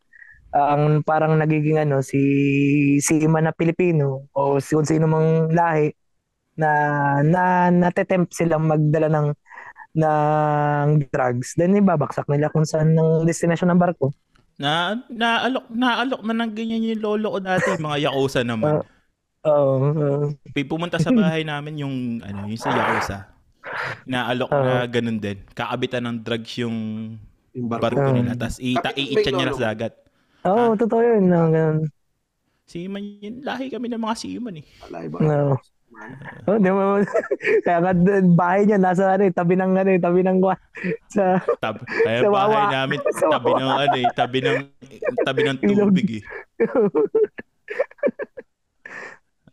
ang 0.56 1.04
parang 1.04 1.36
nagiging 1.40 1.80
ano, 1.80 2.00
si, 2.04 2.22
si 3.00 3.24
ima 3.24 3.40
na 3.40 3.56
Pilipino, 3.56 4.28
o 4.36 4.60
si 4.60 4.76
kung 4.76 4.88
sino 4.88 5.08
mang 5.08 5.52
lahi, 5.52 5.92
na 6.56 6.70
na 7.22 7.44
natetempt 7.70 8.32
silang 8.32 8.66
magdala 8.66 9.08
ng 9.08 9.28
ng 9.96 10.90
drugs 11.08 11.56
then 11.56 11.76
ibabaksak 11.76 12.28
nila 12.28 12.52
kung 12.52 12.64
saan 12.64 12.92
ng 12.92 13.24
destination 13.24 13.72
ng 13.72 13.80
barko 13.80 14.12
Na, 14.56 14.96
naalok, 15.12 15.68
naalok 15.68 16.22
na 16.24 16.34
ng 16.40 16.52
ganyan 16.56 16.80
yung 16.80 17.04
lolo 17.04 17.28
ko 17.36 17.40
dati, 17.44 17.76
mga 17.76 18.08
yakuza 18.08 18.40
naman. 18.40 18.80
Oo. 19.46 19.76
oo. 19.92 20.32
Pi- 20.56 20.64
Pumunta 20.64 20.96
sa 20.96 21.12
bahay 21.12 21.44
namin 21.44 21.84
yung, 21.84 21.96
ano, 22.24 22.48
yung 22.48 22.56
sa 22.56 22.72
yakuza. 22.72 23.18
Naalok 24.08 24.48
na 24.50 24.88
ganun 24.88 25.20
din. 25.20 25.44
Kakabitan 25.52 26.08
ng 26.08 26.18
drugs 26.24 26.56
yung 26.56 26.78
Yung 27.52 27.68
barko. 27.68 28.00
barko 28.00 28.10
Ah. 28.10 28.16
nila. 28.16 28.32
Tapos 28.40 28.58
niya 29.36 29.48
lolo. 29.52 29.60
sa 29.60 29.64
dagat. 29.70 29.94
Oo, 30.48 30.74
totoo 30.80 31.02
yun. 31.04 31.24
No, 31.28 31.52
ganun. 31.52 31.78
Seaman 32.64 33.04
yun. 33.22 33.44
Lahi 33.44 33.68
kami 33.68 33.92
ng 33.92 34.02
mga 34.02 34.16
seaman 34.16 34.56
eh. 34.56 34.66
Wala 34.88 34.98
iba. 35.04 35.18
No. 35.20 35.60
Oh, 36.46 36.58
di 36.60 36.70
mo, 36.70 37.00
kaya 37.66 37.80
nga 37.82 37.94
bahay 38.36 38.68
niya 38.68 38.78
nasa 38.78 39.16
ano, 39.18 39.26
eh, 39.26 39.34
tabi 39.34 39.58
ng 39.58 39.74
ano, 39.74 39.90
eh, 39.90 40.02
tabi 40.02 40.22
ng 40.22 40.38
sa 41.10 41.40
Tab 41.58 41.82
kaya 41.84 42.22
Sa 42.22 42.30
bahay 42.30 42.54
wawa. 42.54 42.74
namin 42.74 43.00
tabi 43.34 43.52
ng 43.52 43.70
ano 43.70 43.96
eh, 43.96 44.08
tabi 44.14 44.38
ng 44.44 44.58
tabi 45.26 45.42
ng 45.44 45.58
tubig 45.60 46.10
eh. 46.20 46.24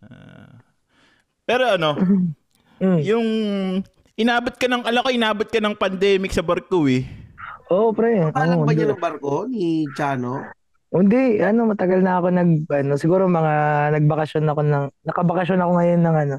Ah. 0.02 0.60
pero 1.48 1.64
ano, 1.78 1.90
Mm. 2.82 2.98
yung 3.06 3.26
inabot 4.18 4.50
ka 4.58 4.66
ng 4.66 4.82
ala 4.82 5.06
ko 5.06 5.14
inabot 5.14 5.46
ka 5.46 5.62
ng 5.62 5.78
pandemic 5.78 6.34
sa 6.34 6.42
barko 6.42 6.90
eh. 6.90 7.06
Oo, 7.70 7.94
pre. 7.94 8.26
Alam 8.34 8.58
Oo, 8.58 8.66
ba 8.66 8.74
niya 8.74 8.90
ng 8.90 8.98
barko 8.98 9.46
ni 9.46 9.86
Chano? 9.94 10.42
Hindi, 10.92 11.40
ano, 11.40 11.72
matagal 11.72 12.04
na 12.04 12.20
ako 12.20 12.28
nag, 12.28 12.50
ano, 12.68 12.92
siguro 13.00 13.24
mga 13.24 13.52
nagbakasyon 13.96 14.44
ako 14.44 14.60
ng, 14.60 14.84
nakabakasyon 15.08 15.60
ako 15.64 15.72
ngayon 15.80 16.00
ng 16.04 16.16
ano, 16.28 16.36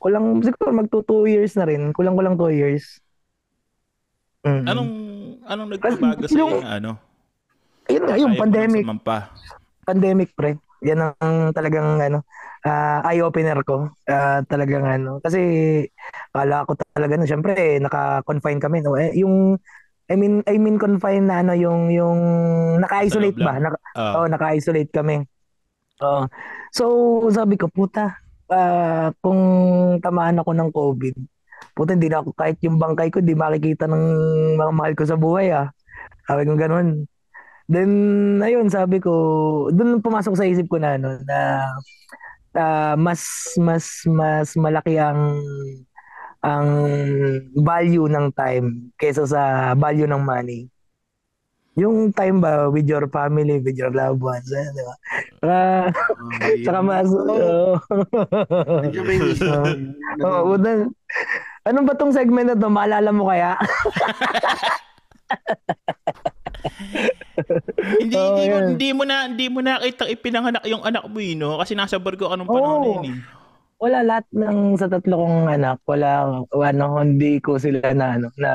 kulang, 0.00 0.26
siguro 0.40 0.72
magto 0.72 1.04
two 1.04 1.28
years 1.28 1.52
na 1.60 1.68
rin, 1.68 1.92
kulang-kulang 1.92 2.40
two 2.40 2.48
years. 2.48 2.96
Mm. 4.40 4.64
Anong 4.64 4.90
anong 5.44 5.70
nagbabago 5.76 6.24
sa 6.24 6.36
Yung- 6.36 6.64
ano? 6.64 6.90
Yun 7.92 8.02
nga, 8.08 8.16
yung 8.16 8.34
pandemic, 8.40 8.84
pandemic 9.84 10.32
pre. 10.32 10.56
Yan 10.84 11.12
ang 11.20 11.52
talagang 11.52 12.00
ano, 12.00 12.24
ah, 12.64 13.04
eye-opener 13.12 13.60
ko. 13.68 13.92
Ah, 14.08 14.40
talagang 14.48 14.88
ano, 14.88 15.20
kasi 15.20 15.40
kala 16.32 16.64
ko 16.64 16.72
talaga 16.72 17.20
na 17.20 17.28
syempre 17.28 17.52
eh, 17.52 17.76
naka-confine 17.84 18.60
kami 18.60 18.80
no. 18.80 18.96
Eh, 18.96 19.12
yung 19.20 19.60
I 20.04 20.14
mean 20.20 20.44
I 20.44 20.60
mean 20.60 20.76
confine 20.76 21.24
na 21.24 21.40
ano 21.40 21.56
yung 21.56 21.88
yung 21.88 22.18
naka-isolate 22.80 23.38
ba? 23.40 23.56
Naka, 23.56 23.78
Ah. 23.94 24.12
oh, 24.20 24.26
naka-isolate 24.28 24.90
kami. 24.90 25.22
Oo. 26.02 26.26
So 26.74 26.84
sabi 27.30 27.56
ko 27.56 27.70
puta, 27.70 28.18
ah, 28.50 29.08
kung 29.24 29.40
tamaan 30.04 30.42
ako 30.42 30.50
ng 30.52 30.70
COVID, 30.74 31.14
puta 31.72 31.96
hindi 31.96 32.12
na 32.12 32.20
ako, 32.20 32.36
kahit 32.36 32.58
yung 32.60 32.76
bangkay 32.76 33.08
ko, 33.08 33.24
di 33.24 33.32
makikita 33.32 33.88
ng 33.88 34.04
mga 34.60 34.72
mahal 34.74 34.92
ko 34.92 35.04
sa 35.08 35.16
buhay 35.16 35.54
ah. 35.54 35.72
Sabi 36.28 36.44
ko 36.44 36.56
ganun. 36.56 37.08
Then, 37.64 37.90
ayun, 38.44 38.68
sabi 38.68 39.00
ko, 39.00 39.12
doon 39.72 40.04
pumasok 40.04 40.36
sa 40.36 40.44
isip 40.44 40.68
ko 40.68 40.76
na, 40.76 41.00
ano, 41.00 41.16
na 41.24 41.64
ah, 42.52 42.92
mas, 42.94 43.24
mas, 43.56 44.04
mas 44.04 44.52
malaki 44.54 45.00
ang 45.00 45.40
ang 46.44 46.68
value 47.56 48.04
ng 48.04 48.28
time 48.36 48.92
kaysa 49.00 49.24
sa 49.24 49.72
value 49.72 50.04
ng 50.04 50.20
money. 50.20 50.68
Yung 51.74 52.14
time 52.14 52.38
ba 52.38 52.70
with 52.70 52.86
your 52.86 53.08
family, 53.10 53.58
with 53.58 53.74
your 53.74 53.90
loved 53.90 54.22
ones, 54.22 54.46
eh, 54.52 54.62
di 54.70 54.82
ba? 54.84 54.94
Saka, 55.42 55.58
saka 56.62 56.80
mas, 56.86 57.10
oh. 57.10 57.74
Medyo 58.86 59.02
may 59.02 59.18
miss. 59.18 59.42
Oo, 60.22 60.54
oh, 60.54 60.56
ano 61.64 61.78
ba 61.82 61.96
tong 61.98 62.14
segment 62.14 62.52
na 62.52 62.60
to? 62.60 62.70
Maalala 62.70 63.10
mo 63.10 63.26
kaya? 63.26 63.58
hindi, 68.04 68.14
Oo, 68.14 68.36
hindi, 68.38 68.46
mo, 68.46 68.56
hindi 68.62 68.88
mo 68.94 69.02
na 69.02 69.16
hindi 69.26 69.46
mo 69.50 69.58
nakita 69.64 70.06
ipinanganak 70.06 70.62
yung 70.68 70.84
anak 70.86 71.08
mo 71.08 71.18
yun, 71.18 71.42
no? 71.42 71.58
Kasi 71.58 71.74
nasa 71.74 71.98
barko 71.98 72.30
ka 72.30 72.36
nung 72.38 72.46
panahon 72.46 72.78
na 72.78 72.88
yun. 73.00 73.04
Eh. 73.10 73.18
Wala 73.78 73.98
lahat 74.06 74.26
ng 74.32 74.78
sa 74.80 74.86
tatlo 74.88 75.14
kong 75.24 75.48
anak, 75.50 75.78
wala 75.84 76.42
ano 76.50 76.84
hindi 77.02 77.38
ko 77.42 77.60
sila 77.60 77.92
na 77.92 78.18
ano 78.18 78.28
na 78.38 78.50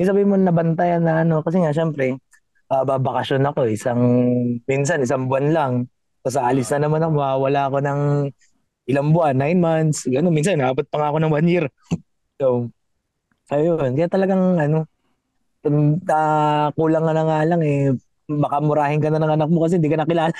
yung 0.00 0.08
sabi 0.08 0.22
mo 0.26 0.34
nabantayan 0.36 1.04
na 1.04 1.22
ano 1.22 1.40
kasi 1.44 1.62
nga 1.62 1.72
syempre 1.72 2.18
uh, 2.72 2.84
babakasyon 2.84 3.44
ako 3.48 3.68
isang 3.68 4.02
minsan 4.64 5.04
isang 5.04 5.28
buwan 5.28 5.48
lang. 5.52 5.72
Tapos 6.22 6.38
aalis 6.38 6.70
na 6.72 6.86
naman 6.86 7.02
ako, 7.02 7.12
mawawala 7.18 7.60
ako 7.66 7.78
ng 7.82 8.00
ilang 8.86 9.08
buwan, 9.14 9.34
nine 9.34 9.58
months, 9.58 10.06
gano'n. 10.06 10.34
Minsan, 10.34 10.58
naabot 10.58 10.86
pa 10.86 10.98
nga 10.98 11.08
ako 11.10 11.18
ng 11.22 11.32
one 11.34 11.48
year. 11.50 11.64
so, 12.38 12.70
ayun. 13.50 13.94
Kaya 13.94 14.08
talagang, 14.10 14.58
ano, 14.58 14.86
uh, 15.66 16.66
kulang 16.74 17.04
nga 17.06 17.14
na 17.14 17.24
nga 17.26 17.38
lang 17.46 17.62
eh. 17.62 17.94
Baka 18.30 18.62
murahin 18.62 19.02
ka 19.02 19.10
na 19.10 19.18
ng 19.18 19.34
anak 19.34 19.50
mo 19.50 19.66
kasi 19.66 19.82
hindi 19.82 19.90
ka 19.90 20.02
nakilala. 20.02 20.34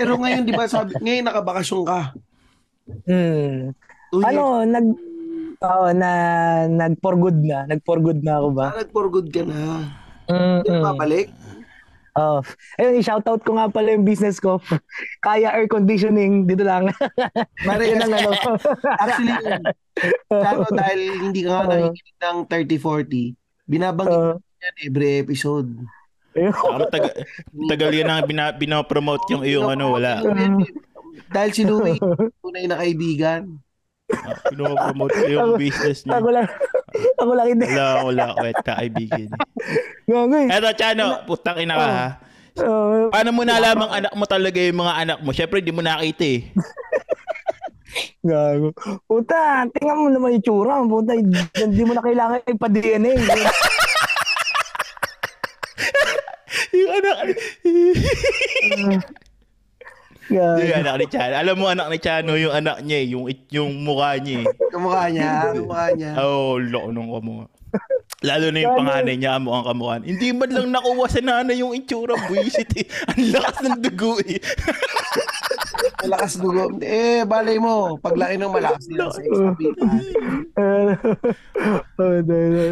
Pero 0.00 0.16
ngayon, 0.16 0.42
di 0.48 0.52
ba, 0.56 0.64
sabi, 0.72 0.96
ngayon 1.00 1.28
nakabakasyon 1.28 1.82
ka. 1.84 2.00
Hmm. 3.04 3.76
Two 4.08 4.20
years. 4.24 4.28
Ano, 4.32 4.64
nag 4.64 4.86
Oo, 5.58 5.90
na 5.90 6.10
nag 6.70 7.02
for 7.02 7.18
good 7.18 7.42
na. 7.42 7.66
Nag 7.66 7.82
for 7.82 7.98
good 7.98 8.22
na 8.22 8.38
ako 8.38 8.48
ba? 8.54 8.66
Ah, 8.70 8.78
nag-for 8.78 9.10
good 9.10 9.28
ka 9.34 9.42
na. 9.42 9.90
Mm. 10.30 10.62
Hindi 10.62 10.70
babalik. 10.78 11.26
Oh. 12.18 12.42
Ayun, 12.78 12.98
i-shoutout 12.98 13.42
ko 13.46 13.58
nga 13.58 13.66
pala 13.70 13.94
yung 13.94 14.06
business 14.06 14.38
ko. 14.38 14.62
Kaya 15.26 15.54
air 15.54 15.66
conditioning 15.66 16.46
dito 16.46 16.62
lang. 16.62 16.90
Mare, 17.66 17.90
Yun 17.90 18.02
ang 18.06 18.14
ano. 18.14 18.30
actually, 19.02 19.34
Chano, 20.30 20.66
dahil 20.70 21.00
hindi 21.30 21.40
ka 21.42 21.50
nga 21.50 21.62
Oo. 21.62 21.70
nakikinig 21.90 22.18
ng 22.22 22.38
30-40, 22.46 23.70
binabanggit 23.70 24.42
yan 24.58 24.74
every 24.86 25.10
episode. 25.22 25.70
Ayun. 26.38 26.54
Saka 26.54 26.78
matagal, 26.86 27.12
tagal 27.70 27.90
yan 27.94 28.06
na 28.10 28.22
bina, 28.22 28.44
binapromote 28.54 29.26
yung 29.30 29.42
iyong 29.42 29.70
ano, 29.70 29.94
wala. 29.94 30.22
Dahil 31.28 31.50
si 31.52 31.62
Louie, 31.64 32.00
tunay 32.42 32.64
na 32.68 32.80
kaibigan. 32.80 33.60
Pinopromote 34.48 35.12
ko 35.12 35.28
yung 35.28 35.60
business 35.60 36.08
niya. 36.08 36.16
Ako 36.16 36.28
lang. 36.32 36.48
Ako 37.20 37.32
lang 37.36 37.48
hindi. 37.52 37.68
Wala, 37.68 37.88
wala, 38.08 38.26
wet 38.40 38.56
kaibigan. 38.64 39.28
Gagay. 40.08 40.46
Eto, 40.48 40.72
Chano, 40.72 41.28
putang 41.28 41.60
ina 41.60 41.76
ka 41.76 41.88
ha. 41.92 42.08
Oh, 42.58 43.06
Paano 43.14 43.30
mo 43.30 43.46
nalamang 43.46 43.86
anak 43.86 44.12
mo 44.18 44.26
talaga 44.26 44.58
yung 44.58 44.82
mga 44.82 44.94
anak 45.06 45.18
mo? 45.22 45.30
Siyempre, 45.30 45.62
di 45.62 45.70
mo 45.70 45.78
nakita 45.78 46.26
eh. 46.26 46.50
gago. 48.28 48.68
Puta, 49.06 49.64
tingnan 49.72 49.98
mo 49.98 50.08
naman 50.10 50.32
yung 50.38 50.44
tsura. 50.44 50.82
Puta, 50.82 51.14
hindi 51.14 51.82
mo 51.86 51.94
na 51.94 52.02
kailangan 52.02 52.40
ipa-DNA. 52.44 53.14
yung 56.78 56.92
anak 56.98 57.16
Gago. 60.28 60.60
yung 60.60 60.78
anak 60.84 60.94
ni 61.00 61.06
Chano. 61.08 61.34
Alam 61.40 61.56
mo 61.56 61.64
anak 61.72 61.88
ni 61.88 61.98
Chano, 61.98 62.32
yung 62.36 62.54
anak 62.54 62.76
niya 62.84 62.98
eh, 63.00 63.06
yung, 63.16 63.24
yung 63.48 63.70
mukha 63.80 64.20
niya 64.20 64.44
eh. 64.44 64.46
Kamukha 64.72 65.02
niya, 65.08 65.30
kamukha 65.48 65.84
niya. 65.96 66.10
Oo, 66.20 66.36
oh, 66.36 66.54
loko 66.60 66.88
nung 66.92 67.10
kamukha. 67.10 67.46
Lalo 68.18 68.50
na 68.50 68.58
yung 68.66 68.74
panganay 68.74 69.16
niya, 69.16 69.38
mukhang 69.38 69.66
kamukha. 69.72 69.94
Hindi 70.02 70.28
man 70.34 70.50
lang 70.50 70.68
nakuha 70.74 71.06
sa 71.06 71.20
nanay 71.22 71.56
yung 71.62 71.72
itsura, 71.72 72.18
buwisit 72.28 72.70
eh. 72.76 72.86
Ang 73.14 73.32
lakas 73.32 73.56
ng 73.64 73.78
dugo 73.80 74.18
eh. 74.26 74.42
Malakas 76.02 76.32
dugo. 76.38 76.64
Eh, 76.82 77.22
balay 77.24 77.58
mo. 77.62 77.98
Paglaki 77.98 78.38
ng 78.38 78.50
malakas 78.50 78.84
nila 78.90 79.10
sa. 79.10 79.20
Oh, 81.98 82.18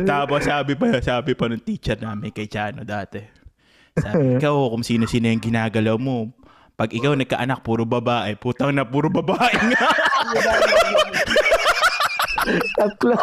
Tapos 0.06 0.40
sabi 0.46 0.72
pa, 0.74 0.98
sabi 1.02 1.32
pa 1.34 1.46
ng 1.50 1.62
teacher 1.62 1.98
namin 1.98 2.34
kay 2.34 2.50
Chano 2.50 2.82
dati. 2.82 3.22
Sabi, 3.96 4.36
ikaw 4.36 4.70
kung 4.74 4.84
sino-sino 4.84 5.30
yung 5.30 5.42
ginagalaw 5.42 5.96
mo. 5.96 6.30
Pag 6.76 6.92
ikaw 6.92 7.16
nagkaanak, 7.16 7.64
puro 7.64 7.88
babae. 7.88 8.36
Putang 8.36 8.76
na, 8.76 8.84
puro 8.84 9.08
babae 9.08 9.56
nga. 9.72 9.88
Tatlo. 12.76 13.16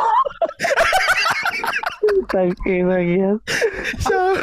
Tangina 2.34 2.98
yan. 2.98 3.38
Sa, 4.02 4.34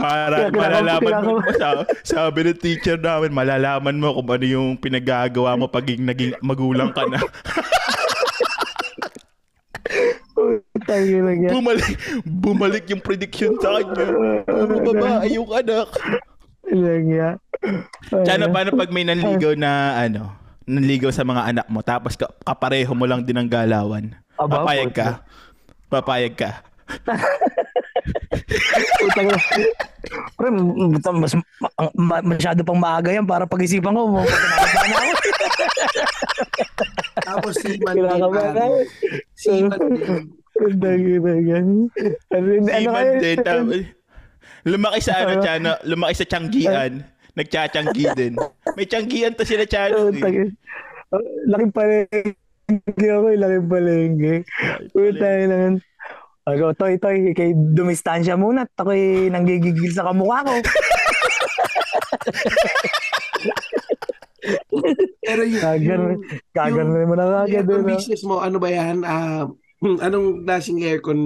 para 0.00 0.48
malalaman 0.48 1.12
mo, 1.28 1.44
kinakabahan. 1.44 1.60
sa, 1.60 2.24
sabi 2.24 2.48
ng 2.48 2.56
teacher 2.56 2.96
namin, 2.96 3.36
malalaman 3.36 4.00
mo 4.00 4.16
kung 4.16 4.32
ano 4.32 4.46
yung 4.48 4.80
pinagagawa 4.80 5.60
mo 5.60 5.68
pag 5.68 5.84
naging 5.84 6.40
magulang 6.40 6.96
ka 6.96 7.04
na. 7.04 7.20
Bumalik, 11.52 12.00
bumalik 12.24 12.84
yung 12.88 13.04
prediction 13.04 13.60
sa 13.60 13.76
kanya. 13.76 14.08
Puro 14.48 14.76
babae 14.88 15.36
yung 15.36 15.52
anak. 15.52 15.92
Lang 16.66 17.06
yan. 17.06 17.34
Tsano, 18.24 18.50
paano 18.50 18.70
pag 18.74 18.90
may 18.90 19.02
nanligaw 19.02 19.54
na, 19.54 19.70
ano, 20.00 20.34
nanligaw 20.64 21.10
sa 21.10 21.22
mga 21.22 21.42
anak 21.46 21.66
mo, 21.68 21.80
tapos 21.80 22.14
ka, 22.14 22.26
kapareho 22.42 22.90
mo 22.92 23.06
lang 23.06 23.22
din 23.22 23.38
ang 23.38 23.46
galawan? 23.46 24.10
Aba, 24.34 24.62
Papayag 24.62 24.92
ka? 24.92 25.08
Papayag 25.86 26.34
ka? 26.34 26.50
Utang. 29.02 29.26
Pre, 30.36 30.48
mas, 31.16 31.34
ma- 31.58 31.74
ma- 31.94 32.26
masyado 32.26 32.62
pang 32.62 32.78
maaga 32.78 33.10
yan 33.10 33.26
para 33.26 33.46
pag-isipan 33.46 33.94
ko. 33.94 34.02
Mo. 34.08 34.20
Tapos 37.18 37.52
si 37.58 37.78
Man 37.80 37.96
din. 37.96 38.70
Si 39.34 39.50
Man 39.64 39.80
din. 39.92 40.22
Ang 40.56 40.78
dagi 40.80 41.14
na 41.20 41.32
yan. 41.36 41.66
Ano, 42.32 42.46
Si 42.64 42.70
ano 42.72 42.88
Man 42.88 43.04
kayo? 43.04 43.20
din, 43.20 43.36
tapos, 43.42 43.80
lumaki 44.66 45.00
sa 45.00 45.22
ano, 45.22 45.38
Chano, 45.38 45.72
lumaki 45.82 46.14
sa 46.14 46.26
Tianggian. 46.26 47.06
Nagchachanggi 47.32 48.04
din. 48.12 48.34
May 48.74 48.84
Tianggian 48.84 49.32
to 49.32 49.44
sila, 49.44 49.62
Chano. 49.64 50.10
Utang 50.10 50.34
Eh. 50.34 50.48
na. 50.48 51.14
Oh, 51.14 51.22
Laking 51.46 51.70
palengke 51.70 52.34
ako, 53.06 53.26
eh, 53.28 53.38
laking 53.38 53.68
palengke. 53.68 54.34
Na 54.90 55.28
yan. 55.30 55.74
Ako, 56.44 56.74
toy, 56.74 56.94
toy, 56.96 57.30
kay 57.32 57.50
dumistansya 57.54 58.34
muna 58.34 58.66
ako'y 58.72 59.26
nanggigigil 59.28 59.90
sa 59.90 60.06
kamukha 60.06 60.42
ko. 60.42 60.54
Pero 65.20 65.42
yung, 65.42 65.58
Kagan, 65.58 66.02
kagan 66.54 66.86
na 66.86 66.98
naman 67.02 67.18
ang 67.18 67.30
yung 67.30 67.42
agad. 67.42 67.66
aircon 67.66 67.82
ano. 67.82 67.90
business 67.90 68.22
mo, 68.22 68.38
ano 68.38 68.56
ba 68.58 68.68
yan? 68.70 69.02
Ah, 69.02 69.50
anong 69.82 70.46
klaseng 70.46 70.78
aircon 70.80 71.20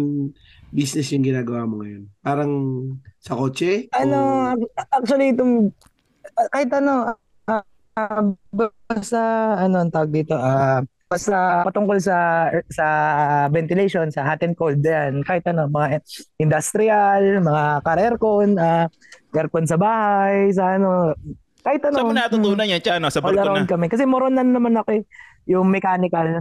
business 0.71 1.11
yung 1.11 1.23
ginagawa 1.23 1.67
mo 1.67 1.83
ngayon? 1.83 2.07
Parang 2.21 2.53
sa 3.19 3.35
kotse? 3.35 3.91
Ano, 3.93 4.19
O- 4.19 4.51
ac- 4.55 4.91
actually, 4.91 5.35
itong, 5.35 5.75
ah, 6.35 6.49
kahit 6.49 6.71
ano, 6.73 6.93
ah, 7.47 8.25
basta, 8.87 9.21
ano 9.61 9.77
ang 9.83 9.91
tawag 9.93 10.11
dito, 10.11 10.35
ah, 10.35 10.81
basta 11.11 11.67
patungkol 11.67 11.99
sa 11.99 12.47
sa 12.71 12.87
ventilation, 13.51 14.15
sa 14.15 14.23
hot 14.23 14.47
and 14.47 14.55
cold, 14.55 14.79
yan, 14.79 15.27
kahit 15.27 15.43
ano, 15.51 15.67
mga 15.67 15.99
industrial, 16.39 17.43
mga 17.43 17.65
car 17.83 17.99
aircon, 17.99 18.55
ah, 18.57 18.87
aircon 19.35 19.67
sa 19.67 19.75
bahay, 19.75 20.55
sa 20.55 20.79
ano, 20.79 21.15
kahit 21.61 21.83
ano. 21.85 21.97
Saan 21.99 22.09
mo 22.09 22.17
natutunan 22.17 22.65
yan, 22.65 22.81
Chano? 22.81 23.11
Sa 23.11 23.21
all 23.21 23.37
barko 23.37 23.59
na. 23.59 23.69
kami. 23.69 23.87
Kasi 23.91 24.09
moron 24.09 24.33
na 24.33 24.47
naman 24.47 24.73
ako 24.79 24.97
eh, 24.97 25.03
yung 25.45 25.69
mechanical. 25.69 26.41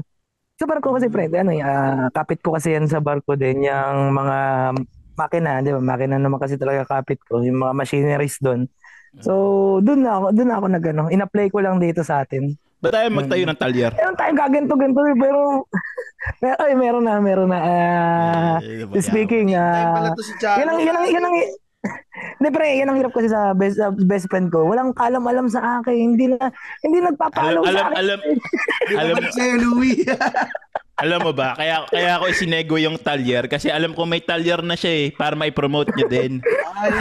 Sa 0.60 0.68
barko 0.68 0.92
kasi, 0.92 1.08
friend, 1.08 1.32
ano, 1.40 1.56
eh, 1.56 1.64
ah, 1.64 2.12
kapit 2.12 2.44
ko 2.44 2.52
kasi 2.52 2.76
yan 2.76 2.92
sa 2.92 3.00
barko 3.00 3.40
din, 3.40 3.64
yung 3.64 4.12
mga 4.12 4.38
makina, 5.16 5.64
di 5.64 5.72
ba? 5.72 5.80
Makina 5.80 6.20
naman 6.20 6.36
kasi 6.36 6.60
talaga 6.60 6.84
kapit 6.84 7.24
ko, 7.24 7.40
yung 7.40 7.64
mga 7.64 7.74
machineries 7.80 8.44
doon. 8.44 8.68
So, 9.24 9.34
doon 9.80 10.04
na 10.04 10.20
ako, 10.20 10.26
doon 10.36 10.52
ako 10.52 10.66
nag 10.68 10.86
ano, 10.92 11.04
in-apply 11.08 11.48
ko 11.48 11.64
lang 11.64 11.80
dito 11.80 12.04
sa 12.04 12.28
atin. 12.28 12.60
Ba't 12.80 12.92
tayo 12.92 13.08
magtayo 13.12 13.44
ng 13.48 13.60
talyer? 13.60 13.92
Meron 13.92 14.16
tayong 14.20 14.40
gaganto 14.40 14.74
ganto 14.76 15.02
eh, 15.04 15.16
pero 15.16 15.40
mer 16.44 16.56
ay 16.60 16.74
meron 16.76 17.04
na, 17.08 17.16
meron 17.24 17.50
na. 17.52 17.60
Eh, 18.60 18.84
wala. 18.84 19.00
speaking, 19.00 19.56
Chano. 19.56 20.60
yan 20.60 20.68
ang, 20.68 20.80
yan 20.84 20.96
ang, 20.96 21.08
yan 21.08 21.24
ang, 21.24 21.36
hindi 22.40 22.50
pre, 22.52 22.76
yan 22.76 22.92
ang 22.92 23.00
hirap 23.00 23.16
kasi 23.16 23.32
sa 23.32 23.56
best, 23.56 23.80
sa 23.80 23.92
best 23.92 24.28
friend 24.28 24.52
ko. 24.52 24.68
Walang 24.68 24.92
kalam-alam 24.92 25.48
sa 25.48 25.80
akin. 25.80 25.96
Hindi 26.16 26.32
na, 26.32 26.52
hindi 26.84 27.00
Alam, 27.00 27.16
nagpapaalam 27.16 27.62
sa 27.64 27.70
alam, 27.70 27.86
akin. 27.86 27.96
alam, 27.98 28.20
alam, 29.00 29.14
balik 29.16 29.34
sa'yo, 29.36 29.56
Louie? 29.60 30.04
Alam 31.00 31.24
mo 31.24 31.32
ba, 31.32 31.56
kaya 31.56 31.88
kaya 31.88 32.20
ako 32.20 32.28
isinego 32.28 32.76
yung 32.76 33.00
talyer 33.00 33.48
kasi 33.48 33.72
alam 33.72 33.96
ko 33.96 34.04
may 34.04 34.20
talyer 34.20 34.60
na 34.60 34.76
siya 34.76 35.08
eh 35.08 35.16
para 35.16 35.32
mai-promote 35.32 35.96
niyo 35.96 36.12
din. 36.12 36.44
Ay, 36.76 36.92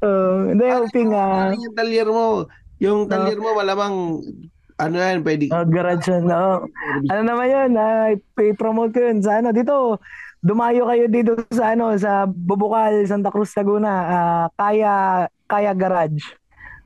Uh, 0.00 0.46
hindi, 0.54 0.64
hoping 0.72 1.12
ah, 1.12 1.52
yung 1.52 1.74
talyer 1.76 2.08
mo, 2.08 2.48
yung 2.80 3.04
talyer 3.04 3.36
mo 3.36 3.52
malamang 3.52 4.24
ano 4.80 4.94
yan, 4.96 5.20
pwede. 5.20 5.52
uh, 5.52 5.68
garage 5.68 6.08
yun. 6.08 6.24
no? 6.24 6.64
Ano 7.12 7.20
naman 7.20 7.52
yun, 7.52 7.70
ah, 7.76 8.08
i-promote 8.40 8.96
ko 8.96 9.00
yun 9.04 9.20
sa 9.20 9.44
ano, 9.44 9.52
dito, 9.52 10.00
dumayo 10.40 10.88
kayo 10.88 11.04
dito 11.06 11.32
sa 11.52 11.76
ano, 11.76 11.92
sa 12.00 12.24
Bubukal, 12.24 13.04
Santa 13.04 13.28
Cruz, 13.28 13.52
Laguna, 13.56 13.92
ah, 13.92 14.46
Kaya, 14.56 15.26
Kaya 15.44 15.72
Garage. 15.76 16.24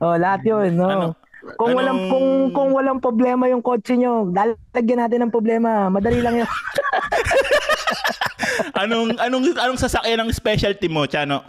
Oh, 0.03 0.19
lahat 0.19 0.43
yun, 0.43 0.75
no? 0.75 0.87
Ano? 0.91 1.07
Kung 1.55 1.71
Anong- 1.71 1.77
walang 1.77 1.99
kung 2.09 2.27
kung 2.51 2.69
walang 2.73 2.97
problema 2.97 3.45
yung 3.45 3.61
kotse 3.61 3.93
nyo, 3.93 4.33
lalagyan 4.33 5.05
natin 5.05 5.19
ng 5.25 5.33
problema. 5.33 5.93
Madali 5.93 6.17
lang 6.17 6.41
'yun. 6.41 6.49
Anong 8.81 9.13
anong 9.21 9.53
anong 9.53 9.77
sasakyan 9.77 10.25
ng 10.25 10.33
specialty 10.33 10.89
mo, 10.89 11.05
Chano? 11.05 11.45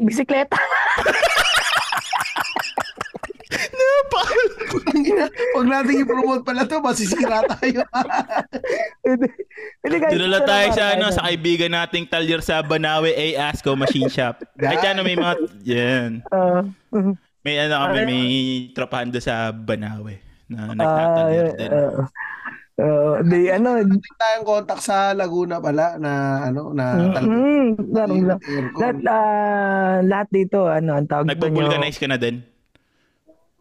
Bisikleta. 0.00 0.56
Huwag 5.54 5.66
natin 5.66 6.02
i-promote 6.02 6.42
pala 6.42 6.66
to, 6.66 6.78
masisira 6.82 7.42
tayo. 7.58 7.82
Ito 9.84 10.38
tayo 10.44 10.68
sa 10.74 10.84
ano 10.94 11.04
ano. 11.10 11.14
sa 11.14 11.26
kaibigan 11.28 11.72
nating 11.72 12.06
talyer 12.08 12.40
sa 12.40 12.62
Banawe 12.62 13.10
A 13.10 13.26
Asco 13.50 13.74
Machine 13.74 14.10
Shop. 14.10 14.42
Ay 14.58 14.78
Chano 14.80 15.04
may 15.04 15.16
mga 15.18 15.34
yan. 15.62 16.10
Ah, 16.30 16.62
May 17.44 17.60
ano 17.60 17.76
kami, 17.76 17.98
Ay. 18.00 18.06
may 18.08 18.24
tropahan 18.72 19.12
doon 19.12 19.24
sa 19.24 19.52
Banawe 19.52 20.14
na 20.48 20.60
ah, 20.64 20.74
nagtatalyer 20.76 21.46
din. 21.56 21.70
ah, 21.70 21.92
ah, 22.80 23.14
di 23.20 23.38
ano, 23.52 23.68
tayong 24.16 24.46
contact 24.48 24.82
sa 24.82 25.12
Laguna 25.12 25.60
pala 25.60 26.00
na 26.00 26.12
ano 26.48 26.72
na 26.72 26.84
mm, 26.96 27.12
lang. 27.92 28.10
aircon. 28.40 28.80
Lahat, 28.80 28.96
ah, 29.04 29.96
lahat 30.00 30.28
dito, 30.32 30.64
ano, 30.68 30.90
ang 30.96 31.08
tawag 31.08 31.28
Nagpo-vulcanize 31.28 32.00
ka 32.00 32.08
na 32.08 32.16
din. 32.16 32.53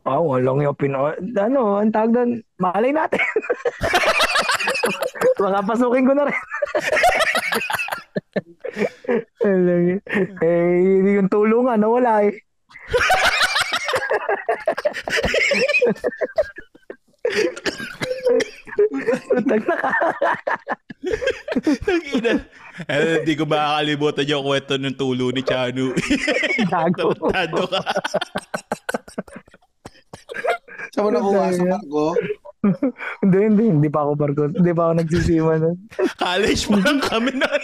Ah, 0.04 0.20
walang 0.20 0.60
yung 0.60 0.76
pino... 0.76 1.16
Ano, 1.39 1.80
ang 1.80 1.88
tawag 1.88 2.12
doon, 2.12 2.32
malay 2.60 2.91
natin. 2.91 3.24
Baka 5.39 5.64
pasukin 5.64 6.04
ko 6.04 6.12
na 6.12 6.28
rin. 6.28 6.39
Alam 9.47 9.80
niyo. 9.88 9.97
eh, 10.43 11.16
yung 11.16 11.32
tulungan, 11.32 11.80
nawala 11.80 12.28
eh. 12.28 12.36
Utang 19.34 19.64
na 19.68 19.76
ka. 19.78 19.91
Tangina. 21.84 22.34
Eh, 22.89 23.22
Hindi 23.22 23.34
ko 23.38 23.43
makakalimutan 23.45 24.30
yung 24.30 24.45
kwento 24.47 24.74
ng 24.80 24.95
tulo 24.97 25.30
ni 25.30 25.41
Chano. 25.45 25.93
Gago. 26.72 27.14
Tarantado 27.14 27.62
ka. 27.70 27.82
Saan 30.93 31.05
mo 31.05 31.09
nakuha 31.13 31.53
sa 31.53 31.63
barko? 31.65 32.15
hindi, 33.24 33.38
hindi. 33.49 33.65
Hindi 33.76 33.89
pa 33.91 34.07
ako 34.07 34.11
barko. 34.15 34.43
Hindi 34.51 34.71
pa 34.71 34.84
ako 34.89 34.93
nagsisima 34.99 35.53
nun. 35.59 35.78
College 36.19 36.63
pa 36.69 36.78
lang 36.80 36.99
kami 37.03 37.32
na. 37.36 37.49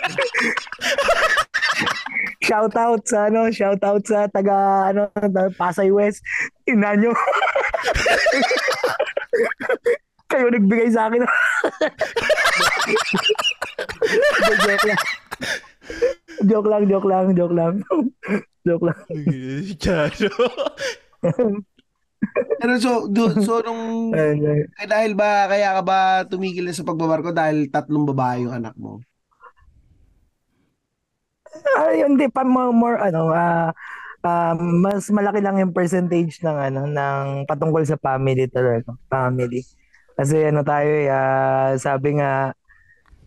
Shout 2.49 2.73
out 2.79 3.05
sa 3.05 3.29
ano, 3.29 3.53
shout 3.53 3.77
out 3.85 4.01
sa 4.09 4.25
taga 4.25 4.89
ano, 4.89 5.05
Pasay 5.53 5.93
West. 5.93 6.25
Ina 6.65 6.97
nyo. 6.97 7.13
Kayo 10.33 10.49
nagbigay 10.49 10.89
sa 10.89 11.09
akin. 11.09 11.25
joke 14.49 14.65
lang. 14.65 14.79
Joke 16.49 16.69
lang, 16.69 16.83
joke 16.89 17.07
lang, 17.07 17.25
joke 17.37 17.53
lang. 17.53 17.73
joke 18.65 18.85
lang. 18.87 18.97
Si 19.13 19.77
Chano. 19.77 20.33
Pero 22.59 22.73
so, 22.79 22.91
do, 23.07 23.31
so 23.47 23.63
nung 23.63 24.11
eh, 24.11 24.85
dahil 24.87 25.15
ba 25.15 25.47
kaya 25.47 25.79
ka 25.79 25.81
ba 25.83 25.99
tumigil 26.27 26.67
na 26.67 26.75
sa 26.75 26.83
pagbabarko 26.83 27.31
dahil 27.31 27.71
tatlong 27.71 28.03
babae 28.03 28.43
yung 28.45 28.55
anak 28.55 28.75
mo? 28.75 28.99
Ay, 31.79 32.03
hindi 32.05 32.27
pa 32.29 32.43
more, 32.45 32.71
more 32.75 32.97
ano, 32.99 33.31
ah 33.33 33.71
ah, 34.23 34.53
mas 34.57 35.07
malaki 35.11 35.39
lang 35.39 35.57
yung 35.61 35.71
percentage 35.75 36.39
ng 36.43 36.57
ano 36.57 36.81
ng 36.89 37.25
patungkol 37.47 37.83
sa 37.87 37.97
family 37.99 38.45
talaga, 38.51 38.91
family. 39.07 39.63
Kasi 40.19 40.51
ano 40.51 40.61
tayo, 40.67 40.89
eh, 40.91 41.07
ah, 41.11 41.71
sabi 41.79 42.19
nga 42.19 42.51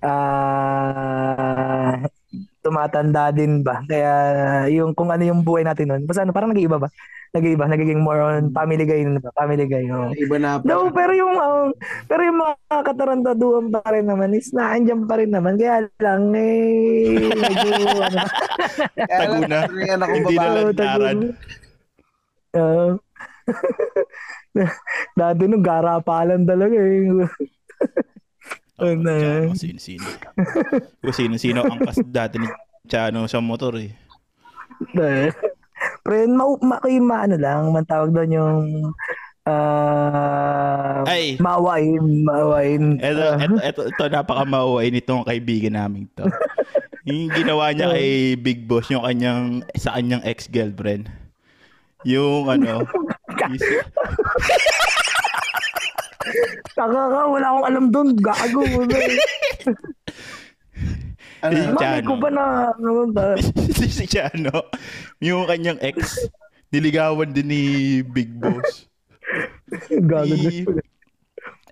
ah 0.04 1.71
tumatanda 2.62 3.34
din 3.34 3.60
ba? 3.66 3.82
Kaya 3.84 4.12
yung 4.70 4.94
kung 4.94 5.10
ano 5.10 5.22
yung 5.26 5.42
buhay 5.42 5.66
natin 5.66 5.90
noon, 5.90 6.02
basta 6.06 6.22
ano, 6.22 6.30
parang 6.30 6.54
nag-iiba 6.54 6.78
ba? 6.78 6.88
Nag-iiba, 7.32 7.64
nagiging 7.64 8.04
more 8.04 8.20
on 8.20 8.52
family 8.52 8.84
guy, 8.84 9.02
na 9.08 9.16
ba? 9.16 9.32
family 9.32 9.64
guy. 9.64 9.88
oo. 9.88 10.12
Iba 10.12 10.36
na 10.36 10.60
No, 10.68 10.92
pero 10.92 11.16
yung 11.16 11.32
um, 11.32 11.72
pero 12.04 12.28
yung 12.28 12.38
mga 12.44 12.76
katarantaduhan 12.84 13.72
pa 13.72 13.80
rin 13.88 14.04
naman 14.04 14.36
is 14.36 14.52
naandyan 14.52 15.08
pa 15.08 15.16
rin 15.16 15.32
naman. 15.32 15.56
Kaya 15.56 15.88
lang 15.96 16.28
eh 16.36 17.32
medyo 17.32 17.72
ano. 18.06 18.20
Kaya 19.00 19.16
lang, 19.16 19.48
Taguna. 19.48 19.58
Hindi 20.12 20.36
na 20.36 20.48
naran. 20.76 21.18
Oo. 22.52 23.00
Dati 25.18 25.42
nung 25.48 25.64
garapalan 25.64 26.44
talaga 26.44 26.76
eh. 26.76 27.08
Oh, 28.82 28.90
Ano 28.90 29.08
yan? 29.08 29.46
Chano, 29.46 29.54
sino-sino. 29.54 30.04
Kung 30.98 31.14
sino-sino 31.14 31.62
ang 31.62 31.78
kas 31.80 32.02
dati 32.02 32.36
ni 32.36 32.48
Chano 32.84 33.24
sa 33.24 33.38
motor 33.38 33.78
eh. 33.78 33.94
Pero 36.02 36.12
yun, 36.12 36.32
ma, 36.34 36.44
ma, 36.58 36.76
yung 36.84 37.06
maano 37.06 37.36
lang, 37.38 37.70
man 37.70 37.86
tawag 37.86 38.10
doon 38.10 38.30
yung 38.32 38.60
ah 39.42 41.02
Ay. 41.02 41.34
maawain, 41.38 42.02
maawain. 42.22 42.82
Eto, 42.98 43.22
Ah, 43.22 43.38
eto, 43.38 43.58
eto, 43.58 43.80
ito 43.86 44.02
napaka-mauway 44.06 44.90
nitong 44.90 45.22
kaibigan 45.22 45.74
namin 45.74 46.06
to. 46.14 46.26
Yung 47.02 47.30
ginawa 47.30 47.70
niya 47.70 47.90
kay 47.90 48.34
Big 48.34 48.66
Boss, 48.66 48.86
yung 48.86 49.02
kanyang, 49.02 49.66
sa 49.74 49.98
kanyang 49.98 50.22
ex-girlfriend. 50.22 51.10
Yung 52.02 52.46
ano, 52.46 52.82
Taka 56.72 57.02
ka, 57.10 57.20
wala 57.28 57.46
akong 57.52 57.66
alam 57.68 57.84
doon. 57.90 58.08
Gago. 58.18 58.62
Ano, 58.62 58.94
Ano? 61.42 61.58
Si 61.58 61.66
Mami 61.74 62.06
ko 62.06 62.14
ba 62.22 62.30
na, 62.30 62.44
ba? 63.10 63.34
si, 63.74 63.86
si 63.98 64.06
Chano, 64.06 64.70
yung 65.18 65.50
kanyang 65.50 65.82
ex, 65.82 66.30
diligawan 66.70 67.34
din 67.34 67.50
ni 67.50 67.62
Big 68.06 68.30
Boss. 68.38 68.86
Gago. 69.90 70.30
Di, 70.30 70.62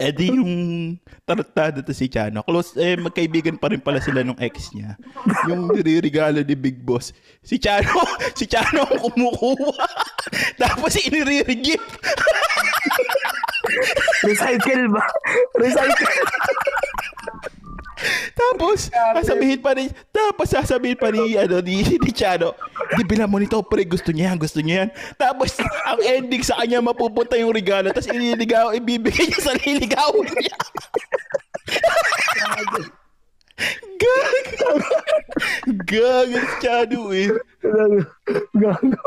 eh 0.01 0.17
di 0.17 0.33
yung 0.33 0.97
tarantado 1.29 1.85
to 1.85 1.93
si 1.93 2.09
Chano. 2.09 2.41
Close, 2.43 2.75
eh 2.81 2.97
magkaibigan 2.97 3.61
pa 3.61 3.69
rin 3.69 3.79
pala 3.79 4.01
sila 4.01 4.25
nung 4.25 4.41
ex 4.41 4.73
niya. 4.73 4.97
Yung 5.47 5.71
niriregalo 5.71 6.41
ni 6.41 6.57
Big 6.57 6.81
Boss. 6.83 7.13
Si 7.45 7.61
Chano, 7.61 8.01
si 8.39 8.49
Chano 8.49 8.89
ang 8.89 8.97
kumukuha. 8.97 9.87
Tapos 10.61 10.97
inire-gift. 10.99 11.85
Recycle 14.27 14.85
ba? 14.91 15.03
Recycle. 15.59 16.15
Tapos, 18.33 18.89
sasabihin 18.89 19.61
pa 19.61 19.77
ni, 19.77 19.93
tapos 20.09 20.49
sasabihin 20.49 20.97
pa 20.97 21.13
ni, 21.13 21.37
ano, 21.37 21.61
ni, 21.61 21.85
ni 21.85 22.11
Chano, 22.13 22.57
di 22.97 23.05
bilang 23.05 23.29
mo 23.29 23.37
nito, 23.37 23.61
pre, 23.61 23.85
gusto 23.85 24.09
niya 24.09 24.33
yan, 24.33 24.39
gusto 24.41 24.59
niya 24.65 24.77
yan. 24.85 24.91
Tapos, 25.21 25.61
ang 25.85 26.01
ending 26.01 26.41
sa 26.41 26.57
kanya, 26.65 26.81
mapupunta 26.81 27.37
yung 27.37 27.53
regalo, 27.53 27.93
tapos 27.93 28.09
ililigaw, 28.09 28.73
ibibigay 28.73 29.29
niya 29.29 29.41
sa 29.45 29.53
liligawan 29.53 30.33
niya. 30.33 30.57
Gag! 34.01 34.33
Gag, 35.85 36.31
Chano 36.65 37.13
eh. 37.13 37.29
Gago. 38.57 39.05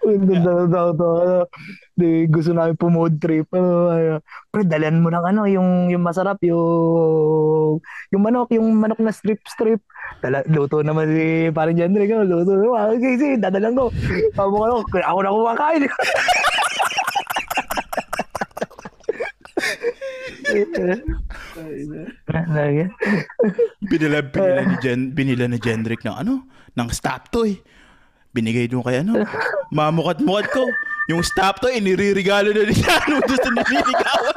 Hindi 0.00 0.34
daw 0.42 0.90
to. 0.96 1.08
Ano, 1.20 1.36
di 1.94 2.24
gusto 2.26 2.50
namin 2.56 2.74
pumod 2.74 3.20
trip. 3.20 3.46
Ano, 3.52 3.92
ano. 3.92 4.16
Pre, 4.48 4.62
dalan 4.64 5.02
mo 5.04 5.12
ng 5.12 5.24
ano, 5.24 5.44
yung 5.46 5.92
yung 5.92 6.02
masarap, 6.02 6.40
yung 6.42 7.78
yung 8.10 8.22
manok, 8.22 8.50
yung 8.56 8.66
manok 8.74 8.98
na 9.04 9.12
strip 9.14 9.44
strip. 9.46 9.84
Dala, 10.24 10.42
luto 10.50 10.82
naman 10.82 11.06
si 11.12 11.48
parang 11.54 11.76
Jandre 11.78 12.08
ko, 12.10 12.24
luto 12.26 12.56
naman. 12.56 12.98
Okay, 12.98 13.14
sige, 13.20 13.34
dadalan 13.38 13.76
ko. 13.76 13.84
Ako 14.34 14.54
ano, 14.66 14.74
ako 14.82 15.18
na 15.22 15.36
kumakain. 15.36 15.82
Binila, 23.86 24.18
binila 24.26 24.62
ni 24.66 24.76
Jen, 24.82 25.00
binila 25.14 25.44
ni 25.46 25.58
Jendrick 25.62 26.02
ng 26.02 26.16
ano, 26.16 26.42
ng 26.74 26.88
stop 26.90 27.30
toy. 27.30 27.60
Binigay 28.30 28.70
doon 28.70 28.86
kay 28.86 29.02
ano, 29.02 29.26
mamukat-mukat 29.74 30.46
ko. 30.54 30.64
Yung 31.10 31.26
stop 31.26 31.58
to, 31.58 31.66
iniririgalo 31.66 32.54
na 32.54 32.62
ni 32.62 32.74
Chano 32.76 33.18
doon 33.26 33.40
sa 33.42 33.50
nililigawan. 33.50 34.36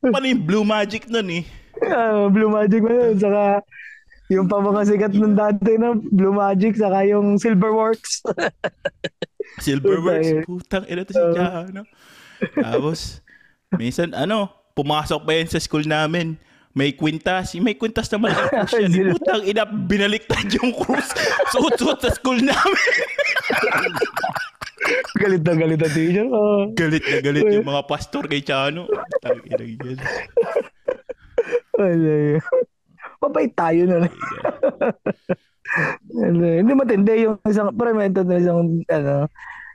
Paano 0.00 0.26
yung 0.26 0.44
Blue 0.48 0.64
Magic 0.64 1.04
nun 1.12 1.28
eh? 1.28 1.44
Ah, 1.84 2.32
Blue 2.32 2.48
Magic 2.48 2.80
mo 2.80 2.88
yun. 2.88 3.20
Saka 3.20 3.60
yung 4.30 4.46
pa 4.46 4.62
mga 4.62 4.86
sikat 4.86 5.12
ng 5.12 5.34
dati 5.34 5.74
na 5.74 5.92
Blue 5.98 6.32
Magic, 6.32 6.78
saka 6.78 7.02
yung 7.04 7.36
Silverworks. 7.36 8.22
Silverworks. 9.64 10.46
Putang 10.46 10.86
ina 10.86 11.02
to 11.02 11.12
si 11.12 11.24
Chano. 11.34 11.82
Tapos, 12.64 13.20
minsan 13.74 14.14
ano, 14.14 14.48
pumasok 14.72 15.26
pa 15.26 15.34
yan 15.34 15.50
sa 15.50 15.58
school 15.58 15.84
namin. 15.84 16.38
May 16.70 16.94
kwintas. 16.94 17.58
May 17.58 17.74
kwintas 17.74 18.06
na 18.14 18.22
malaking 18.22 18.62
cruise 18.62 18.78
yan. 18.78 19.10
Putang 19.18 19.42
ina, 19.42 19.66
binaliktad 19.66 20.46
yung 20.54 20.70
cruise. 20.70 21.10
Suot-suot 21.54 21.98
sa 21.98 22.14
school 22.14 22.38
namin. 22.38 22.90
galit 25.20 25.44
na 25.44 25.52
galit 25.58 25.80
na 25.82 25.90
teacher. 25.92 26.26
Oh. 26.30 26.70
galit 26.72 27.04
na 27.04 27.18
galit 27.20 27.44
yung 27.50 27.68
mga 27.68 27.82
pastor 27.90 28.24
kay 28.30 28.40
Chano. 28.46 28.86
Putang 28.86 29.42
ina 29.50 29.64
yan. 29.66 29.98
Wala. 31.74 32.38
Mabait 33.20 33.52
tayo 33.52 33.82
na. 33.84 34.08
Ano, 36.22 36.42
Hindi 36.42 36.72
matindi 36.74 37.26
yung 37.26 37.38
isang, 37.46 37.74
pero 37.74 37.94
may 37.94 38.10
isang, 38.10 38.82
ano, 38.86 39.26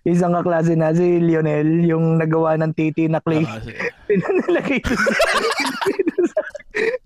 isang 0.05 0.37
kaklase 0.37 0.77
na 0.77 0.93
si 0.93 1.17
Lionel, 1.17 1.81
yung 1.81 2.21
nagawa 2.21 2.53
ng 2.61 2.77
titi 2.77 3.09
na 3.09 3.17
clay. 3.25 3.41
Ah, 3.41 3.57
nilagay 4.45 4.79
doon 4.85 5.01
sa, 5.01 5.11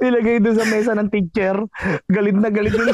nilagay 0.04 0.38
doon 0.44 0.56
sa 0.60 0.68
mesa 0.68 0.92
ng 1.00 1.08
teacher. 1.08 1.56
Galit 2.12 2.36
na 2.36 2.52
galit 2.52 2.76
yung 2.76 2.92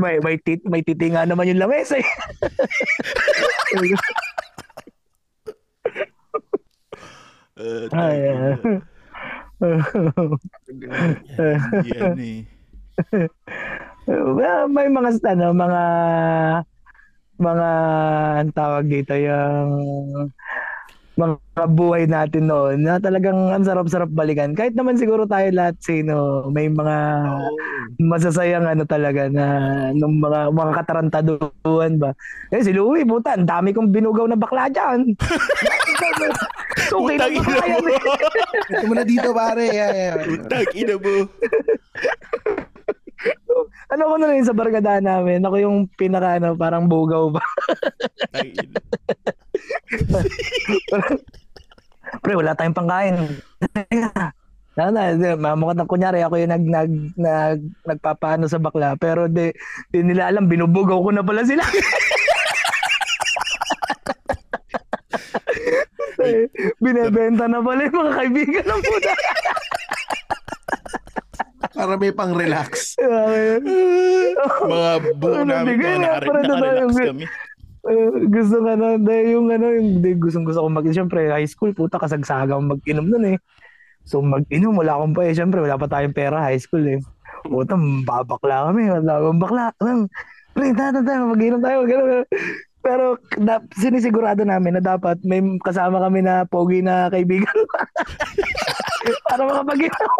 may 0.00 0.18
may 0.24 0.36
tit 0.40 0.64
may 0.66 0.82
titi 0.82 1.12
nga 1.12 1.22
naman 1.28 1.46
yung 1.46 1.62
lamesa 1.62 2.00
eh. 2.00 2.08
uh, 7.60 7.86
Ay, 7.94 8.18
ah. 8.34 8.56
yan 11.86 12.16
eh. 12.18 12.42
well, 14.08 14.66
may 14.66 14.88
mga 14.88 15.20
ano, 15.28 15.52
mga 15.52 15.82
mga 17.40 17.68
ang 18.44 18.50
tawag 18.52 18.84
dito 18.86 19.16
yung 19.16 19.70
mga 21.20 21.64
buhay 21.68 22.08
natin 22.08 22.48
noon 22.48 22.80
na 22.80 22.96
talagang 22.96 23.52
ang 23.52 23.64
sarap-sarap 23.64 24.08
balikan. 24.12 24.56
Kahit 24.56 24.72
naman 24.72 24.96
siguro 24.96 25.28
tayo 25.28 25.52
lahat 25.52 25.76
sino 25.80 26.46
may 26.48 26.68
mga 26.72 26.96
masasayang 28.00 28.64
ano 28.64 28.88
talaga 28.88 29.28
na 29.28 29.46
nung 29.92 30.16
mga 30.16 30.48
mga 30.48 30.72
katarantaduhan 30.80 32.00
ba. 32.00 32.16
Eh 32.48 32.64
si 32.64 32.72
Louie, 32.72 33.04
puta, 33.04 33.36
ang 33.36 33.44
dami 33.44 33.76
kong 33.76 33.92
binugaw 33.92 34.24
na 34.24 34.40
bakla 34.40 34.72
diyan. 34.72 35.12
okay 36.96 37.16
na 37.16 37.26
ba 37.28 37.32
ina 37.32 37.52
kaya 37.60 37.76
mo. 37.80 37.90
Ito 38.70 38.84
mo 38.88 38.94
na 38.96 39.04
dito, 39.04 39.28
pare. 39.36 39.64
Yeah, 39.68 39.92
yeah. 39.92 40.16
Putang 40.24 40.70
ina 40.72 40.94
mo. 40.96 41.14
Ano 43.92 44.06
ko 44.06 44.14
na 44.22 44.30
rin 44.30 44.46
sa 44.46 44.54
barkada 44.54 45.02
namin, 45.02 45.42
ako 45.42 45.56
yung 45.58 45.90
pinaka 45.98 46.38
ano, 46.38 46.54
parang 46.54 46.86
bugaw 46.86 47.34
ba. 47.34 47.42
Pre, 52.22 52.34
wala 52.34 52.54
tayong 52.58 52.74
pangkain. 52.74 53.16
Na, 54.78 54.90
na, 54.90 55.12
mamukha 55.36 55.74
na 55.74 55.84
kunyari 55.86 56.22
ako 56.22 56.38
yung 56.40 56.52
nag, 56.54 56.64
nag, 56.64 56.90
nag, 57.18 57.60
nagpapaano 57.86 58.46
sa 58.48 58.58
bakla. 58.58 58.96
Pero 58.96 59.28
di, 59.28 59.50
di 59.92 60.00
nila 60.02 60.30
alam, 60.30 60.46
binubugaw 60.50 61.02
ko 61.02 61.10
na 61.12 61.22
pala 61.26 61.42
sila. 61.46 61.62
Binebenta 66.80 67.46
na 67.50 67.60
pala 67.62 67.86
yung 67.86 67.98
mga 67.98 68.12
kaibigan 68.16 68.66
ng 68.66 68.82
puta. 68.82 69.12
Para 71.76 71.94
may 71.96 72.12
pang-relax. 72.12 72.96
Mga 74.64 74.92
buo 75.16 75.40
namin 75.44 75.76
mga 75.76 75.96
na, 76.00 76.10
para 76.20 76.40
na 76.42 76.54
tayo. 76.56 76.86
kami. 76.92 77.24
Eh, 77.80 78.08
gusto 78.28 78.60
ka 78.60 78.72
na, 78.76 79.00
dahil 79.00 79.26
yung 79.40 79.48
ano, 79.48 79.66
yung 79.72 80.04
di, 80.04 80.12
gustong 80.12 80.44
gusto 80.44 80.60
ko 80.60 80.68
mag 80.68 80.84
Siyempre, 80.84 81.32
high 81.32 81.48
school, 81.48 81.72
puta, 81.72 81.96
kasagsaga 81.96 82.52
akong 82.52 82.76
mag-inom 82.76 83.06
nun 83.08 83.24
eh. 83.36 83.38
So, 84.04 84.20
mag-inom, 84.20 84.76
wala 84.76 85.00
akong 85.00 85.16
pa 85.16 85.24
eh. 85.24 85.32
Siyempre, 85.32 85.64
wala 85.64 85.80
pa 85.80 85.88
tayong 85.88 86.16
pera, 86.16 86.44
high 86.44 86.60
school 86.60 86.84
eh. 86.84 87.00
Puta, 87.44 87.76
babakla 88.04 88.68
kami, 88.68 88.88
wala 88.92 89.12
akong 89.16 89.40
bakla. 89.40 89.64
Lang, 89.80 90.08
Pre, 90.50 90.66
tata, 90.74 91.00
tata, 91.00 91.30
mag-inom 91.30 91.62
tayo, 91.62 91.86
mag-inom. 91.86 92.26
Pero 92.80 93.20
da, 93.36 93.60
sinisigurado 93.76 94.40
namin 94.40 94.80
na 94.80 94.82
dapat 94.82 95.20
may 95.20 95.40
kasama 95.60 96.00
kami 96.00 96.24
na 96.24 96.48
pogi 96.48 96.80
na 96.80 97.12
kaibigan. 97.12 97.52
Para 99.26 99.42
makapag-inom. 99.46 100.12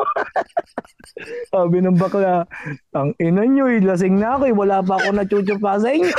Sabi 1.53 1.77
ng 1.83 1.97
bakla, 1.99 2.47
ang 2.95 3.11
ina 3.19 3.43
nyo, 3.45 3.67
lasing 3.69 4.19
na 4.19 4.37
ako. 4.37 4.55
Wala 4.55 4.81
pa 4.81 4.99
ako 4.99 5.09
na 5.15 5.25
chuchupa 5.25 5.79
sa 5.79 5.89
inyo. 5.91 6.11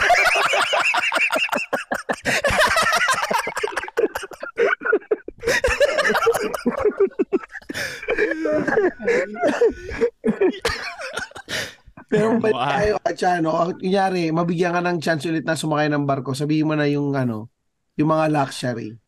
Pero 12.12 12.36
Wow. 12.36 12.52
tayo 12.52 12.94
at 13.08 13.16
siya, 13.16 13.40
no, 13.40 13.56
kunyari, 13.72 14.36
mabigyan 14.36 14.76
ka 14.76 14.82
ng 14.84 15.00
chance 15.00 15.24
ulit 15.32 15.48
na 15.48 15.56
sumakay 15.56 15.88
ng 15.88 16.04
barko, 16.04 16.36
sabihin 16.36 16.68
mo 16.68 16.76
na 16.76 16.84
yung 16.84 17.16
ano, 17.16 17.48
yung 17.96 18.12
mga 18.12 18.28
luxury. 18.28 19.00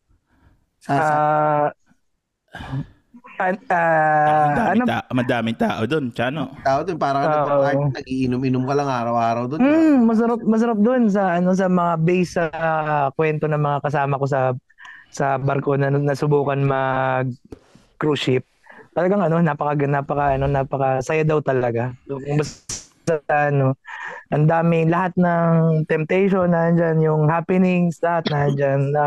Sa, 0.80 0.92
Ah, 0.96 1.68
an- 3.50 3.64
ah, 3.68 4.24
Madaming, 4.24 4.72
ano 4.72 4.82
ta- 4.88 5.08
madaming 5.12 5.58
tao 5.58 5.82
doon, 5.84 6.04
Chano. 6.12 6.42
tao 6.64 6.80
dun, 6.84 6.96
parang 6.96 7.22
Oo. 7.24 7.30
nagpa-party, 7.30 7.82
nagiinom-inom 8.00 8.64
ka 8.64 8.74
lang 8.74 8.88
araw-araw 8.88 9.44
dun. 9.50 9.58
Mm, 9.60 10.08
masarap 10.08 10.40
masarap 10.44 10.78
doon 10.80 11.02
sa 11.12 11.36
ano 11.38 11.50
sa 11.52 11.66
mga 11.68 11.92
base 12.00 12.30
sa 12.34 12.44
ah, 12.52 13.06
kwento 13.14 13.44
ng 13.46 13.60
mga 13.60 13.78
kasama 13.84 14.20
ko 14.20 14.26
sa 14.26 14.40
sa 15.14 15.38
barko 15.38 15.78
na 15.78 15.94
nasubukan 15.94 16.58
mag 16.58 17.30
cruise 18.00 18.18
ship. 18.20 18.44
Talagang 18.94 19.22
ano 19.22 19.38
napaka 19.38 19.74
napaka 19.86 20.34
ano 20.34 20.46
napaka 20.50 20.98
saya 21.02 21.22
daw 21.22 21.38
talaga. 21.38 21.94
Kung 22.06 22.38
basta 22.38 23.14
ano 23.30 23.78
ang 24.32 24.46
dami 24.50 24.88
lahat 24.88 25.14
ng 25.14 25.84
temptation 25.86 26.50
nandiyan, 26.50 26.98
yung 27.04 27.22
happenings 27.30 28.00
lahat 28.02 28.26
nandiyan 28.32 28.90
na 28.90 29.04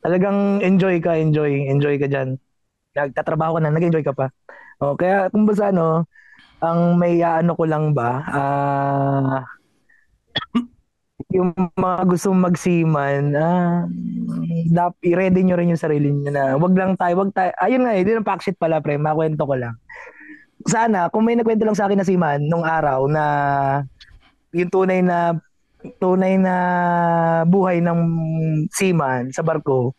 talagang 0.00 0.58
enjoy 0.64 0.98
ka, 0.98 1.14
enjoy, 1.14 1.68
enjoy 1.68 1.94
ka 2.00 2.08
diyan. 2.08 2.40
Nagtatrabaho 2.90 3.58
ka 3.58 3.60
na, 3.62 3.70
nag-enjoy 3.70 4.02
ka 4.02 4.10
pa. 4.10 4.34
O, 4.82 4.98
kaya 4.98 5.30
kung 5.30 5.46
basta 5.46 5.70
ano, 5.70 6.10
ang 6.58 6.98
may 6.98 7.22
ano 7.22 7.54
ko 7.54 7.64
lang 7.64 7.94
ba, 7.94 8.10
ah 8.26 9.46
yung 11.30 11.54
mga 11.54 12.10
gustong 12.10 12.42
magsiman, 12.42 13.38
ah, 13.38 13.86
i-ready 15.06 15.46
nyo 15.46 15.54
rin 15.54 15.70
yung 15.70 15.78
sarili 15.78 16.10
nyo 16.10 16.30
na 16.34 16.58
wag 16.58 16.74
lang 16.74 16.98
tayo, 16.98 17.22
wag 17.22 17.30
tayo, 17.30 17.54
ayun 17.62 17.86
nga 17.86 17.94
eh, 17.94 18.02
di 18.02 18.18
ng 18.18 18.26
packshit 18.26 18.58
pala 18.58 18.82
pre, 18.82 18.98
makwento 18.98 19.46
ko 19.46 19.54
lang. 19.54 19.78
Sana, 20.66 21.06
kung 21.14 21.22
may 21.22 21.38
nagkwento 21.38 21.62
lang 21.62 21.78
sa 21.78 21.86
akin 21.86 22.02
na 22.02 22.08
siman 22.08 22.42
nung 22.50 22.66
araw 22.66 23.06
na 23.06 23.24
yung 24.50 24.68
tunay 24.74 25.00
na 25.06 25.38
tunay 26.02 26.36
na 26.36 26.54
buhay 27.46 27.78
ng 27.78 28.00
seaman 28.74 29.30
sa 29.30 29.46
barko, 29.46 29.94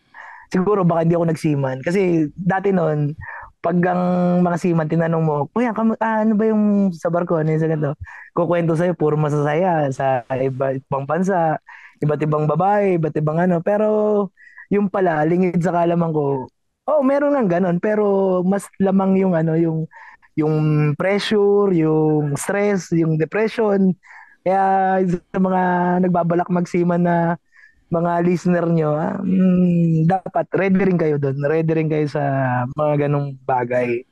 siguro 0.52 0.84
baka 0.84 1.08
hindi 1.08 1.16
ako 1.16 1.26
nagsiman. 1.32 1.78
Kasi 1.82 2.28
dati 2.36 2.76
noon, 2.76 3.16
pag 3.62 3.78
ang 3.88 4.04
mga 4.44 4.58
seaman 4.58 4.90
tinanong 4.90 5.24
mo, 5.24 5.36
Kuya, 5.54 5.72
kam- 5.72 5.98
ah, 6.02 6.26
ano 6.26 6.34
ba 6.36 6.46
yung 6.50 6.92
sa 6.92 7.08
barko? 7.14 7.40
Ano 7.40 7.54
yung 7.56 7.64
sa 7.64 7.70
ganito? 7.72 7.94
Kukwento 8.36 8.74
sa'yo, 8.76 8.94
puro 8.98 9.16
masasaya 9.16 9.88
sa 9.94 10.26
iba, 10.36 10.76
ibang 10.76 11.06
bansa, 11.06 11.62
iba't 12.02 12.22
ibang 12.26 12.50
babae, 12.50 12.98
iba't 12.98 13.16
ibang 13.22 13.40
ano. 13.40 13.62
Pero 13.64 13.88
yung 14.74 14.90
pala, 14.90 15.24
lingid 15.24 15.62
sa 15.62 15.72
kalaman 15.72 16.12
ko, 16.12 16.50
oh, 16.90 17.02
meron 17.06 17.38
nga 17.38 17.58
ganon. 17.60 17.78
Pero 17.78 18.42
mas 18.44 18.66
lamang 18.82 19.16
yung 19.22 19.34
ano, 19.38 19.54
yung 19.56 19.86
yung 20.40 20.56
pressure, 20.98 21.70
yung 21.76 22.34
stress, 22.40 22.90
yung 22.96 23.20
depression. 23.20 23.94
Kaya 24.42 24.64
sa 25.06 25.40
mga 25.40 25.62
nagbabalak 26.08 26.50
magsiman 26.50 27.04
na 27.04 27.16
mga 27.92 28.12
listener 28.24 28.66
nyo, 28.66 28.96
ah, 28.96 29.20
mm, 29.20 30.08
dapat 30.08 30.48
ready 30.56 30.80
rin 30.82 30.96
kayo 30.98 31.20
doon. 31.20 31.38
Ready 31.44 31.72
rin 31.76 31.92
kayo 31.92 32.08
sa 32.08 32.24
mga 32.72 33.06
ganong 33.08 33.36
bagay. 33.44 34.08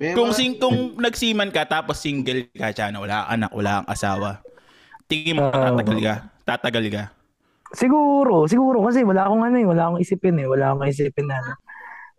May 0.00 0.16
Kung 0.16 0.32
mga- 0.32 0.38
sing 0.40 0.56
kung 0.56 0.96
nagsiman 0.96 1.52
ka 1.52 1.68
tapos 1.68 2.00
single 2.00 2.48
ka, 2.50 2.72
Chano, 2.72 3.04
wala 3.04 3.28
anak, 3.28 3.52
wala 3.52 3.84
kang 3.84 3.90
asawa. 3.92 4.40
Tingin 5.06 5.36
mo 5.38 5.46
Oo. 5.46 5.52
tatagal 5.52 5.98
ka? 6.00 6.14
Tatagal 6.42 6.86
ka? 6.88 7.04
siguro, 7.72 8.44
siguro 8.44 8.84
kasi 8.84 9.00
wala 9.00 9.24
akong 9.24 9.48
ano 9.48 9.56
eh, 9.56 9.64
wala 9.64 9.88
akong 9.88 10.00
isipin 10.04 10.36
eh, 10.36 10.44
wala 10.44 10.76
akong 10.76 10.88
isipin 10.88 11.24
na 11.24 11.40
ano. 11.40 11.52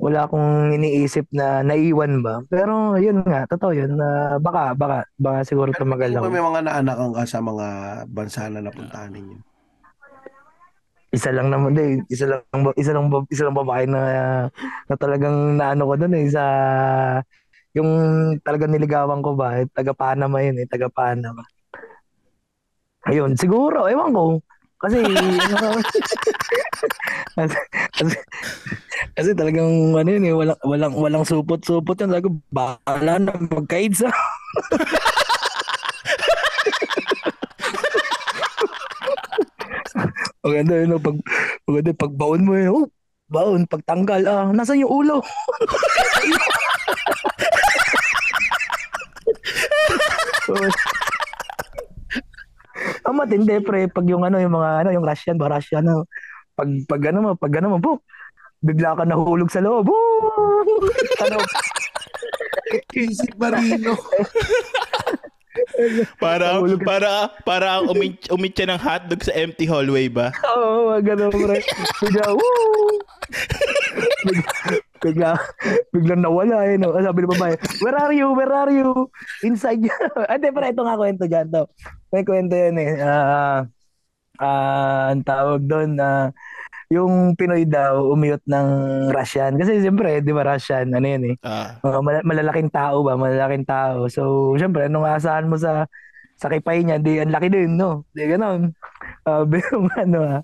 wala 0.01 0.26
akong 0.26 0.74
iniisip 0.74 1.30
na 1.32 1.61
naiwan 1.64 2.20
ba. 2.26 2.41
Pero 2.49 2.97
yun 2.97 3.22
nga, 3.24 3.45
totoo 3.47 3.72
yun. 3.72 3.95
na 3.95 4.36
baka, 4.36 4.74
baka, 4.76 5.05
baka 5.16 5.45
siguro 5.47 5.70
Pero 5.72 5.86
tumagal 5.86 6.11
kung 6.18 6.28
ako. 6.28 6.34
may 6.34 6.43
mga 6.43 6.61
naanak 6.66 6.97
ka 7.14 7.24
sa 7.24 7.39
mga 7.39 7.68
bansa 8.09 8.41
na 8.51 8.59
napuntahan 8.59 9.14
ninyo. 9.14 9.38
Isa 11.14 11.30
lang 11.30 11.53
naman 11.53 11.78
din, 11.78 12.01
isa 12.09 12.26
lang 12.26 12.41
isa 12.74 12.89
lang 12.89 13.05
isa 13.30 13.45
lang 13.45 13.53
babae 13.53 13.86
na 13.86 14.01
na 14.89 14.95
talagang 14.97 15.61
naano 15.61 15.86
ko 15.86 15.93
doon 15.93 16.18
eh 16.18 16.26
sa 16.34 16.43
yung 17.78 17.89
talagang 18.41 18.74
niligawan 18.74 19.22
ko 19.22 19.38
ba, 19.38 19.61
eh, 19.61 19.70
taga 19.74 19.93
Panama 19.93 20.41
yun 20.41 20.57
eh, 20.61 20.66
taga 20.70 20.89
Panama. 20.89 21.41
Ayun, 23.09 23.36
siguro, 23.36 23.84
ewan 23.91 24.16
ko. 24.16 24.39
Kasi, 24.80 24.99
kasi, 27.36 27.57
kasi, 27.95 28.16
kasi 29.16 29.30
talagang 29.36 29.95
ano 29.95 30.09
yun 30.09 30.26
eh, 30.28 30.36
walang, 30.36 30.59
walang, 30.64 30.93
walang 30.95 31.24
supot-supot 31.28 31.95
yun. 31.99 32.11
Talaga, 32.11 32.30
bahala 32.51 33.14
na 33.20 33.32
magka-AIDS 33.38 34.03
ah. 34.07 34.16
Maganda 40.44 40.76
yun, 40.76 41.00
pag, 41.00 41.18
maganda, 41.64 41.91
pag 41.96 42.14
baon 42.20 42.44
mo 42.44 42.52
yun, 42.60 42.76
oh, 42.76 42.88
baon, 43.32 43.64
pagtanggal, 43.64 44.28
ah, 44.28 44.52
nasan 44.52 44.84
yung 44.84 44.91
ulo? 44.91 45.24
Ang 53.08 53.16
matindi 53.24 53.64
pre 53.64 53.88
pag 53.88 54.04
yung 54.04 54.28
ano 54.28 54.44
yung 54.44 54.52
mga 54.52 54.84
ano 54.84 54.89
yung 54.91 55.08
Russian 55.08 55.39
ba 55.39 55.48
Russian 55.48 55.88
ano 55.88 56.04
pag 56.52 56.68
pag 56.84 57.02
ano 57.10 57.20
mo 57.24 57.30
pag 57.39 57.54
ano 57.64 57.68
mo 57.74 57.78
book 57.80 58.04
bigla 58.60 58.96
ka 58.96 59.08
nahulog 59.08 59.48
sa 59.52 59.64
loob. 59.64 59.88
Woo! 59.88 60.88
ano 61.24 61.38
Isip 63.00 63.36
Marino. 63.39 63.96
Para, 66.24 66.58
para, 66.82 67.12
para 67.45 67.70
umit, 67.86 68.26
umit 68.34 68.58
siya 68.58 68.74
ng 68.74 68.82
hotdog 68.82 69.22
sa 69.22 69.34
empty 69.38 69.70
hallway 69.70 70.10
ba? 70.10 70.34
Oo, 70.58 70.97
oh, 70.97 70.97
ganun 70.97 71.30
pre. 71.30 71.62
Bigla, 72.01 72.26
woo! 72.34 72.97
bigla, 75.04 75.32
bigla, 75.93 76.16
nawala 76.18 76.66
eh, 76.70 76.78
no? 76.80 76.95
Sabi 76.95 77.26
ng 77.26 77.34
babae, 77.38 77.56
where 77.86 77.97
are 77.97 78.14
you? 78.16 78.34
Where 78.34 78.54
are 78.54 78.72
you? 78.74 79.14
Inside 79.45 79.84
niya. 79.84 79.95
Ate, 80.34 80.49
pero 80.49 80.66
ito 80.66 80.82
nga 80.82 80.97
kwento 80.97 81.26
dyan 81.30 81.47
to. 81.54 81.70
May 82.10 82.24
kwento 82.26 82.56
yan 82.58 82.78
eh. 82.82 82.91
Ah, 83.04 83.62
ah, 84.41 85.14
ang 85.14 85.22
tawag 85.22 85.62
doon 85.70 85.99
na 85.99 86.34
yung 86.94 87.34
Pinoy 87.34 87.66
daw 87.66 88.14
umiyot 88.14 88.46
ng 88.46 88.68
Russian. 89.10 89.58
Kasi 89.58 89.82
siyempre, 89.82 90.22
di 90.22 90.30
ba 90.30 90.46
Russian, 90.46 90.94
ano 90.94 91.06
yun 91.06 91.24
eh. 91.34 91.36
Ah, 91.41 91.82
mal- 91.82 92.26
malalaking 92.26 92.70
tao 92.70 93.02
ba? 93.02 93.18
Malalaking 93.18 93.66
tao. 93.66 94.06
So, 94.14 94.54
syempre, 94.62 94.86
anong 94.88 95.10
asahan 95.10 95.50
mo 95.50 95.58
sa 95.58 95.89
sa 96.38 96.52
kipay 96.52 96.84
niya, 96.84 96.98
di 97.00 97.22
ang 97.22 97.32
laki 97.32 97.48
din, 97.50 97.78
no? 97.80 98.04
Di 98.12 98.28
ganon. 98.28 98.74
Sabi 99.24 99.58
nung 99.72 99.89
ano 99.96 100.20
ah, 100.28 100.41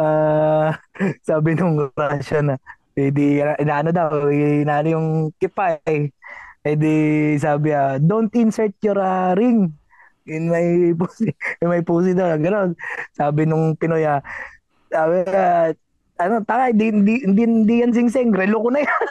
ah, 0.00 0.68
sabi 1.22 1.54
nung 1.54 1.88
Russia 1.94 2.40
na, 2.42 2.56
eh 2.96 3.12
di, 3.12 3.38
inaano 3.40 3.90
daw, 3.94 4.28
inaano 4.32 4.88
yung 4.90 5.08
kipay. 5.38 6.10
Eh 6.66 6.74
di, 6.74 6.94
sabi 7.38 7.70
ah, 7.70 7.96
don't 8.02 8.32
insert 8.34 8.74
your 8.82 8.98
ah, 8.98 9.36
ring 9.38 9.70
in 10.26 10.50
my 10.50 10.66
pussy. 10.98 11.30
In 11.62 11.70
my 11.70 11.80
pussy 11.86 12.12
daw, 12.16 12.34
ganon. 12.40 12.74
Sabi 13.14 13.46
nung 13.46 13.78
Pinoy 13.78 14.02
ah, 14.02 14.20
sabi 14.90 15.22
ah, 15.30 15.70
ano, 16.16 16.40
tanga, 16.44 16.72
di, 16.72 16.90
di, 17.04 17.14
di, 17.24 17.44
di 17.64 17.74
yan 17.80 17.92
sing-sing, 17.92 18.32
relo 18.32 18.60
ko 18.64 18.70
na 18.72 18.80
yan. 18.84 19.10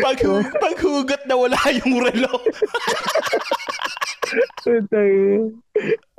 pag, 0.00 0.18
paghugot 0.60 1.22
na 1.28 1.34
wala 1.36 1.58
yung 1.84 2.04
relo. 2.04 2.34
Tayo. 4.64 5.50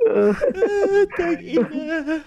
Ah, 0.06 0.34
tag-ina. 1.16 2.20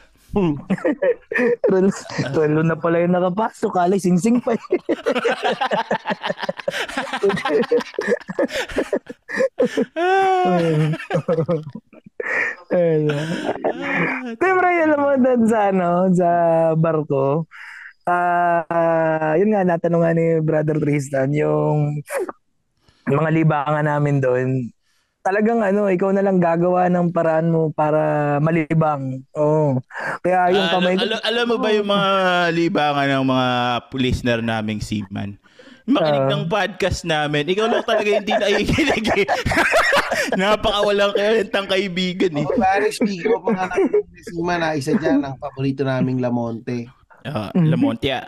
Relo, 1.71 1.89
relo 2.35 2.61
na 2.61 2.75
pala 2.75 2.99
yung 2.99 3.15
nakapasok. 3.15 3.71
Kala 3.71 3.95
sing-sing 3.95 4.43
pa. 4.43 4.51
Siyempre, 14.35 14.69
alam 14.83 14.99
mo 14.99 15.15
doon 15.15 15.41
sa, 15.47 15.59
ano, 15.71 16.11
sa 16.11 16.29
barko, 16.75 17.47
ah 18.05 19.33
yun 19.39 19.55
nga, 19.55 19.63
natanong 19.63 20.01
nga 20.03 20.13
ni 20.13 20.25
Brother 20.43 20.77
Tristan, 20.83 21.31
yung 21.31 22.03
mga 23.07 23.29
libangan 23.31 23.85
namin 23.85 24.17
doon, 24.19 24.69
talagang 25.25 25.59
ano, 25.59 25.89
ikaw 25.89 26.13
na 26.13 26.21
lang 26.21 26.37
gagawa 26.37 26.85
ng 26.85 27.09
paraan 27.09 27.49
mo 27.49 27.61
para 27.69 27.97
malibang. 28.37 29.25
Oo. 29.33 29.81
Kaya 30.21 30.53
yung 30.53 30.69
Ah, 30.69 30.71
kamay 30.71 30.93
alam, 30.95 31.17
alam 31.19 31.45
mo 31.47 31.57
ba 31.57 31.69
yung 31.69 31.89
mga 31.89 32.09
libangan 32.51 33.07
ng 33.11 33.25
mga 33.25 33.47
listener 33.91 34.39
naming 34.39 34.79
seaman? 34.79 35.41
Makinig 35.83 36.23
Ah. 36.23 36.31
ng 36.31 36.45
podcast 36.45 37.01
namin. 37.03 37.45
Ikaw 37.47 37.65
lang 37.67 37.83
talaga 37.83 38.09
hindi 38.11 38.33
nakikinig 38.33 39.05
eh. 39.15 39.27
Napakawalang 40.35 41.13
kwentang 41.13 41.65
kaibigan 41.67 42.33
eh. 42.35 42.45
Oh, 42.45 42.53
pare, 42.55 42.89
speaking 42.89 43.29
of 43.31 43.41
mga 43.43 43.65
nakikisima 43.67 44.53
na 44.55 44.67
isa 44.73 44.93
dyan 44.93 45.21
ang 45.21 45.37
paborito 45.37 45.81
naming 45.81 46.17
Lamonte. 46.17 46.85
Ah, 47.21 47.49
Mm-hmm. 47.49 47.69
Lamontia. 47.71 48.21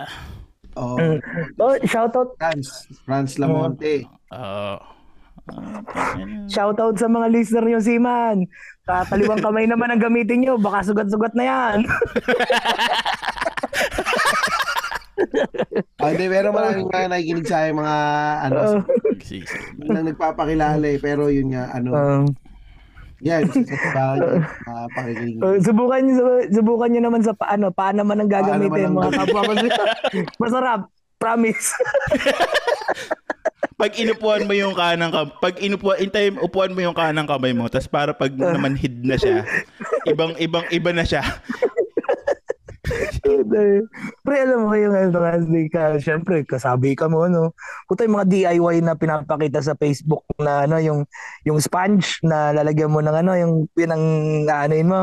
Oh, 0.73 0.97
Mm. 0.97 1.17
Oh, 1.57 1.73
shoutout, 1.83 2.33
Franz. 2.35 2.85
Franz 3.03 3.37
Lamonte. 3.37 4.05
Ah. 4.29 4.77
Shoutout 6.47 6.95
sa 6.95 7.07
mga 7.07 7.27
listener 7.27 7.65
nyo, 7.65 7.79
Siman. 7.79 8.37
Kataliwang 8.83 9.43
kamay 9.45 9.65
naman 9.65 9.89
ang 9.89 9.99
gamitin 9.99 10.41
nyo. 10.41 10.55
Baka 10.55 10.83
sugat-sugat 10.83 11.33
na 11.33 11.43
yan. 11.43 11.77
Ah, 15.97 16.13
hindi, 16.13 16.29
pero 16.29 16.53
maraming 16.53 16.85
mga 16.93 17.09
nakikinig 17.09 17.47
sa 17.49 17.65
akin, 17.65 17.73
mga 17.75 17.97
ano, 18.39 18.55
Uh, 18.55 18.79
Sige, 19.17 19.43
sige. 19.43 19.65
na 19.83 20.05
nagpapakilala 20.05 20.85
eh, 20.85 21.01
pero 21.01 21.27
yun 21.27 21.49
nga, 21.49 21.73
ano, 21.73 21.89
um, 21.91 22.23
yan, 23.19 23.49
sa 23.49 23.89
bagay, 23.91 24.37
mga 24.39 24.83
pakikinig. 24.93 25.35
uh, 25.41 25.57
subukan 25.59 26.01
nyo, 26.05 26.15
subukan 26.47 26.89
nyo 26.93 27.01
naman 27.01 27.21
sa 27.25 27.33
paano, 27.33 27.73
paano 27.73 28.05
man 28.05 28.21
ang 28.21 28.29
gagamitin, 28.29 28.69
Paano 28.69 28.93
man 28.93 28.93
mga 28.93 29.09
ang- 29.09 29.19
kapwa 29.19 29.41
ko. 29.41 29.51
Masarap. 30.37 30.81
Promise. 31.17 31.73
Pag 33.77 33.93
inupuan 33.93 34.49
mo 34.49 34.57
yung 34.57 34.73
kanang 34.73 35.13
kam 35.13 35.29
pag 35.37 35.61
inupuan 35.61 36.01
in 36.01 36.09
time 36.09 36.41
upuan 36.41 36.73
mo 36.73 36.81
yung 36.81 36.97
kanang 36.97 37.29
kamay 37.29 37.53
mo 37.53 37.69
tapos 37.69 37.85
para 37.85 38.09
pag 38.09 38.33
namanhid 38.33 39.05
na 39.05 39.21
siya 39.21 39.45
ibang 40.09 40.33
ibang 40.41 40.65
iba 40.73 40.89
na 40.89 41.05
siya 41.05 41.21
Pre, 44.23 44.35
alam 44.39 44.67
mo 44.67 44.75
yung 44.75 44.95
ano 44.95 45.19
kasi 45.19 45.67
ka, 45.67 45.99
syempre, 45.99 46.47
kasabi 46.47 46.95
ka 46.95 47.11
mo, 47.11 47.27
no? 47.27 47.51
Puta 47.85 48.07
yung 48.07 48.15
mga 48.15 48.29
DIY 48.31 48.75
na 48.83 48.95
pinapakita 48.95 49.59
sa 49.59 49.75
Facebook 49.75 50.23
na 50.39 50.63
ano, 50.63 50.79
yung 50.79 51.03
yung 51.43 51.59
sponge 51.59 52.23
na 52.23 52.55
lalagyan 52.55 52.91
mo 52.91 53.03
ng 53.03 53.15
ano, 53.15 53.31
yung 53.35 53.53
yun 53.75 53.91
ang 53.91 54.05
aanuin 54.47 54.87
mo. 54.87 55.01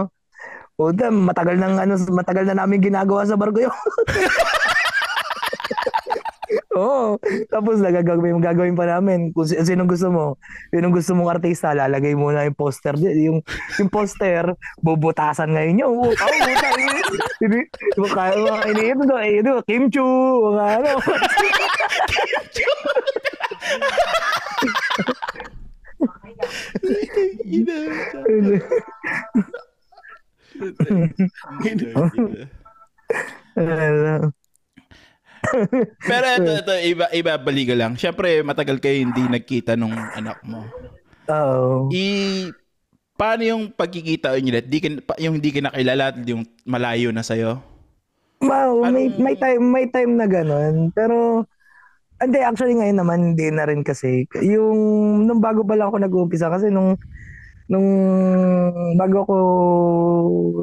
Puta, 0.75 1.13
matagal 1.13 1.61
nang 1.61 1.77
ano, 1.77 2.01
matagal 2.11 2.49
na 2.49 2.65
namin 2.65 2.83
ginagawa 2.83 3.29
sa 3.29 3.37
barko 3.37 3.69
yun. 3.69 3.77
Oo. 6.75 7.19
Tapos 7.47 7.79
nagagawin 7.79 8.43
gagawin 8.43 8.75
pa 8.75 8.87
namin 8.91 9.31
kung 9.31 9.47
si- 9.47 9.59
sinong 9.63 9.87
gusto 9.87 10.11
mo. 10.11 10.27
Sinong 10.75 10.95
gusto 10.95 11.15
mong 11.15 11.39
artista, 11.39 11.71
lalagay 11.71 12.19
mo 12.19 12.35
na 12.35 12.47
yung 12.47 12.59
poster. 12.59 12.99
Yung 12.99 13.41
yung 13.79 13.91
poster, 13.91 14.51
bubutasan 14.83 15.55
ngayon 15.55 15.81
yun. 15.81 15.89
Oo, 15.95 16.11
oh, 16.11 16.11
buta. 16.11 16.27
Hindi, 17.39 17.59
hindi 17.71 18.09
kaya 18.11 18.35
mga 18.39 18.67
iniito 18.75 19.03
to. 19.07 19.17
Eh, 19.23 19.39
ito, 19.39 19.53
Kim 19.67 19.87
Chu, 19.91 20.03
mga 20.51 20.67
ano. 20.83 20.91
pero 36.11 36.27
ito 36.41 36.51
ito 36.65 36.73
iba 36.89 37.07
iba 37.13 37.33
baliga 37.39 37.75
lang 37.77 37.95
syempre 37.95 38.41
matagal 38.43 38.81
kayo 38.81 39.01
hindi 39.01 39.25
nagkita 39.25 39.77
nung 39.77 39.95
anak 39.95 40.41
mo 40.45 40.65
Oo. 41.31 41.89
i 41.93 42.49
paano 43.15 43.43
yung 43.47 43.63
pagkikita 43.71 44.35
niyo 44.43 44.61
di 44.61 44.79
ka, 44.83 44.89
pa- 45.05 45.21
yung 45.23 45.39
hindi 45.39 45.55
ka 45.55 45.71
nakilala 45.71 46.13
at 46.13 46.17
yung 46.27 46.43
malayo 46.67 47.15
na 47.15 47.23
sa'yo 47.23 47.75
Wow, 48.45 48.85
may, 48.93 49.09
Anong- 49.09 49.21
may 49.25 49.35
time 49.41 49.65
may 49.73 49.87
time 49.89 50.13
na 50.21 50.27
ganun. 50.29 50.93
Pero 50.93 51.49
hindi 52.21 52.39
actually 52.41 52.77
ngayon 52.77 52.99
naman 53.01 53.19
hindi 53.35 53.49
na 53.53 53.65
rin 53.69 53.81
kasi 53.85 54.29
yung 54.41 54.79
nung 55.29 55.41
bago 55.41 55.65
pa 55.67 55.77
lang 55.77 55.91
ako 55.93 55.99
nag-uumpisa 56.01 56.49
kasi 56.53 56.69
nung 56.73 56.97
nung 57.69 57.89
bago 59.01 59.25
ko 59.25 59.37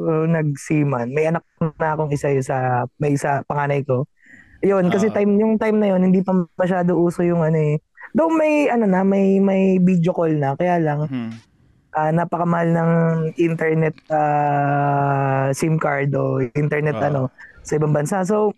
uh, 0.06 0.26
nagsiman, 0.30 1.10
may 1.10 1.26
anak 1.26 1.42
na 1.58 1.98
akong 1.98 2.14
isa 2.14 2.30
sa 2.42 2.86
may 3.02 3.18
isa 3.18 3.42
panganay 3.50 3.82
ko. 3.82 4.06
Yun, 4.62 4.88
kasi 4.88 5.10
Oo. 5.10 5.14
time 5.14 5.32
yung 5.36 5.54
time 5.58 5.76
na 5.82 5.90
yun 5.90 6.06
hindi 6.06 6.22
pa 6.22 6.30
masyado 6.54 6.94
uso 6.94 7.26
yung 7.26 7.42
ano 7.42 7.58
eh. 7.58 7.82
Though 8.14 8.30
may 8.30 8.70
ano 8.70 8.86
na, 8.86 9.02
may 9.02 9.42
may 9.42 9.82
video 9.82 10.14
call 10.14 10.30
na 10.36 10.54
kaya 10.54 10.78
lang 10.78 11.10
Mhm. 11.10 11.30
ah, 11.92 12.08
napakamahal 12.08 12.68
ng 12.70 12.90
internet 13.36 13.92
ah, 14.08 15.50
SIM 15.50 15.76
card 15.76 16.14
o 16.14 16.38
internet 16.54 16.94
Oo. 16.96 17.04
ano 17.04 17.22
sa 17.60 17.74
ibang 17.74 17.90
bansa. 17.90 18.22
So 18.22 18.54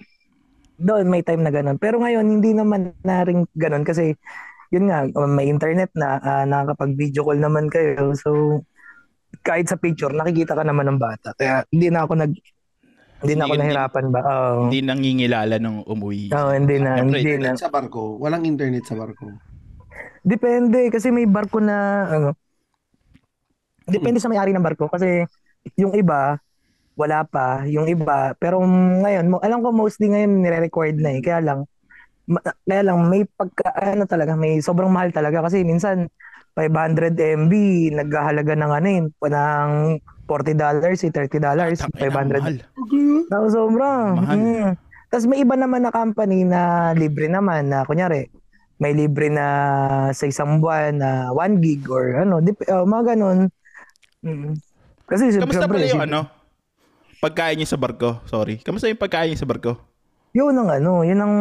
doon 0.76 1.09
may 1.09 1.22
time 1.22 1.40
na 1.40 1.48
ganun. 1.48 1.78
Pero 1.78 1.98
ngayon 1.98 2.26
hindi 2.26 2.52
naman 2.52 2.92
na 3.00 3.24
rin 3.24 3.48
ganun 3.57 3.82
kasi 3.82 4.12
yun 4.68 4.90
nga 4.90 5.07
um, 5.14 5.30
may 5.30 5.46
internet 5.46 5.88
na 5.96 6.18
ah, 6.18 6.44
nakakapag 6.44 6.98
video 6.98 7.24
call 7.24 7.40
naman 7.40 7.72
kayo. 7.72 8.12
So 8.12 8.61
kahit 9.40 9.66
sa 9.66 9.80
picture 9.80 10.12
nakikita 10.12 10.52
ka 10.52 10.62
naman 10.62 10.84
ng 10.84 11.00
bata. 11.00 11.32
Kaya 11.34 11.64
hindi 11.72 11.88
na 11.88 12.05
ako 12.05 12.12
nag 12.20 12.32
hindi 13.24 13.34
na 13.40 13.44
ako 13.48 13.54
nahirapan 13.56 14.04
ba. 14.12 14.20
Oo. 14.20 14.60
Hindi 14.68 14.80
nangingilala 14.84 15.54
nung 15.56 15.80
umuwi. 15.88 16.28
Oo, 16.30 16.50
hindi 16.52 16.76
na, 16.76 16.90
Siyempre, 17.00 17.18
hindi 17.24 17.34
na. 17.40 17.50
Sa 17.56 17.72
barko. 17.72 18.20
Walang 18.20 18.44
internet 18.44 18.84
sa 18.84 18.94
barko. 18.94 19.32
Depende 20.20 20.92
kasi 20.92 21.08
may 21.08 21.24
barko 21.24 21.58
na 21.60 21.76
ano. 22.08 22.28
Depende 23.84 24.20
sa 24.20 24.28
may-ari 24.32 24.52
ng 24.52 24.64
barko 24.64 24.88
kasi 24.88 25.28
yung 25.76 25.92
iba 25.96 26.40
wala 26.94 27.26
pa, 27.26 27.66
yung 27.66 27.90
iba 27.90 28.32
pero 28.38 28.62
ngayon 28.62 29.26
mo 29.26 29.36
alam 29.42 29.60
ko 29.60 29.74
mostly 29.74 30.08
ngayon 30.08 30.40
nire-record 30.40 30.96
na 30.96 31.10
eh 31.18 31.20
kaya 31.20 31.42
lang 31.42 31.66
ma- 32.30 32.44
kaya 32.64 32.82
lang 32.86 33.02
may 33.10 33.26
pagka 33.26 33.68
ano 33.74 34.06
talaga 34.06 34.38
may 34.38 34.62
sobrang 34.62 34.88
mahal 34.88 35.10
talaga 35.10 35.42
kasi 35.44 35.66
minsan 35.66 36.06
500 36.54 37.18
MB 37.18 37.52
naghahalaga 37.98 38.54
ng 38.54 38.72
ano 38.72 38.88
yun 38.88 39.06
ng 39.10 39.70
40 40.24 40.56
dollars, 40.56 40.98
30 41.04 41.40
dollars, 41.40 41.78
Tangina, 41.80 42.10
500 42.10 42.40
mahal. 42.40 42.56
Ako 43.28 43.46
sobra. 43.52 43.90
Mahal. 44.16 44.36
Mm. 44.36 44.70
Tapos 45.12 45.26
may 45.30 45.38
iba 45.44 45.54
naman 45.54 45.84
na 45.84 45.92
company 45.94 46.42
na 46.42 46.90
libre 46.96 47.28
naman 47.30 47.70
na 47.70 47.86
kunyari 47.86 48.32
may 48.82 48.90
libre 48.90 49.30
na 49.30 49.46
sa 50.10 50.26
isang 50.26 50.58
buwan 50.58 50.98
na 50.98 51.30
1 51.30 51.62
gig 51.62 51.86
or 51.86 52.18
ano, 52.18 52.42
dip, 52.42 52.58
oh, 52.66 52.82
mga 52.82 53.14
ganun. 53.14 53.46
Mm. 54.26 54.58
Kasi 55.06 55.38
Kamusta 55.38 55.70
pala 55.70 55.86
yung 55.86 56.02
si- 56.02 56.06
ano? 56.10 56.20
Pagkain 57.22 57.56
niyo 57.56 57.68
sa 57.70 57.80
barko? 57.80 58.20
Sorry. 58.28 58.60
Kamusta 58.60 58.90
yung 58.90 59.00
pagkain 59.00 59.32
niyo 59.32 59.40
sa 59.40 59.48
barko? 59.48 59.80
Yun 60.34 60.50
ang 60.50 60.68
ano, 60.68 61.06
yun 61.06 61.22
ang 61.22 61.34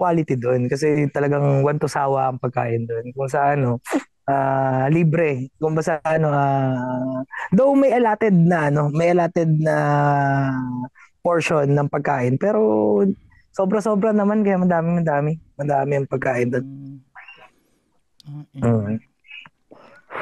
quality 0.00 0.40
doon 0.40 0.64
kasi 0.64 1.04
talagang 1.12 1.60
one 1.60 1.76
to 1.76 1.84
sawa 1.84 2.32
ang 2.32 2.40
pagkain 2.40 2.88
doon. 2.88 3.12
Kung 3.12 3.28
sa 3.28 3.52
ano, 3.52 3.84
ah, 4.26 4.88
libre. 4.88 5.48
Kung 5.56 5.72
ba 5.72 5.80
sa 5.80 6.00
ano, 6.02 6.28
ah, 6.28 7.20
though 7.50 7.72
may 7.72 7.92
allotted 7.92 8.34
na 8.34 8.68
ano, 8.68 8.90
may 8.90 9.12
allotted 9.12 9.48
na 9.56 9.76
portion 11.20 11.68
ng 11.68 11.88
pagkain 11.88 12.40
pero 12.40 12.60
sobra-sobra 13.52 14.08
naman 14.10 14.40
kaya 14.40 14.56
madami 14.56 15.04
madami 15.04 15.30
madami 15.54 15.92
ang 15.94 16.08
pagkain 16.08 16.48
doon. 16.48 16.64
Mm. 18.24 18.56
Mm. 18.56 18.96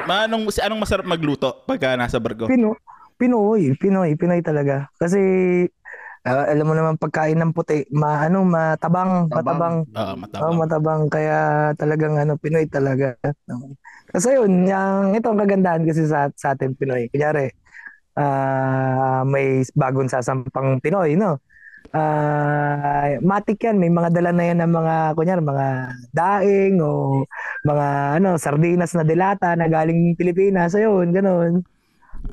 Ma, 0.03 0.25
anong, 0.25 0.49
si- 0.49 0.63
anong 0.63 0.81
masarap 0.81 1.05
magluto 1.05 1.63
pagka 1.63 1.95
nasa 1.95 2.17
barko? 2.17 2.47
Pino, 2.47 2.75
Pinoy, 3.15 3.75
Pinoy, 3.75 4.15
Pinoy 4.15 4.39
talaga. 4.39 4.87
Kasi 4.97 5.19
ah, 6.27 6.51
alam 6.51 6.65
mo 6.67 6.73
naman 6.75 6.99
pagkain 6.99 7.37
ng 7.37 7.51
puti, 7.55 7.87
ma 7.91 8.27
ano, 8.27 8.43
matabang, 8.43 9.27
Tabang. 9.27 9.31
matabang. 9.31 9.75
Oo, 9.87 10.03
Oh, 10.03 10.15
matabang. 10.19 10.55
matabang 10.57 11.01
kaya 11.07 11.39
talagang 11.75 12.15
ano 12.17 12.35
Pinoy 12.35 12.67
talaga. 12.67 13.15
Kasi 14.09 14.37
yun, 14.37 14.65
yung 14.65 15.13
ito 15.13 15.29
ang 15.29 15.39
kagandahan 15.39 15.85
kasi 15.85 16.09
sa 16.09 16.33
sa 16.33 16.57
atin 16.57 16.73
Pinoy. 16.73 17.09
Kunyari, 17.13 17.53
ah 18.17 19.21
may 19.25 19.61
bagong 19.77 20.09
sasampang 20.09 20.81
Pinoy, 20.81 21.13
no? 21.13 21.37
Ah, 21.89 23.17
matik 23.25 23.65
yan, 23.65 23.81
may 23.81 23.89
mga 23.89 24.13
dala 24.13 24.29
na 24.29 24.45
yan 24.45 24.61
ng 24.61 24.73
mga 24.77 24.95
kunyari 25.17 25.41
mga 25.41 25.67
daing 26.13 26.77
o 26.85 27.23
mga 27.65 27.87
ano 28.21 28.37
sardinas 28.37 28.93
na 28.93 29.01
dilata 29.01 29.57
na 29.57 29.65
galing 29.65 30.13
Pilipinas, 30.13 30.77
ayun, 30.77 31.09
ganun. 31.09 31.65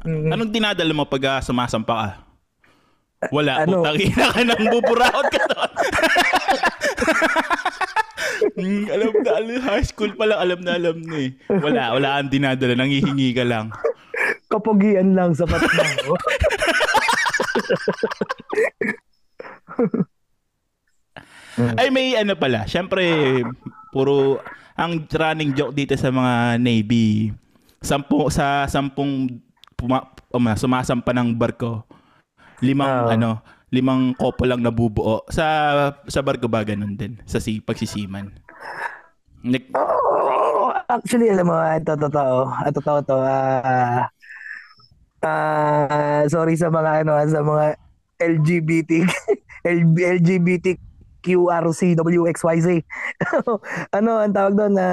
Mm. 0.05 0.29
Anong 0.29 0.53
dinadala 0.53 0.93
mo 0.93 1.09
pag 1.09 1.25
ah, 1.25 1.41
sumasampa 1.41 1.95
ka? 1.97 2.09
Wala. 3.33 3.65
Ano? 3.65 3.81
Putang 3.81 3.97
ina 3.97 4.27
ka 4.29 4.41
nang 4.45 4.65
buburaot 4.69 5.27
ka 5.33 5.41
doon. 5.49 5.73
Hmm, 8.57 8.89
alam 8.89 9.13
na, 9.21 9.31
alam, 9.37 9.61
high 9.61 9.85
school 9.85 10.17
pa 10.17 10.25
lang, 10.25 10.41
alam 10.41 10.61
na, 10.65 10.81
alam 10.81 10.97
na 11.05 11.29
eh. 11.29 11.37
Wala, 11.53 11.93
wala 11.93 12.17
kang 12.17 12.33
dinadala, 12.33 12.73
nangihingi 12.73 13.37
ka 13.37 13.45
lang. 13.45 13.69
Kapugian 14.49 15.13
lang 15.13 15.37
sapat 15.37 15.61
na. 15.61 15.85
oh. 16.09 16.17
Ay, 21.77 21.93
may 21.93 22.17
ano 22.17 22.33
pala, 22.33 22.65
syempre, 22.65 23.05
puro, 23.93 24.41
ang 24.77 25.05
running 25.05 25.53
joke 25.53 25.77
dito 25.77 25.93
sa 25.97 26.09
mga 26.09 26.57
Navy, 26.57 27.33
sampu, 27.85 28.29
sa 28.33 28.65
sampung 28.69 29.41
puma, 29.77 30.17
um, 30.33 30.49
sumasampa 30.57 31.13
ng 31.13 31.37
barko, 31.37 31.85
limang, 32.65 32.89
Oo. 32.89 33.13
ano, 33.13 33.31
limang 33.69 34.17
kopo 34.17 34.49
lang 34.49 34.65
nabubuo. 34.65 35.25
Sa, 35.29 35.45
sa 36.09 36.21
barko 36.25 36.49
ba 36.49 36.65
ganun 36.65 36.97
din? 36.97 37.21
Sa 37.29 37.37
si, 37.37 37.61
pagsisiman? 37.61 38.46
Nik- 39.47 39.71
Oh, 39.77 40.73
actually, 40.91 41.31
alam 41.31 41.47
mo, 41.49 41.57
ito 41.63 41.93
totoo. 41.95 42.37
Ah, 42.51 42.71
totoo 42.75 42.99
to. 43.07 43.17
Ah, 43.23 44.11
ah, 45.25 46.23
sorry 46.29 46.57
sa 46.59 46.69
mga 46.73 47.05
ano, 47.05 47.13
sa 47.29 47.41
mga 47.43 47.77
LGBT 48.21 48.91
L- 49.67 49.99
LGBTQRCWXYZ. 49.99 52.69
ano 53.99 54.11
ang 54.23 54.33
tawag 54.35 54.55
doon 54.57 54.73
na 54.77 54.87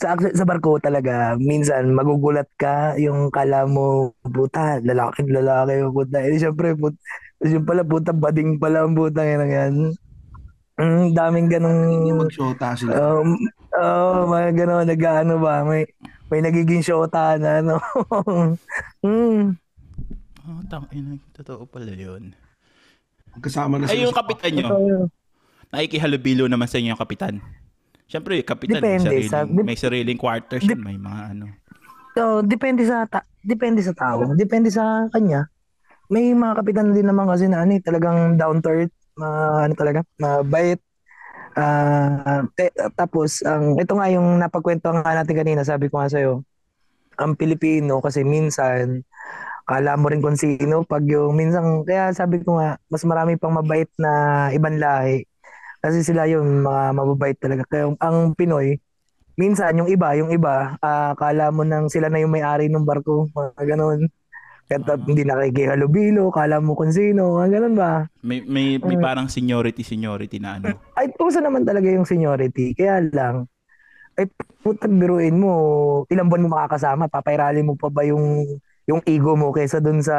sa 0.00 0.18
sa 0.18 0.44
barko 0.48 0.82
talaga 0.82 1.38
minsan 1.38 1.94
magugulat 1.94 2.48
ka 2.58 2.98
yung 2.98 3.30
kala 3.30 3.70
mo 3.70 4.10
puta 4.34 4.82
lalaki 4.82 5.22
lalaki 5.30 5.78
puta 5.94 6.18
eh 6.26 6.34
syempre 6.42 6.74
put 6.74 6.94
yung 7.46 7.62
pala 7.62 7.86
puta 7.86 8.10
bading 8.10 8.58
pala 8.58 8.82
ang 8.82 8.98
puta 8.98 9.22
yan 9.22 9.46
yan 9.46 9.74
mm, 10.82 11.14
daming 11.14 11.46
ganong 11.46 11.80
Hindi 12.02 12.10
mag-shota 12.18 12.74
sila. 12.74 12.90
Um, 12.90 13.38
oh, 13.78 14.26
mga 14.26 14.50
gano'n, 14.58 14.86
nag-ano 14.90 15.34
ba, 15.38 15.62
may, 15.62 15.86
may 16.26 16.42
nagiging 16.42 16.82
shota 16.82 17.38
na, 17.38 17.62
ano. 17.62 17.78
mm. 19.06 19.54
Oh, 20.42 20.60
tang 20.66 20.90
ina, 20.90 21.14
totoo 21.30 21.62
pala 21.64 21.94
yun. 21.94 22.34
Kasama 23.38 23.78
na 23.78 23.86
Ay, 23.86 24.02
sila 24.02 24.10
yung 24.10 24.14
sa- 24.14 24.20
kapitan 24.20 24.50
nyo, 24.52 24.68
nakikihalubilo 25.70 26.44
naman 26.50 26.66
sa 26.66 26.76
inyo 26.76 26.92
yung 26.92 27.00
kapitan. 27.00 27.38
Siyempre, 28.04 28.36
yung 28.36 28.50
kapitan, 28.50 28.82
may 28.82 28.98
Depende 28.98 29.08
sariling, 29.08 29.30
sa- 29.30 29.48
dep- 29.48 29.64
may 29.64 29.78
sariling 29.78 30.18
quarters 30.20 30.66
yun, 30.66 30.82
may 30.84 30.98
mga 31.00 31.22
ano. 31.32 31.46
so, 32.12 32.44
depende 32.44 32.84
sa, 32.84 33.08
ta- 33.08 33.24
depende 33.40 33.80
sa 33.80 33.96
tao, 33.96 34.36
depende 34.36 34.68
sa 34.68 35.08
kanya. 35.08 35.48
May 36.12 36.28
mga 36.36 36.60
kapitan 36.60 36.92
din 36.92 37.08
naman 37.08 37.24
kasi 37.24 37.48
na 37.48 37.64
ano, 37.64 37.72
eh, 37.72 37.80
talagang 37.80 38.36
down 38.36 38.60
to 38.60 38.68
earth, 38.68 38.92
ma- 39.18 39.64
ano 39.68 39.74
talaga, 39.78 40.00
mabait. 40.20 40.80
Ah, 41.56 42.42
te- 42.56 42.72
tapos, 42.96 43.44
ang, 43.44 43.76
ito 43.80 43.92
nga 43.96 44.08
yung 44.12 44.40
napagkwento 44.40 44.88
nga 44.92 45.12
natin 45.16 45.36
kanina, 45.36 45.62
sabi 45.66 45.88
ko 45.92 46.00
nga 46.00 46.08
sa'yo, 46.12 46.40
ang 47.20 47.36
Pilipino 47.38 48.00
kasi 48.02 48.24
minsan, 48.24 49.04
kala 49.68 49.96
mo 50.00 50.10
rin 50.10 50.20
kung 50.24 50.36
sino 50.38 50.82
pag 50.86 51.04
yung 51.06 51.36
minsan, 51.38 51.84
kaya 51.86 52.12
sabi 52.16 52.42
ko 52.44 52.58
nga, 52.60 52.76
mas 52.90 53.04
marami 53.06 53.36
pang 53.40 53.54
mabait 53.54 53.88
na 54.00 54.48
ibang 54.56 54.76
lahi. 54.80 55.24
Kasi 55.82 56.02
sila 56.06 56.26
yung 56.30 56.64
mga 56.66 56.82
mababait 56.96 57.38
talaga. 57.38 57.64
Kaya 57.70 57.92
ang 58.02 58.34
Pinoy, 58.38 58.78
minsan 59.38 59.76
yung 59.78 59.90
iba, 59.90 60.14
yung 60.18 60.30
iba, 60.34 60.76
ah, 60.82 61.14
kala 61.18 61.50
mo 61.54 61.62
nang 61.66 61.88
sila 61.92 62.08
na 62.12 62.20
yung 62.22 62.32
may-ari 62.34 62.68
ng 62.70 62.84
barko, 62.86 63.28
mga 63.34 63.62
ganun. 63.76 64.08
Kaya 64.70 64.78
ta- 64.84 65.04
hindi 65.04 65.22
nakikihalubilo, 65.26 66.32
kala 66.32 66.62
mo 66.62 66.72
kung 66.78 66.94
sino, 66.94 67.38
ganun 67.44 67.76
ba? 67.76 68.06
May, 68.24 68.40
may, 68.46 68.78
may 68.80 68.96
Mm. 68.96 69.04
parang 69.04 69.26
seniority, 69.28 69.82
seniority 69.84 70.38
na 70.38 70.56
ano. 70.56 70.78
Ay, 70.96 71.12
pusa 71.12 71.42
naman 71.42 71.66
talaga 71.66 71.90
yung 71.90 72.08
seniority. 72.08 72.72
Kaya 72.72 73.02
lang, 73.12 73.50
ay 74.16 74.28
putang 74.60 74.96
biruin 74.96 75.36
mo, 75.40 75.52
ilang 76.12 76.28
buwan 76.28 76.44
mo 76.44 76.48
makakasama, 76.52 77.08
papairali 77.08 77.64
mo 77.64 77.74
pa 77.76 77.88
ba 77.88 78.04
yung 78.04 78.44
yung 78.82 79.00
ego 79.06 79.38
mo 79.38 79.54
kaysa 79.54 79.78
dun 79.78 80.02
sa 80.02 80.16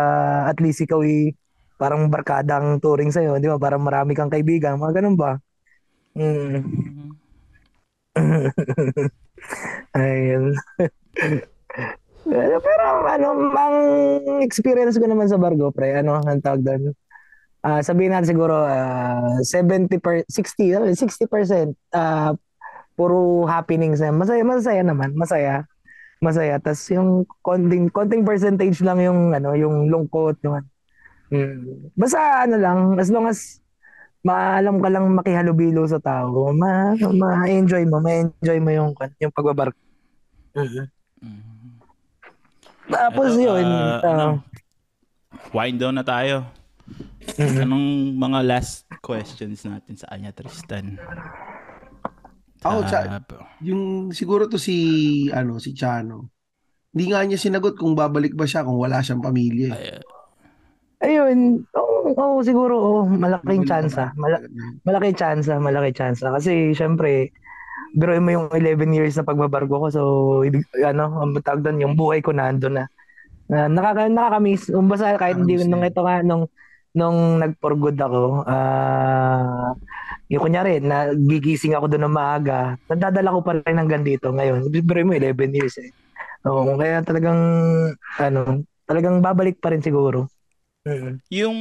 at 0.48 0.58
least 0.64 0.82
ikaw 0.82 1.04
ay 1.04 1.36
parang 1.76 2.08
barkadang 2.08 2.80
touring 2.80 3.12
sa'yo, 3.12 3.36
di 3.38 3.52
ba? 3.52 3.60
Parang 3.60 3.84
marami 3.84 4.16
kang 4.16 4.32
kaibigan, 4.32 4.80
mga 4.80 5.04
ganun 5.04 5.18
ba? 5.20 5.36
Mm. 6.16 6.64
Ayun. 9.98 10.54
Pero, 12.24 12.56
pero 12.64 12.84
ano, 13.04 13.28
ang 13.52 13.76
experience 14.44 14.96
ko 14.96 15.06
naman 15.08 15.28
sa 15.28 15.40
Bargo, 15.40 15.72
pre, 15.76 16.00
ano, 16.00 16.20
ang 16.24 16.40
tawag 16.40 16.64
doon? 16.64 16.96
Ah, 17.64 17.80
sabihin 17.80 18.12
natin 18.12 18.36
siguro 18.36 18.60
ah, 18.60 19.40
70 19.40 20.04
per 20.04 20.28
60, 20.28 21.00
60% 21.00 21.72
ah 21.96 22.36
puro 22.94 23.46
happenings 23.50 24.00
na. 24.02 24.14
Masaya, 24.14 24.44
masaya 24.46 24.82
naman, 24.86 25.14
masaya. 25.18 25.66
masaya. 26.24 26.56
Tapos 26.62 26.88
yung 26.88 27.28
konting, 27.44 27.92
konting 27.92 28.24
percentage 28.24 28.80
lang 28.80 29.02
yung, 29.04 29.36
ano, 29.36 29.58
yung 29.58 29.92
lungkot. 29.92 30.40
Yung, 30.46 30.64
mm. 31.34 31.92
Basta 31.98 32.48
ano 32.48 32.56
lang, 32.56 32.80
as 32.96 33.10
long 33.12 33.28
as 33.28 33.60
maalam 34.24 34.80
ka 34.80 34.88
lang 34.88 35.12
makihalubilo 35.12 35.84
sa 35.84 36.00
tao, 36.00 36.56
ma, 36.56 36.96
ma-enjoy 36.96 37.84
mo, 37.84 38.00
ma-enjoy 38.00 38.60
mo 38.64 38.72
yung, 38.72 38.90
yung 39.20 39.34
pagbabarko. 39.36 39.80
Mm. 40.56 41.53
Tapos 42.94 43.30
Eto, 43.34 43.42
yun, 43.42 43.66
ah, 43.66 43.98
ah, 43.98 44.00
ano, 44.06 44.28
wind 45.50 45.78
down 45.82 45.98
na 45.98 46.06
tayo. 46.06 46.46
mm. 47.36 47.64
Anong 47.64 47.88
mga 48.14 48.40
last 48.46 48.86
questions 49.02 49.66
natin 49.66 49.98
sa 49.98 50.14
kanya, 50.14 50.30
Tristan? 50.32 51.02
Ako, 52.64 52.80
Ah, 52.80 52.88
sa, 52.88 52.98
yung 53.60 54.14
siguro 54.16 54.48
to 54.48 54.56
si, 54.56 54.78
ano, 55.30 55.60
si 55.60 55.76
Chano. 55.76 56.32
Hindi 56.94 57.10
nga 57.10 57.26
niya 57.26 57.42
sinagot 57.42 57.76
kung 57.76 57.98
babalik 57.98 58.38
ba 58.38 58.46
siya 58.46 58.64
kung 58.64 58.78
wala 58.78 59.02
siyang 59.02 59.20
pamilya. 59.20 59.68
eh. 59.74 60.00
ay, 61.04 61.20
ayun, 61.20 61.68
oo, 61.76 62.16
oo, 62.16 62.40
siguro, 62.40 62.74
oo, 62.80 63.02
malaking 63.04 63.68
chance. 63.68 63.98
ba? 63.98 64.16
Mala- 64.16 64.46
malaki 64.88 65.12
chance, 65.12 65.52
malaki 65.52 65.92
chance. 65.92 66.24
Kasi 66.24 66.72
syempre, 66.72 67.34
biruin 67.94 68.26
mo 68.26 68.30
yung 68.34 68.48
11 68.52 68.90
years 68.92 69.16
na 69.16 69.26
pagbabargo 69.26 69.78
ko. 69.78 69.88
So, 69.94 70.02
ibig, 70.42 70.66
ano, 70.82 71.22
ang 71.22 71.38
tawag 71.40 71.62
doon, 71.62 71.82
yung 71.86 71.96
buhay 71.96 72.20
ko 72.26 72.34
nandun 72.34 72.82
na. 72.82 72.86
na 73.48 73.70
nakaka, 73.70 74.10
nakakamiss. 74.10 74.74
Umbasa 74.74 75.16
kahit 75.22 75.38
hindi, 75.38 75.62
nung 75.70 75.86
din. 75.86 75.94
ito 75.94 76.02
nga, 76.02 76.26
nung, 76.26 76.50
nung 76.94 77.38
nag-for 77.38 77.78
good 77.78 77.98
ako, 78.02 78.44
ah, 78.50 79.78
yung 80.28 80.42
kunyari, 80.42 80.82
nagigising 80.82 81.78
ako 81.78 81.86
doon 81.94 82.10
ng 82.10 82.18
maaga, 82.18 82.76
nadadala 82.90 83.34
ko 83.34 83.40
pa 83.46 83.52
rin 83.62 83.78
hanggang 83.78 84.02
dito 84.02 84.34
ngayon. 84.34 84.74
Biruin 84.74 85.08
mo, 85.08 85.14
11 85.14 85.54
years 85.54 85.78
eh. 85.78 85.94
Oo, 86.50 86.76
kaya 86.76 87.06
talagang, 87.06 87.40
ano, 88.20 88.66
talagang 88.90 89.22
babalik 89.22 89.62
pa 89.62 89.72
rin 89.72 89.86
siguro. 89.86 90.28
Mm. 90.84 91.16
yung, 91.32 91.58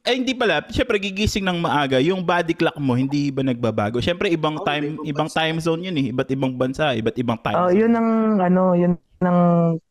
ay 0.00 0.16
hindi 0.16 0.32
pala, 0.32 0.64
syempre 0.72 0.96
gigising 0.96 1.44
ng 1.44 1.60
maaga, 1.60 2.00
yung 2.00 2.24
body 2.24 2.56
clock 2.56 2.80
mo, 2.80 2.96
hindi 2.96 3.28
ba 3.28 3.44
nagbabago? 3.44 4.00
Syempre, 4.00 4.32
ibang 4.32 4.56
Oo, 4.56 4.64
time, 4.64 4.96
ibang 4.96 5.28
ibang 5.28 5.28
time 5.28 5.60
zone 5.60 5.92
yun 5.92 5.96
eh. 6.00 6.08
Iba't 6.08 6.32
ibang 6.32 6.56
bansa, 6.56 6.96
iba't 6.96 7.16
ibang 7.20 7.36
time 7.44 7.52
Oh, 7.60 7.68
zone. 7.68 7.84
yun 7.84 7.92
ang 7.92 8.08
ano, 8.40 8.72
yun 8.72 8.96
ang 9.20 9.40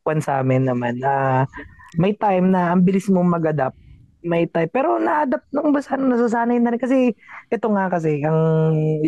kwan 0.01 0.17
sa 0.17 0.41
amin 0.41 0.65
naman. 0.65 0.97
Ah, 1.05 1.45
may 1.93 2.17
time 2.17 2.49
na 2.49 2.73
ang 2.73 2.81
bilis 2.81 3.05
mong 3.05 3.29
mag-adapt. 3.29 3.77
May 4.25 4.49
time 4.49 4.69
pero 4.73 4.97
na-adapt 4.97 5.49
nung 5.53 5.73
basta 5.73 5.97
nasasanay 5.97 6.57
na 6.61 6.73
rin 6.73 6.81
kasi 6.81 7.13
ito 7.49 7.67
nga 7.73 7.89
kasi 7.89 8.21
ang 8.21 8.37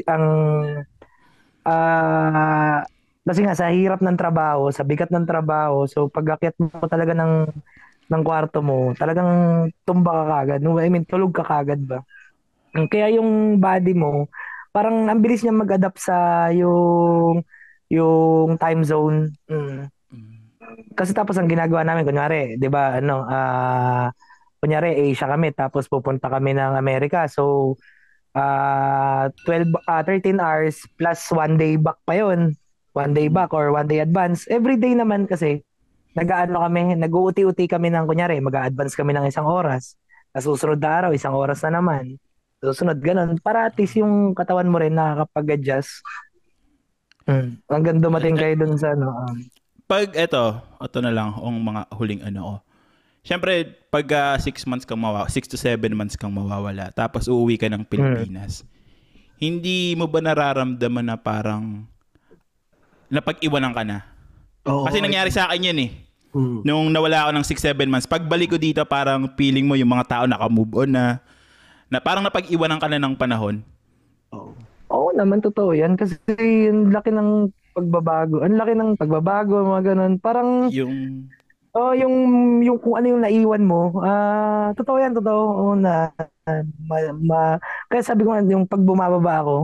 ang 0.09 0.25
ah 1.65 2.81
kasi 3.25 3.39
nga 3.45 3.53
sa 3.55 3.69
hirap 3.73 4.01
ng 4.05 4.17
trabaho, 4.19 4.69
sa 4.73 4.83
bigat 4.85 5.09
ng 5.13 5.25
trabaho, 5.25 5.85
so 5.89 6.09
pag 6.11 6.27
mo 6.59 6.85
talaga 6.89 7.13
ng 7.17 7.47
ng 8.13 8.21
kwarto 8.21 8.61
mo, 8.61 8.93
talagang 8.93 9.29
tumba 9.81 10.13
ka 10.13 10.25
kagad. 10.29 10.59
No, 10.61 10.77
I 10.77 10.93
mean, 10.93 11.09
tulog 11.09 11.33
ka 11.33 11.41
kagad 11.41 11.81
ba? 11.89 12.05
Kaya 12.73 13.17
yung 13.17 13.57
body 13.57 13.93
mo, 13.97 14.29
parang 14.73 15.05
ang 15.09 15.21
bilis 15.21 15.41
niya 15.45 15.53
mag-adapt 15.53 16.01
sa 16.01 16.49
yung 16.53 17.45
yung 17.89 18.57
time 18.57 18.81
zone. 18.85 19.29
Mm. 19.49 19.89
Mm. 20.09 20.37
Kasi 20.97 21.13
tapos 21.13 21.37
ang 21.37 21.49
ginagawa 21.49 21.85
namin, 21.85 22.05
kunyari, 22.05 22.57
'di 22.57 22.69
ba, 22.69 22.97
ano, 22.97 23.25
ah 23.29 24.09
kunyari 24.63 25.11
Asia 25.11 25.27
kami 25.27 25.51
tapos 25.51 25.91
pupunta 25.91 26.31
kami 26.31 26.55
ng 26.57 26.73
Amerika. 26.79 27.27
So 27.29 27.75
ah 28.33 29.29
12 29.45 29.69
ah, 29.85 30.01
13 30.01 30.41
hours 30.41 30.81
plus 30.97 31.21
one 31.29 31.57
day 31.59 31.77
back 31.77 32.01
pa 32.07 32.17
'yon. 32.17 32.57
One 32.93 33.13
day 33.13 33.29
back 33.29 33.53
or 33.53 33.73
one 33.73 33.89
day 33.89 34.01
advance. 34.01 34.45
Every 34.49 34.77
day 34.77 34.93
naman 34.97 35.25
kasi 35.25 35.65
nag-aano 36.13 36.61
kami, 36.65 36.97
nag-uuti-uti 36.97 37.65
kami 37.65 37.89
ng 37.89 38.05
kunyari, 38.05 38.37
mag-advance 38.39 38.93
kami 38.93 39.13
ng 39.17 39.25
isang 39.29 39.45
oras. 39.49 39.97
Sa 40.33 40.41
susunod 40.41 40.81
na 40.81 40.89
araw, 40.89 41.11
isang 41.13 41.33
oras 41.33 41.61
na 41.65 41.81
naman. 41.81 42.17
Susunod, 42.63 42.97
ganun. 43.01 43.37
Para 43.41 43.67
at 43.67 43.75
least 43.75 43.97
yung 43.99 44.31
katawan 44.33 44.69
mo 44.69 44.79
rin 44.79 44.95
nakakapag-adjust. 44.95 46.01
Mm. 47.27 47.59
Hanggang 47.67 47.97
dumating 47.99 48.37
kayo 48.37 48.55
dun 48.55 48.75
sa 48.77 48.93
ano. 48.95 49.11
um, 49.13 49.37
Pag 49.83 50.15
eto, 50.15 50.63
ito 50.79 50.97
na 51.03 51.11
lang 51.11 51.35
ang 51.35 51.59
mga 51.59 51.81
huling 51.91 52.21
ano 52.23 52.39
ko. 52.39 52.55
Syempre, 53.23 53.67
pag 53.87 54.03
6 54.39 54.67
months 54.67 54.83
kang 54.83 54.99
mawawala, 54.99 55.31
6 55.31 55.47
to 55.47 55.55
7 55.55 55.79
months 55.95 56.19
kang 56.19 56.35
mawawala, 56.35 56.91
tapos 56.91 57.31
uuwi 57.31 57.55
ka 57.55 57.71
ng 57.71 57.87
Pilipinas, 57.87 58.67
hindi 59.39 59.95
mo 59.95 60.11
ba 60.11 60.19
nararamdaman 60.19 61.07
na 61.07 61.15
parang 61.15 61.87
napag-iwanan 63.07 63.71
ka 63.71 63.83
na? 63.87 64.03
Oo, 64.67 64.83
Kasi 64.87 64.99
nangyari 64.99 65.31
sa 65.31 65.47
akin 65.47 65.71
yun 65.71 65.79
eh. 65.87 65.91
Mm. 66.33 66.65
Nung 66.65 66.89
nawala 66.89 67.29
ako 67.29 67.31
ng 67.37 67.45
6-7 67.45 67.85
months, 67.85 68.09
pagbalik 68.09 68.49
ko 68.53 68.57
dito, 68.57 68.81
parang 68.89 69.29
feeling 69.37 69.69
mo 69.69 69.77
yung 69.77 69.93
mga 69.93 70.05
tao 70.09 70.23
naka-move 70.25 70.73
on 70.85 70.89
na, 70.89 71.05
na 71.93 72.01
parang 72.01 72.25
napag-iwanan 72.25 72.81
ka 72.81 72.89
na 72.89 72.97
ng 72.97 73.13
panahon. 73.13 73.61
Oo. 74.33 74.53
Oo 74.93 75.09
naman, 75.13 75.41
totoo 75.41 75.73
yan. 75.73 75.97
Kasi 75.97 76.17
ang 76.69 76.93
laki 76.93 77.09
ng 77.09 77.49
pagbabago. 77.73 78.45
Ang 78.45 78.57
laki 78.61 78.73
ng 78.77 78.91
pagbabago, 78.97 79.65
mga 79.65 79.93
ganun. 79.93 80.13
Parang, 80.21 80.69
Yung, 80.69 81.25
oh, 81.73 81.93
yung, 81.97 82.15
yung 82.61 82.77
kung 82.77 83.01
ano 83.01 83.07
yung 83.17 83.21
naiwan 83.25 83.63
mo, 83.65 83.97
ah, 84.05 84.69
totoo 84.77 84.97
yan, 85.01 85.17
totoo. 85.17 85.41
Oo 85.65 85.73
na, 85.73 86.13
ma, 86.85 86.97
ma- 87.17 87.59
kaya 87.89 88.01
sabi 88.05 88.21
ko 88.25 88.33
nga, 88.33 88.45
yung 88.45 88.69
pag 88.69 88.85
bumababa 88.85 89.41
ako, 89.41 89.55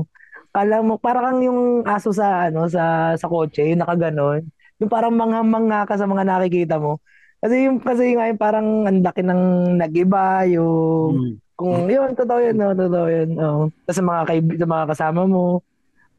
kala 0.50 0.82
mo, 0.82 0.98
parang 0.98 1.24
kang 1.30 1.42
yung 1.46 1.62
aso 1.86 2.10
sa, 2.10 2.50
ano, 2.50 2.66
sa, 2.66 3.14
sa 3.14 3.30
kotse, 3.30 3.62
yung 3.70 3.86
nakaganon. 3.86 4.42
Yung 4.80 4.88
parang 4.88 5.12
manghamang 5.12 5.68
ka 5.84 5.94
sa 5.94 6.04
mga 6.04 6.24
nakikita 6.24 6.76
mo. 6.76 7.04
Kasi 7.38 7.68
yung, 7.68 7.80
kasi 7.80 8.16
nga 8.16 8.26
yung 8.26 8.36
parang 8.38 8.68
ang 8.84 9.00
laki 9.00 9.22
ng 9.22 9.42
nag-iba, 9.76 10.44
yung, 10.50 11.12
Mm. 11.14 11.34
kung 11.54 11.86
yun, 11.86 12.12
totoo 12.14 12.40
yun, 12.42 12.56
no, 12.56 12.72
totoo 12.74 13.08
yun. 13.08 13.30
Oh. 13.38 13.64
Tapos 13.84 13.96
sa 13.96 14.06
mga 14.06 14.22
kaib- 14.26 14.58
sa 14.58 14.66
mga 14.66 14.86
kasama 14.88 15.22
mo, 15.24 15.46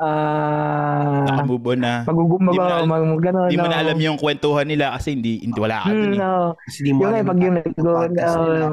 ah, 0.00 1.24
naka-move 1.26 1.66
on 1.66 1.78
na. 1.78 1.94
magugumba 2.04 2.50
Di 2.50 2.56
mo 2.56 2.62
na 2.62 2.68
ba, 2.70 2.76
al- 2.78 2.88
mag, 2.88 3.04
mag, 3.06 3.20
gano'n, 3.22 3.48
Hindi 3.48 3.58
mo 3.58 3.64
no. 3.64 3.70
na 3.70 3.78
alam 3.78 3.98
yung 3.98 4.16
kwentuhan 4.16 4.64
nila 4.64 4.86
kasi 4.92 5.08
hindi, 5.10 5.40
hindi 5.40 5.56
wala 5.56 5.76
ka 5.78 5.88
Hmm, 5.88 5.96
dun 5.98 6.08
eh. 6.10 6.18
no. 6.18 6.32
Kasi 6.58 6.78
di 6.80 6.90
mo 6.90 6.98
Yung 6.98 7.10
alam 7.10 7.24
pag 7.26 7.38
yung 7.38 7.54
nag, 7.54 7.68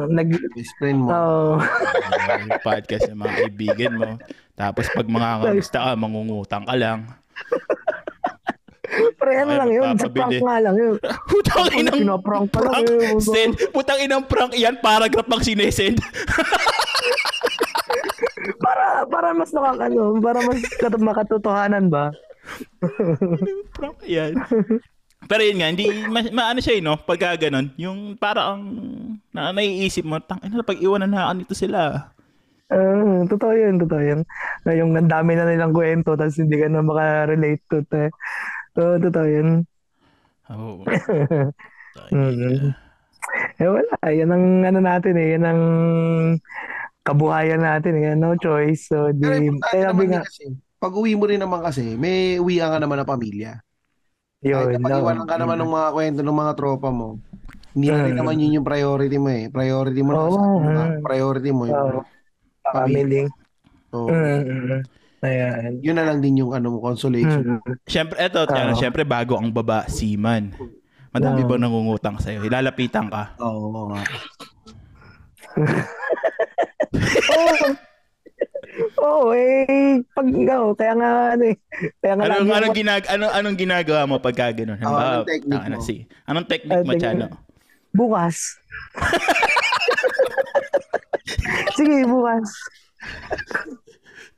nag, 0.09 0.29
best 0.53 0.73
friend 0.77 0.99
mo. 0.99 1.09
oh, 1.09 1.51
Yung 2.41 2.61
podcast 2.61 3.07
ng 3.07 3.19
mga 3.19 3.33
kaibigan 3.37 3.93
mo. 3.93 4.09
Tapos 4.53 4.85
pag 4.89 5.07
mga 5.07 5.29
kamusta 5.41 5.77
ka, 5.81 5.91
mangungutang 5.95 6.63
ka 6.63 6.75
lang. 6.75 6.99
Pre, 9.13 9.33
ano 9.35 9.51
Okay, 9.51 9.59
lang 9.59 9.71
yun, 9.71 9.89
sa 9.95 10.07
prank 10.07 10.37
nga 10.37 10.57
lang 10.59 10.75
yun. 10.75 10.95
Putang 11.27 11.67
inang 11.73 11.95
Pinaprank 11.95 12.45
pa 12.49 12.59
lang 12.61 12.73
prank. 12.73 12.87
yun. 12.87 13.15
Send. 13.19 13.53
Putang 13.69 13.99
inang 13.99 14.23
prank 14.23 14.53
yan. 14.53 14.75
Paragraph 14.79 15.27
ang 15.27 15.43
sinesend. 15.43 15.97
Para, 18.57 19.03
para 19.05 19.29
mas 19.35 19.51
nakak, 19.51 19.91
ano, 19.91 20.17
para 20.19 20.39
mas 20.41 20.59
kat- 20.79 20.99
makatotohanan 20.99 21.91
ba? 21.91 22.11
prank 23.75 23.99
yan. 24.03 24.39
Pero 25.27 25.41
yun 25.43 25.57
nga, 25.59 25.67
hindi, 25.67 25.85
ma, 26.07 26.23
maano 26.31 26.63
siya 26.63 26.79
eh, 26.79 26.83
no? 26.83 26.95
Pagka 26.95 27.35
ganun, 27.37 27.73
yung 27.75 28.15
para 28.15 28.53
ang 28.53 28.63
na, 29.33 29.51
naiisip 29.51 30.07
mo, 30.07 30.21
tang 30.23 30.39
ina, 30.39 30.63
pag 30.63 30.79
iwanan 30.79 31.11
na 31.11 31.33
nito 31.33 31.51
sila. 31.51 32.13
Ah, 32.67 33.23
totoo 33.27 33.51
yun, 33.51 33.79
totoo 33.79 33.99
yun. 33.99 34.21
Na 34.63 34.71
yung 34.75 34.91
ang 34.95 35.07
dami 35.07 35.35
na 35.35 35.47
nilang 35.47 35.71
kwento, 35.71 36.15
tapos 36.15 36.35
hindi 36.35 36.55
ka 36.55 36.67
na 36.67 36.83
makarelate 36.83 37.63
to. 37.67 37.79
Te. 37.87 38.11
So, 38.77 39.01
totoo 39.01 39.25
yun. 39.25 39.49
Oo. 40.53 40.85
Mm. 42.13 42.77
Eh 43.57 43.65
wala, 43.65 43.97
yan 44.05 44.29
ang 44.29 44.45
ano 44.69 44.79
natin 44.85 45.17
eh, 45.17 45.33
yan 45.33 45.49
ang 45.49 45.61
kabuhayan 47.01 47.65
natin 47.65 47.97
eh, 47.97 48.13
no 48.13 48.37
choice. 48.37 48.85
So, 48.85 49.09
di, 49.09 49.25
kaya 49.65 49.89
sabi 49.89 50.05
naman 50.05 50.21
nga, 50.21 50.29
kasi, 50.29 50.53
pag 50.77 50.93
uwi 50.93 51.17
mo 51.17 51.25
rin 51.25 51.41
naman 51.41 51.65
kasi, 51.65 51.97
may 51.97 52.37
uwian 52.37 52.69
ka 52.69 52.77
naman 52.77 53.01
na 53.01 53.09
pamilya. 53.09 53.57
Kahit 54.45 54.77
yun, 54.77 54.77
na 54.77 54.77
no. 54.77 54.85
pag-iwanan 54.93 55.25
ka 55.25 55.35
naman 55.41 55.57
ng 55.57 55.73
mga 55.73 55.89
kwento 55.89 56.21
ng 56.21 56.37
mga 56.37 56.53
tropa 56.53 56.89
mo, 56.93 57.17
hindi 57.73 57.87
na 57.89 57.99
rin 58.05 58.13
Mm. 58.13 58.19
naman 58.21 58.35
yun 58.45 58.55
yung 58.61 58.67
priority 58.69 59.17
mo 59.17 59.29
eh. 59.33 59.43
Priority 59.49 60.01
mo 60.05 60.11
na 60.13 60.21
Oo, 60.21 60.37
sa 60.37 60.41
mm. 60.61 61.01
priority 61.01 61.49
mo. 61.49 61.63
Oo. 61.65 61.73
Yung, 61.73 62.05
family. 62.61 63.25
so, 63.89 64.05
Mm, 64.05 64.21
mm, 64.21 64.41
mm. 64.45 64.81
Ayan. 65.17 65.81
yun 65.81 65.97
na 65.97 66.05
lang 66.05 66.21
din 66.21 66.37
yung 66.37 66.53
ano 66.53 66.73
mo, 66.73 66.77
consolation. 66.77 67.57
Mm. 67.57 67.61
Siyempre, 67.89 68.21
eto, 68.21 68.45
Oo. 68.45 68.77
siyempre 68.77 69.01
bago 69.01 69.33
ang 69.33 69.49
baba, 69.49 69.89
seaman. 69.89 70.53
Madami 71.09 71.41
Oo. 71.41 71.49
ba 71.49 71.55
nangungutang 71.57 72.21
sa'yo? 72.21 72.45
Ilalapitan 72.45 73.09
ka. 73.09 73.33
Oo 73.41 73.73
oo 73.73 73.85
nga. 73.89 74.01
Oo. 77.33 77.65
Oo, 78.97 79.33
eh, 79.33 80.05
pag, 80.13 80.25
oh, 80.53 80.77
kaya 80.77 80.93
nga, 80.93 81.09
ano 81.33 81.43
eh, 81.49 81.57
kaya 81.97 82.13
nga 82.13 82.29
Anong, 82.29 82.45
anong, 82.45 82.69
ako- 82.69 82.77
ginag 82.77 83.03
ano, 83.09 83.25
anong 83.33 83.57
ginagawa 83.57 84.01
mo 84.05 84.21
pagka 84.21 84.53
ganun? 84.53 84.77
Halimbawa, 84.77 85.01
anong 85.01 85.25
technique 85.29 85.65
ano, 85.65 85.77
mo? 85.77 85.81
si, 85.81 85.95
anong 86.29 86.45
technique 86.45 86.77
Ah, 86.77 86.85
mo. 86.85 86.93
Chano? 86.93 87.25
bukas. 87.89 88.37
Sige, 91.77 92.05
bukas. 92.05 92.45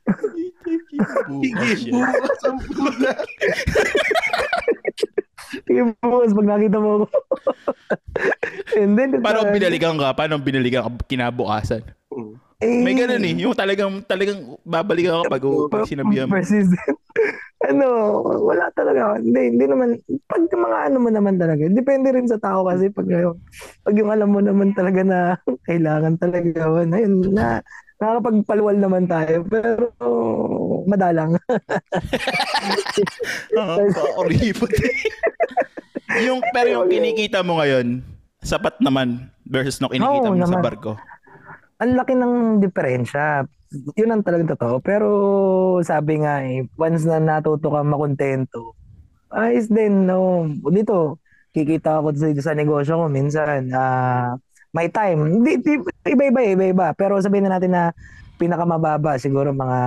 Yun. 0.70 1.92
Bukas 1.92 2.42
ang 2.46 2.58
puta. 2.62 3.12
Sige 5.66 5.82
boss, 5.98 6.30
pag 6.30 6.48
nakita 6.48 6.78
mo 6.78 6.90
ako. 7.02 7.06
And 8.78 8.94
then, 8.94 9.18
Paano 9.18 9.50
uh, 9.50 9.52
binalikan 9.54 9.98
ka? 9.98 10.14
Paano 10.14 10.38
binalikan 10.38 10.86
ka 10.86 10.90
kinabukasan? 11.10 11.82
eh, 12.60 12.82
May 12.84 12.94
ganun 12.94 13.24
eh. 13.24 13.34
Yung 13.40 13.56
talagang, 13.56 14.04
talagang 14.06 14.60
babalikan 14.62 15.24
ka 15.24 15.32
pag, 15.32 15.44
pag 15.72 15.88
sinabihan 15.90 16.30
mo. 16.30 16.38
Persistent. 16.38 16.98
ano, 17.70 17.86
wala 18.46 18.70
talaga. 18.76 19.18
Hindi, 19.18 19.56
hindi 19.56 19.64
naman, 19.66 19.98
pag 20.30 20.42
mga 20.46 20.78
ano 20.92 20.96
mo 21.02 21.10
naman 21.10 21.36
talaga, 21.40 21.66
depende 21.66 22.14
rin 22.14 22.30
sa 22.30 22.38
tao 22.38 22.68
kasi 22.68 22.92
pag, 22.92 23.08
pag 23.84 23.94
yung 23.96 24.10
alam 24.12 24.30
mo 24.30 24.40
naman 24.44 24.70
talaga 24.76 25.00
na 25.02 25.18
kailangan 25.66 26.14
talaga, 26.20 26.68
ayun, 26.68 27.32
na, 27.32 27.64
nakakapagpalwal 28.00 28.76
naman 28.80 29.04
tayo, 29.04 29.44
pero 29.44 29.92
madalang. 30.88 31.36
Oo, 33.60 33.76
yung, 36.24 36.40
pero 36.50 36.68
yung 36.80 36.88
kinikita 36.88 37.44
mo 37.44 37.60
ngayon, 37.60 38.00
sapat 38.40 38.80
naman 38.80 39.28
versus 39.44 39.84
no 39.84 39.92
kinikita 39.92 40.32
Oo 40.32 40.32
mo 40.32 40.42
sa 40.42 40.56
naman. 40.56 40.64
barko. 40.64 40.92
Ang 41.80 41.96
laki 41.96 42.12
ng 42.16 42.34
diferensya. 42.60 43.44
Yun 43.94 44.10
ang 44.10 44.22
talagang 44.24 44.50
totoo. 44.56 44.82
Pero 44.82 45.08
sabi 45.84 46.24
nga 46.24 46.42
eh, 46.42 46.66
once 46.74 47.06
na 47.06 47.20
natuto 47.20 47.70
kang 47.70 47.88
makontento, 47.88 48.74
ayos 49.30 49.70
din, 49.70 50.08
no. 50.08 50.48
Dito, 50.72 51.20
kikita 51.54 52.02
ako 52.02 52.16
sa, 52.16 52.26
sa 52.40 52.52
negosyo 52.56 53.00
ko 53.00 53.06
minsan, 53.06 53.70
ah, 53.72 54.34
may 54.70 54.88
time. 54.90 55.42
Di, 55.42 55.58
di, 55.58 55.78
iba-iba, 56.06 56.40
iba-iba. 56.42 56.86
Pero 56.94 57.18
sabihin 57.18 57.46
na 57.48 57.58
natin 57.58 57.72
na 57.74 57.84
pinakamababa, 58.38 59.18
siguro 59.18 59.50
mga 59.50 59.80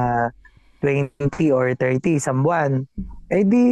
20 0.84 1.56
or 1.56 1.72
30 1.76 2.20
isang 2.20 2.44
buwan. 2.44 2.84
Eh 3.32 3.48
di, 3.48 3.64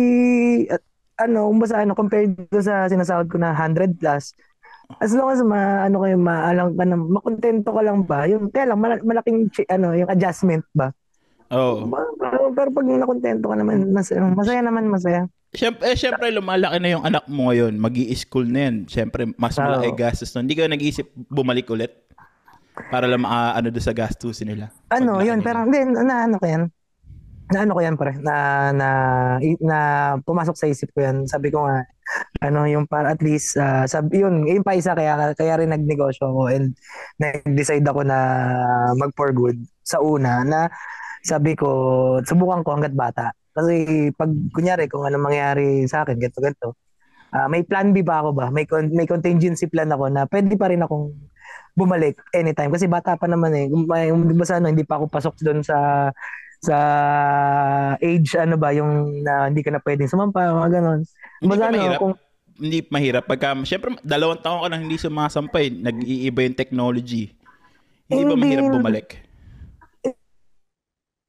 at, 0.71 0.81
ano, 1.21 1.51
umbasa 1.51 1.83
ano, 1.83 1.93
compared 1.93 2.33
to 2.49 2.63
sa 2.63 2.87
sinasahod 2.87 3.27
ko 3.27 3.37
na 3.37 3.51
100 3.53 3.99
plus, 3.99 4.33
as 4.99 5.15
long 5.15 5.31
as 5.31 5.39
ma 5.39 5.87
ano 5.87 6.03
kayo 6.03 6.17
maalang 6.19 6.75
ka 6.75 6.83
na 6.83 6.97
makontento 6.99 7.69
ka 7.71 7.79
lang 7.79 8.03
ba 8.03 8.27
yung 8.27 8.51
kaya 8.51 8.73
lang 8.73 8.79
mala- 8.81 9.05
malaking 9.05 9.47
ano 9.71 9.95
yung 9.95 10.11
adjustment 10.11 10.67
ba 10.75 10.91
Oo. 11.51 11.87
Ba- 11.87 12.11
pero, 12.19 12.51
pero 12.55 12.69
pag 12.71 12.87
nakontento 12.87 13.51
ka 13.51 13.55
naman 13.55 13.91
masaya, 13.91 14.19
masaya 14.31 14.61
naman 14.63 14.87
masaya 14.87 15.21
Siyempre, 15.51 15.83
eh, 15.91 15.97
siyempre, 15.99 16.31
lumalaki 16.31 16.79
na 16.79 16.95
yung 16.95 17.03
anak 17.03 17.27
mo 17.27 17.51
ngayon. 17.51 17.75
mag 17.75 17.91
school 18.15 18.47
na 18.47 18.71
yan. 18.71 18.75
Siyempre, 18.87 19.27
mas 19.35 19.59
Oo. 19.59 19.67
malaki 19.67 19.91
gastos 19.99 20.31
nun. 20.31 20.47
Hindi 20.47 20.55
ka 20.55 20.71
nag-iisip 20.71 21.11
bumalik 21.27 21.67
ulit 21.67 21.91
para 22.87 23.05
lang 23.05 23.21
maka, 23.27 23.59
ano 23.59 23.67
doon 23.67 23.83
sa 23.83 23.91
gastusin 23.91 24.47
nila. 24.47 24.71
ano 24.89 25.19
yun 25.19 25.43
nila. 25.43 25.45
pero 25.45 25.57
hindi 25.67 25.79
na 25.91 26.15
ano 26.23 26.35
ko 26.39 26.45
yan 26.47 26.63
na 27.51 27.67
ano 27.67 27.71
ko 27.75 27.81
yan 27.83 27.95
pare 27.99 28.15
na 28.23 28.35
na 28.71 28.87
na 29.59 29.77
pumasok 30.23 30.55
sa 30.55 30.71
isip 30.71 30.87
ko 30.95 31.03
yan 31.03 31.27
sabi 31.27 31.51
ko 31.51 31.67
nga 31.67 31.83
ano 32.39 32.63
yung 32.63 32.87
para 32.87 33.11
at 33.11 33.19
least 33.19 33.59
ah, 33.59 33.83
sabi 33.83 34.23
yun 34.23 34.47
yung 34.47 34.63
pa 34.63 34.79
isa 34.79 34.95
kaya 34.95 35.35
kaya 35.35 35.59
rin 35.59 35.75
nagnegosyo 35.75 36.31
ako 36.31 36.47
and 36.47 36.79
nag-decide 37.19 37.83
ako 37.83 38.07
na 38.07 38.17
mag 38.95 39.11
for 39.19 39.35
good 39.35 39.59
sa 39.83 39.99
una 39.99 40.47
na 40.47 40.71
sabi 41.27 41.59
ko 41.59 41.67
subukan 42.23 42.63
ko 42.63 42.79
hangga't 42.79 42.95
bata 42.95 43.35
kasi 43.51 43.75
pag 44.15 44.31
kunyari 44.55 44.87
kung 44.87 45.03
ano 45.03 45.19
mangyari 45.19 45.83
sa 45.87 46.03
akin 46.03 46.15
ganito 46.17 46.39
ganito 46.39 46.69
ah, 47.35 47.47
may 47.51 47.63
plan 47.63 47.91
B 47.91 48.03
ba 48.03 48.23
ako 48.23 48.29
ba 48.35 48.47
may 48.49 48.63
con- 48.63 48.91
may 48.91 49.07
contingency 49.07 49.67
plan 49.67 49.91
ako 49.91 50.07
na 50.07 50.27
pwede 50.27 50.55
pa 50.55 50.71
rin 50.71 50.83
akong 50.83 51.11
bumalik 51.75 52.19
anytime 52.35 52.71
kasi 52.71 52.87
bata 52.87 53.15
pa 53.15 53.27
naman 53.27 53.51
eh 53.55 53.65
may 53.71 54.11
di 54.11 54.35
ba 54.35 54.43
sa 54.43 54.59
ano 54.59 54.67
hindi 54.67 54.83
pa 54.83 54.99
ako 54.99 55.07
pasok 55.07 55.35
doon 55.39 55.63
sa 55.63 56.09
sa 56.61 56.77
age 57.97 58.37
ano 58.37 58.55
ba 58.59 58.69
yung 58.69 59.23
na 59.25 59.49
hindi 59.49 59.65
ka 59.65 59.73
na 59.73 59.81
pwedeng 59.81 60.11
sumampa 60.11 60.45
mga 60.45 61.01
Hindi 61.41 61.49
Basta 61.49 61.65
ba 61.65 61.67
ano, 61.73 61.77
mahirap? 61.81 61.99
kung 61.99 62.15
Hindi 62.61 62.79
mahirap. 62.93 63.25
Pagka, 63.25 63.57
siyempre, 63.65 63.97
dalawang 64.05 64.37
taon 64.37 64.61
ka 64.61 64.67
nang 64.69 64.85
hindi 64.85 65.01
sumasampay. 65.01 65.81
Nag-iiba 65.81 66.45
yung 66.45 66.53
technology. 66.53 67.33
Hindi 68.05 68.21
ba 68.21 68.37
Hindi. 68.37 68.43
mahirap 68.45 68.65
bumalik? 68.69 69.07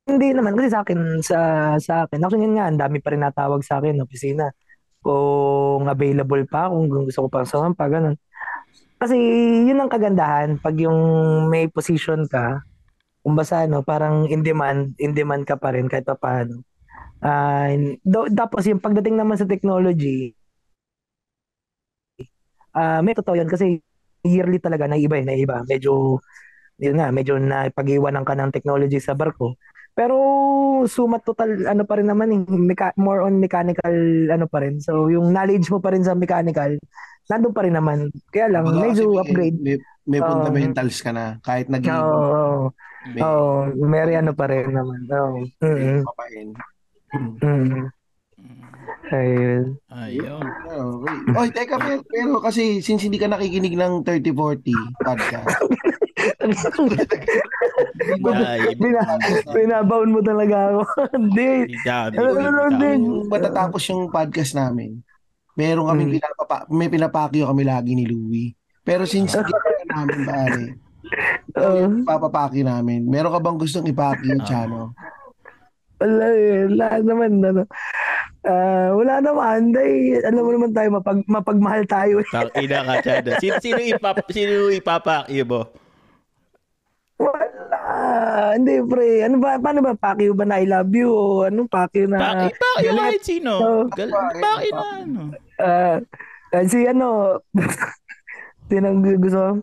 Hindi 0.06 0.34
naman 0.34 0.58
kasi 0.58 0.68
sa 0.74 0.82
akin 0.82 1.00
sa 1.22 1.38
sa 1.78 1.94
akin. 2.06 2.18
Actually 2.26 2.44
yun 2.50 2.54
nga 2.58 2.66
ang 2.66 2.78
dami 2.80 2.98
pa 2.98 3.14
rin 3.14 3.22
natawag 3.22 3.62
sa 3.62 3.78
akin 3.78 4.02
opisina. 4.02 4.50
Kung 5.02 5.86
available 5.86 6.42
pa 6.50 6.70
kung 6.70 6.90
gusto 6.90 7.26
ko 7.26 7.28
pang 7.30 7.46
sumampa 7.46 7.86
ganun. 7.86 8.16
Kasi 9.00 9.16
yun 9.68 9.78
ang 9.82 9.90
kagandahan. 9.92 10.58
Pag 10.62 10.76
yung 10.82 10.98
may 11.52 11.66
position 11.70 12.26
ka 12.30 12.62
kung 13.22 13.34
basta 13.38 13.66
ano 13.66 13.82
parang 13.86 14.26
in 14.30 14.42
demand 14.46 14.94
in 15.02 15.14
demand 15.14 15.44
ka 15.46 15.56
pa 15.58 15.74
rin 15.74 15.86
kahit 15.90 16.06
pa 16.08 16.16
paano 16.18 16.62
Ah, 17.22 17.70
do, 18.04 18.26
tapos 18.34 18.66
yung 18.70 18.82
pagdating 18.82 19.16
naman 19.18 19.38
sa 19.38 19.46
technology 19.48 20.34
ah 22.76 23.00
may 23.04 23.14
totoo 23.16 23.36
yun. 23.36 23.48
Kasi 23.50 23.80
yearly 24.24 24.58
talaga 24.62 24.86
naiiba 24.88 25.18
eh, 25.20 25.24
naiiba 25.26 25.66
medyo 25.66 26.18
yun 26.80 26.96
nga 26.98 27.10
medyo 27.14 27.38
na 27.38 27.68
pag-iwanan 27.70 28.24
ka 28.26 28.34
ng 28.38 28.54
technology 28.54 28.98
sa 29.02 29.14
barko 29.18 29.54
pero 29.92 30.16
sumat 30.84 31.20
total 31.20 31.68
ano 31.68 31.84
pa 31.84 32.00
rin 32.00 32.08
naman 32.08 32.28
eh, 32.30 32.40
mecha- 32.48 32.96
more 32.96 33.20
on 33.20 33.36
mechanical 33.36 33.92
ano 34.28 34.46
pa 34.46 34.60
rin. 34.60 34.80
So 34.80 35.06
yung 35.06 35.30
knowledge 35.30 35.68
mo 35.68 35.78
pa 35.78 35.92
rin 35.92 36.02
sa 36.02 36.16
mechanical, 36.16 36.80
nandun 37.28 37.52
pa 37.52 37.62
rin 37.62 37.76
naman. 37.76 38.08
Kaya 38.28 38.48
lang 38.48 38.64
Baga 38.66 38.80
medyo 38.82 39.04
may- 39.10 39.20
upgrade. 39.20 39.58
May, 39.60 39.76
may 40.02 40.20
fundamentals 40.20 40.98
ka 40.98 41.12
na. 41.12 41.36
Kahit 41.40 41.68
nag 41.68 41.84
Oo, 41.84 41.92
oo, 41.92 42.60
may, 43.06 43.20
oo, 43.20 43.50
may 43.78 44.16
ano 44.16 44.32
pa 44.32 44.48
rin 44.48 44.72
naman. 44.72 45.00
Oo. 45.06 45.44
may 45.60 46.00
Mm. 46.00 46.02
papain. 46.02 46.48
Mm. 47.12 47.86
Ayun. 49.12 49.76
Ayun. 49.92 50.40
Okay. 50.64 51.16
Oy, 51.36 51.48
teka, 51.52 51.76
pero, 51.76 52.00
pero 52.02 52.32
kasi 52.40 52.80
since 52.80 53.04
hindi 53.04 53.20
ka 53.20 53.28
nakikinig 53.28 53.76
ng 53.76 54.00
3040 54.08 54.72
podcast, 54.96 55.52
Bina, 58.74 59.00
binabaon 59.48 60.10
mo 60.10 60.20
talaga 60.20 60.56
ako. 60.70 60.82
Hindi. 61.12 61.50
Ano, 61.84 62.20
ano, 62.36 62.60
ano, 62.68 62.86
matatapos 63.26 63.82
yung 63.88 64.08
podcast 64.08 64.52
namin, 64.52 65.00
meron 65.54 65.86
kami 65.86 66.02
Mm. 66.04 66.12
pinapapa, 66.16 66.56
may 66.68 66.88
pinapakyo 66.88 67.44
kami 67.46 67.62
lagi 67.62 67.92
ni 67.92 68.04
Louie. 68.04 68.54
Pero 68.82 69.06
since 69.06 69.32
hindi 69.32 69.52
ka 69.52 69.70
namin 69.88 70.18
pare, 70.24 70.62
Oo. 71.60 71.84
papapaki 72.02 72.62
namin. 72.62 73.06
Meron 73.06 73.30
ka 73.30 73.40
bang 73.40 73.58
gustong 73.58 73.86
ipaki, 73.86 74.32
Ah. 74.32 74.42
Chano? 74.42 74.90
Wala 75.98 76.26
eh. 76.28 76.66
Wala 76.66 76.86
naman. 76.98 77.30
Ano. 77.38 77.62
Ah, 78.42 78.90
wala 78.90 79.22
naman. 79.22 79.70
Dahil, 79.70 80.18
alam 80.18 80.42
mo 80.42 80.50
naman 80.50 80.72
tayo, 80.74 80.88
mapag, 80.90 81.22
mapagmahal 81.30 81.86
tayo. 81.86 82.18
eh. 82.18 82.26
Tangina 82.26 82.82
ka, 82.82 82.94
Chad. 83.00 83.24
Sino, 83.38 83.54
sino, 83.62 83.78
ipap, 83.78 84.18
sino 84.26 84.66
ipapakyo 84.66 85.44
mo? 85.46 85.62
Wala. 87.22 87.78
Hindi, 88.58 88.74
pre. 88.82 89.22
Ano 89.22 89.36
ba? 89.38 89.56
Paano 89.56 89.80
ba? 89.80 89.94
Pakyo 89.94 90.34
ba 90.34 90.42
na 90.42 90.58
I 90.58 90.66
love 90.66 90.90
you? 90.90 91.08
O 91.08 91.46
anong 91.46 91.70
pakyo 91.70 92.10
na? 92.10 92.18
Paki, 92.18 92.46
pakyo 92.52 92.88
galit? 92.88 93.00
kahit 93.00 93.22
sino. 93.22 93.52
Gal, 93.94 94.10
pakyo 94.10 94.70
na 94.72 94.86
ano. 94.98 95.20
Ah, 95.58 95.98
si 96.66 96.84
ano? 96.84 97.38
Sino 98.68 98.86
ang 98.88 99.04
gusto? 99.04 99.36
mo? 99.36 99.60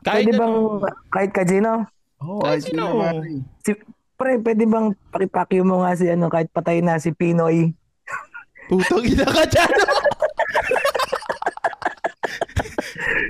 Kahit 0.00 0.28
Pwede 0.28 0.32
bang, 0.36 0.54
ano. 0.54 0.80
kahit 1.08 1.30
kajino? 1.32 1.72
Oo, 2.20 2.40
Kahit 2.40 2.64
sino. 2.64 2.92
pare? 2.96 3.40
Si, 3.60 3.72
pre, 4.16 4.36
pwede 4.36 4.64
bang 4.64 4.86
pakipakyo 5.08 5.60
mo 5.60 5.80
nga 5.80 5.92
si 5.92 6.08
ano, 6.08 6.28
kahit 6.28 6.48
patay 6.48 6.80
na 6.80 6.96
si 6.96 7.12
Pinoy? 7.12 7.72
Putang 8.68 9.04
ina 9.04 9.24
ka, 9.24 9.44
Chad. 9.44 9.68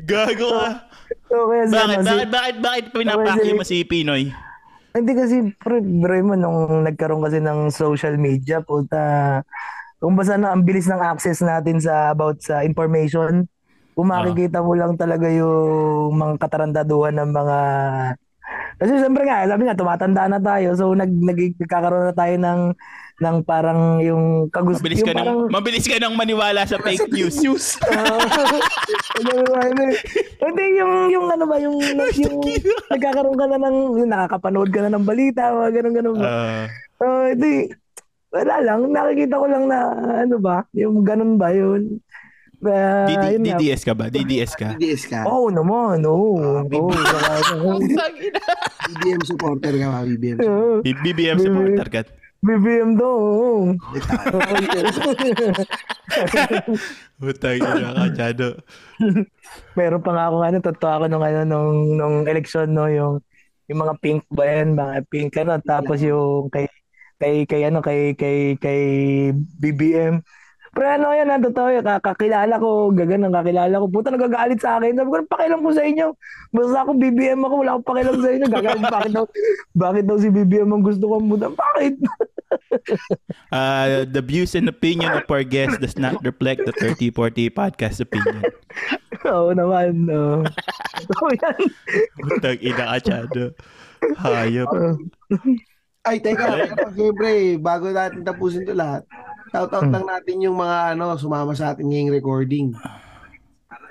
Gago 0.05 0.49
ka. 0.53 0.69
Si, 1.65 1.75
Bakit, 1.75 1.99
ano, 1.99 2.03
si, 2.03 2.09
bakit, 2.09 2.29
bakit, 2.31 2.57
bakit 2.63 2.85
pinapakyo 2.95 3.53
mo 3.59 3.65
si 3.67 3.83
Pinoy? 3.83 4.31
Hindi 4.95 5.13
kasi, 5.19 5.37
pre, 5.59 5.83
bro 5.83 6.15
mo, 6.23 6.35
nung 6.39 6.87
nagkaroon 6.87 7.25
kasi 7.27 7.43
ng 7.43 7.75
social 7.75 8.15
media, 8.15 8.63
puta, 8.63 9.43
kung 9.99 10.15
basta 10.15 10.39
na 10.39 10.55
ang 10.55 10.63
bilis 10.63 10.87
ng 10.87 11.03
access 11.03 11.43
natin 11.43 11.83
sa 11.83 12.15
about 12.15 12.39
sa 12.39 12.63
information, 12.63 13.51
kung 13.95 14.09
Ah. 14.11 14.23
makikita 14.23 14.63
mo 14.63 14.79
lang 14.79 14.95
talaga 14.95 15.27
yung 15.27 16.15
mga 16.15 16.35
katarantaduhan 16.39 17.15
ng 17.19 17.31
mga 17.31 17.59
kasi 18.75 18.99
siyempre 18.99 19.23
nga, 19.25 19.47
sabi 19.47 19.63
nga, 19.65 19.79
tumatanda 19.79 20.27
na 20.27 20.39
tayo. 20.43 20.75
So, 20.75 20.93
nag, 20.99 21.09
nagkakaroon 21.09 22.11
na 22.11 22.15
tayo 22.15 22.35
ng, 22.39 22.61
ng 23.15 23.47
parang 23.47 24.03
yung 24.03 24.51
kagusto. 24.51 24.83
Mabilis 24.83 24.99
yung 25.03 25.07
ka 25.07 25.15
parang, 25.15 25.39
nang, 25.47 25.53
mabilis 25.53 25.87
ka 25.87 25.97
nang 26.03 26.15
maniwala 26.19 26.67
sa 26.67 26.83
fake 26.83 27.07
news. 27.17 27.39
News. 27.39 27.79
Hindi, 30.45 30.65
yung, 30.75 30.93
yung 31.15 31.27
ano 31.31 31.45
ba, 31.47 31.57
yung, 31.63 31.79
yung, 31.79 32.43
nagkakaroon 32.91 33.39
ka 33.39 33.47
na 33.47 33.59
ng, 33.63 33.77
yung 34.03 34.11
nakakapanood 34.11 34.71
ka 34.75 34.81
na 34.83 34.91
ng 34.91 35.07
balita, 35.07 35.55
mga 35.55 35.71
ganun-ganun. 35.81 36.17
ba. 36.19 36.27
Ah, 36.27 36.67
So, 36.95 37.27
hindi, 37.27 37.75
wala 38.31 38.55
lang, 38.63 38.81
nakikita 38.91 39.35
ko 39.35 39.47
lang 39.51 39.65
na, 39.67 39.79
ano 40.27 40.37
ba, 40.39 40.63
yung 40.75 41.03
ganun 41.03 41.39
ba, 41.39 41.51
yun. 41.55 41.99
Uh, 42.65 43.05
DD. 43.05 43.45
DDS 43.45 43.85
ka 43.85 43.93
ba? 43.93 44.09
DDS 44.09 44.57
ka? 44.57 44.73
DDS 44.79 45.05
ka. 45.05 45.29
Oo 45.29 45.53
naman, 45.53 46.01
oo. 46.09 46.65
Putang 46.65 48.17
ina. 48.17 48.41
BBM 48.89 49.21
supporter 49.21 49.75
ka 49.77 49.87
ba? 49.93 50.01
BBM 50.81 51.39
supporter 51.45 51.87
ka. 51.93 52.01
BBM 52.45 53.01
daw. 53.01 53.09
oo. 53.09 53.73
Utang 57.25 57.57
ina 57.57 57.97
ka, 57.97 58.05
Chano. 58.13 58.61
Meron 59.73 60.05
pa 60.05 60.13
nga 60.13 60.29
ako 60.29 60.37
ano, 60.45 60.59
totoo 60.61 60.93
ako 60.93 61.05
nung 61.09 61.25
ano 61.25 61.49
nung 61.49 61.97
nung 61.97 62.17
election 62.29 62.69
no, 62.69 62.85
yung 62.93 63.25
yung 63.65 63.81
mga 63.81 63.97
pink 64.05 64.29
ba 64.29 64.45
yan, 64.45 64.77
mga 64.77 65.09
pink 65.09 65.33
ano, 65.41 65.57
tapos 65.65 66.05
yung 66.05 66.53
kay 66.53 66.69
kay 67.17 67.49
kay 67.49 67.65
ano 67.65 67.81
kay 67.81 68.13
kay 68.13 68.61
kay 68.61 68.83
BBM. 69.33 70.21
Pero 70.75 70.89
ano 70.91 71.15
yan, 71.15 71.31
ano, 71.31 71.47
totoo 71.49 71.69
yan, 71.71 71.87
kakilala 72.03 72.55
ko, 72.59 72.91
gaganang 72.91 73.31
kakilala 73.31 73.75
ko, 73.79 73.87
puta 73.87 74.11
nagagalit 74.11 74.59
sa 74.59 74.77
akin. 74.83 74.99
Sabi 74.99 75.09
ko, 75.09 75.17
"Ano 75.23 75.31
pakialam 75.31 75.61
ko 75.63 75.71
sa 75.71 75.85
inyo. 75.87 76.07
Basta 76.51 76.77
ako 76.83 76.91
BBM 76.99 77.41
ako, 77.47 77.55
wala 77.63 77.71
akong 77.79 77.89
pakialam 77.89 78.17
sa 78.19 78.31
inyo. 78.35 78.47
Gagalit, 78.51 78.85
bakit 78.91 79.11
daw, 79.15 79.25
bakit 79.79 80.05
daw 80.11 80.17
si 80.19 80.29
BBM 80.35 80.71
ang 80.75 80.83
gusto 80.83 81.05
ko 81.07 81.17
muda? 81.23 81.47
Bakit? 81.49 81.95
Uh, 83.55 84.05
the 84.15 84.23
views 84.23 84.55
and 84.55 84.69
opinion 84.69 85.11
of 85.15 85.27
our 85.31 85.47
guest 85.47 85.79
does 85.81 85.99
not 85.99 86.19
reflect 86.27 86.67
the 86.67 86.75
3040 86.77 87.51
podcast 87.55 88.03
opinion. 88.03 88.43
Oo 89.25 89.55
naman. 89.55 90.11
oo. 90.11 90.43
Totoo 91.07 91.31
yan. 91.43 91.59
Utang 92.29 92.59
ina 92.61 92.99
ka. 92.99 93.19
Hayop. 94.21 94.69
Ay, 96.05 96.21
teka, 96.21 96.69
siyempre, 96.93 97.57
bago 97.57 97.89
natin 97.89 98.21
tapusin 98.21 98.69
to 98.69 98.77
lahat, 98.77 99.09
shout-out 99.49 99.89
lang 99.89 100.05
natin 100.05 100.45
yung 100.45 100.61
mga 100.61 100.93
ano, 100.93 101.17
sumama 101.17 101.57
sa 101.57 101.73
atin 101.73 101.89
ngayong 101.89 102.13
recording. 102.13 102.77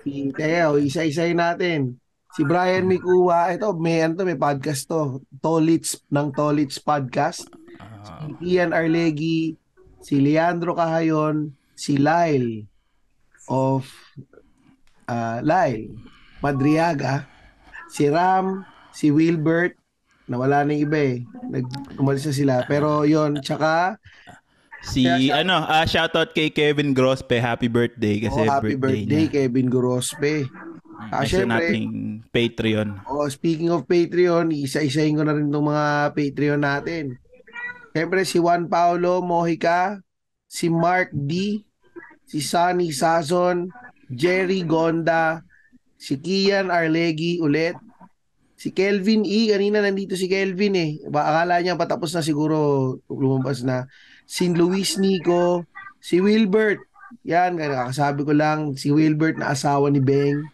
Si, 0.06 0.30
kaya, 0.30 0.70
o, 0.70 0.78
isa-isayin 0.78 1.42
natin. 1.42 1.98
Si 2.38 2.46
Brian 2.46 2.86
Mikuwa, 2.86 3.50
ito, 3.50 3.74
may, 3.74 4.06
ano 4.06 4.14
to, 4.22 4.30
may 4.30 4.38
podcast 4.38 4.86
to. 4.86 5.26
Tolits, 5.42 6.06
ng 6.14 6.30
Tolits 6.30 6.78
Podcast. 6.78 7.50
Si 8.40 8.58
Ian 8.58 8.78
Arlegi, 8.78 9.58
si 10.06 10.22
Leandro 10.22 10.78
Cahayon, 10.78 11.50
si 11.74 11.98
Lyle 11.98 12.70
of 13.50 13.90
uh, 15.10 15.42
Lyle 15.42 15.90
Madriaga, 16.46 17.26
si 17.90 18.06
Ram, 18.06 18.68
si 18.94 19.10
Wilbert, 19.10 19.80
nawala 20.28 20.64
na 20.64 20.72
yung 20.76 20.86
iba 20.88 21.00
eh. 21.00 21.18
Nag 21.52 21.66
umalis 22.00 22.28
na 22.28 22.34
sila. 22.36 22.56
Pero 22.68 23.04
yon 23.04 23.40
tsaka 23.44 23.98
Si, 24.84 25.32
ano, 25.32 25.64
ah 25.64 25.88
shoutout 25.88 26.36
kay 26.36 26.52
Kevin 26.52 26.92
Grospe. 26.92 27.40
Happy 27.40 27.72
birthday 27.72 28.20
kasi 28.20 28.44
oh, 28.44 28.52
happy 28.52 28.76
birthday, 28.76 29.32
niya. 29.32 29.32
Kevin 29.32 29.72
Gorospe. 29.72 30.44
Ah, 31.08 31.24
Isa 31.24 31.40
syempre, 31.40 31.72
nating 31.72 31.88
Patreon. 32.32 32.90
oh, 33.08 33.28
speaking 33.32 33.72
of 33.72 33.88
Patreon, 33.88 34.52
isa-isahin 34.52 35.16
ko 35.16 35.24
na 35.24 35.36
rin 35.36 35.48
itong 35.48 35.72
mga 35.72 35.88
Patreon 36.12 36.62
natin. 36.64 37.16
Siyempre 37.96 38.28
si 38.28 38.44
Juan 38.44 38.68
Paulo 38.68 39.24
Mojica, 39.24 40.04
si 40.52 40.68
Mark 40.68 41.16
D, 41.16 41.64
si 42.28 42.44
Sunny 42.44 42.92
Sazon, 42.92 43.72
Jerry 44.12 44.68
Gonda, 44.68 45.48
si 45.96 46.20
Kian 46.20 46.68
Arlegi 46.68 47.40
ulit, 47.40 47.80
si 48.64 48.72
Kelvin 48.72 49.28
E, 49.28 49.52
kanina 49.52 49.84
nandito 49.84 50.16
si 50.16 50.32
Kelvin 50.32 50.80
eh. 50.80 50.92
Ba, 51.12 51.28
akala 51.28 51.60
niya 51.60 51.76
patapos 51.76 52.16
na 52.16 52.24
siguro 52.24 52.96
lumabas 53.12 53.60
na. 53.60 53.92
Si 54.24 54.48
Luis 54.48 54.96
Nico, 54.96 55.68
si 56.00 56.24
Wilbert, 56.24 56.80
yan, 57.28 57.60
kakasabi 57.60 58.24
ko 58.24 58.32
lang, 58.32 58.80
si 58.80 58.88
Wilbert 58.88 59.36
na 59.36 59.52
asawa 59.52 59.92
ni 59.92 60.00
Beng, 60.00 60.48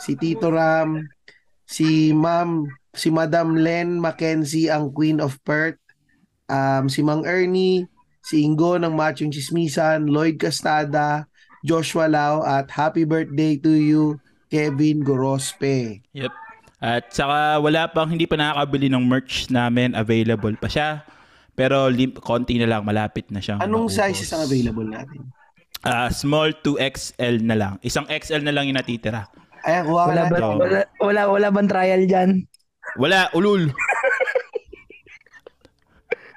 si 0.00 0.16
Tito 0.16 0.48
Ram, 0.48 1.04
si 1.68 2.16
Ma'am, 2.16 2.64
si 2.96 3.12
Madam 3.12 3.60
Len 3.60 4.00
Mackenzie, 4.00 4.72
ang 4.72 4.88
Queen 4.88 5.20
of 5.20 5.36
Perth, 5.44 5.76
um, 6.48 6.88
si 6.88 7.04
Mang 7.04 7.28
Ernie, 7.28 7.84
si 8.24 8.48
Ingo 8.48 8.80
ng 8.80 8.96
Machong 8.96 9.28
Chismisan, 9.28 10.08
Lloyd 10.08 10.40
Castada, 10.40 11.28
Joshua 11.60 12.08
Lau, 12.08 12.40
at 12.48 12.72
happy 12.72 13.04
birthday 13.04 13.60
to 13.60 13.76
you, 13.76 14.16
Kevin 14.48 15.04
Gorospe. 15.04 16.00
Yep. 16.16 16.41
At 16.82 17.14
saka 17.14 17.62
wala 17.62 17.86
pang 17.86 18.10
hindi 18.10 18.26
pa 18.26 18.34
nakakabili 18.34 18.90
ng 18.90 19.06
merch 19.06 19.46
namin. 19.48 19.94
Available 19.94 20.58
pa 20.58 20.66
siya. 20.66 21.06
Pero 21.54 21.86
lim- 21.86 22.18
konti 22.18 22.58
na 22.58 22.66
lang. 22.66 22.82
Malapit 22.82 23.30
na 23.30 23.38
siyang 23.38 23.62
Anong 23.62 23.86
maubos. 23.86 23.94
sizes 23.94 24.26
ang 24.34 24.42
available 24.42 24.90
natin? 24.90 25.30
Ah, 25.86 26.10
small 26.10 26.50
to 26.58 26.74
XL 26.78 27.38
na 27.42 27.54
lang. 27.54 27.72
Isang 27.82 28.06
XL 28.10 28.42
na 28.42 28.50
lang 28.50 28.66
yung 28.66 28.78
natitira. 28.78 29.30
Ayan, 29.62 29.86
kuha 29.86 30.10
Wala 30.10 30.22
ba, 30.26 30.36
wala, 30.58 30.80
wala, 30.98 31.22
wala 31.30 31.48
bang 31.54 31.70
trial 31.70 32.02
dyan? 32.10 32.30
Wala, 32.98 33.30
ulul. 33.30 33.70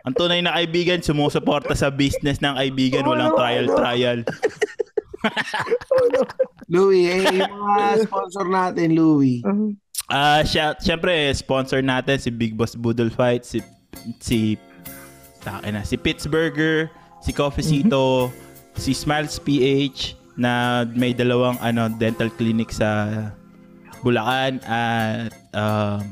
Ang 0.05 0.13
tunay 0.13 0.45
na 0.45 0.53
kaibigan, 0.53 1.01
sumusuporta 1.01 1.73
sa 1.73 1.89
business 1.89 2.37
ng 2.37 2.53
kaibigan. 2.53 3.01
Walang 3.01 3.33
trial-trial. 3.33 4.21
Louie, 6.73 7.09
eh, 7.09 7.41
yung 7.41 7.49
mga 7.49 8.05
sponsor 8.05 8.45
natin, 8.45 8.93
Louie. 8.93 9.41
Ah, 10.05 10.45
siya, 10.45 10.77
syempre 10.77 11.33
sponsor 11.33 11.81
natin 11.81 12.21
si 12.21 12.29
Big 12.29 12.53
Boss 12.53 12.77
Boodle 12.77 13.09
Fight, 13.09 13.41
si 13.41 13.57
si 14.21 14.53
na, 15.45 15.81
si 15.81 15.97
Pittsburgher, 15.97 16.89
si 17.21 17.33
Coffeecito, 17.33 18.29
si 18.77 18.93
Smiles 18.93 19.41
PH 19.41 20.17
na 20.35 20.83
may 20.93 21.15
dalawang 21.15 21.57
ano 21.63 21.89
dental 21.89 22.29
clinic 22.33 22.69
sa 22.69 23.31
Bulacan 24.05 24.61
at 24.69 25.33
um, 25.57 26.05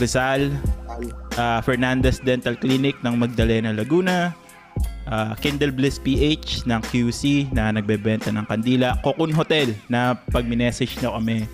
Rizal, 0.00 0.48
ah, 1.36 1.60
Fernandez 1.60 2.18
Dental 2.24 2.56
Clinic 2.56 2.96
ng 3.04 3.20
Magdalena 3.20 3.76
Laguna, 3.76 4.32
ah, 5.06 5.36
Kindle 5.36 5.74
Bliss 5.74 6.00
PH 6.00 6.64
ng 6.64 6.80
QC 6.88 7.52
na 7.52 7.68
nagbebenta 7.68 8.32
ng 8.32 8.46
kandila, 8.48 8.96
Cocoon 9.04 9.36
Hotel 9.36 9.76
na 9.92 10.16
pag 10.32 10.48
minessage 10.48 10.96
nyo 11.04 11.20
kami 11.20 11.44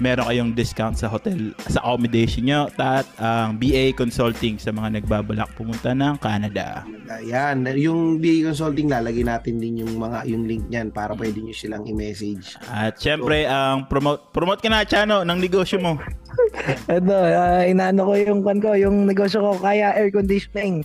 meron 0.00 0.26
kayong 0.26 0.52
discount 0.56 0.96
sa 0.96 1.06
hotel 1.06 1.52
sa 1.68 1.84
accommodation 1.84 2.48
nyo 2.48 2.60
at 2.80 3.04
ang 3.20 3.60
BA 3.60 3.92
Consulting 3.92 4.56
sa 4.56 4.72
mga 4.72 4.98
nagbabalak 4.98 5.52
pumunta 5.54 5.92
ng 5.92 6.16
Canada. 6.18 6.88
Ayan, 7.12 7.68
yung 7.76 8.16
BA 8.16 8.48
Consulting, 8.48 8.88
lalagay 8.88 9.22
natin 9.22 9.60
din 9.60 9.84
yung 9.84 10.00
mga 10.00 10.24
yung 10.26 10.48
link 10.48 10.64
niyan 10.72 10.88
para 10.88 11.12
pwede 11.12 11.44
nyo 11.44 11.52
silang 11.52 11.84
i-message. 11.84 12.56
At 12.72 12.96
syempre, 12.96 13.44
ang 13.44 13.86
promote 13.86 14.32
promote 14.32 14.64
ka 14.64 14.72
na 14.72 14.88
Chano 14.88 15.22
ng 15.22 15.38
negosyo 15.38 15.78
mo. 15.78 16.00
Ito, 16.88 17.14
ah, 17.14 17.62
inaano 17.68 18.08
ko 18.08 18.12
yung 18.16 18.40
kan 18.40 18.58
ko, 18.58 18.72
yung 18.72 19.04
negosyo 19.04 19.44
ko 19.44 19.50
kaya 19.60 19.92
air 19.92 20.08
conditioning. 20.08 20.82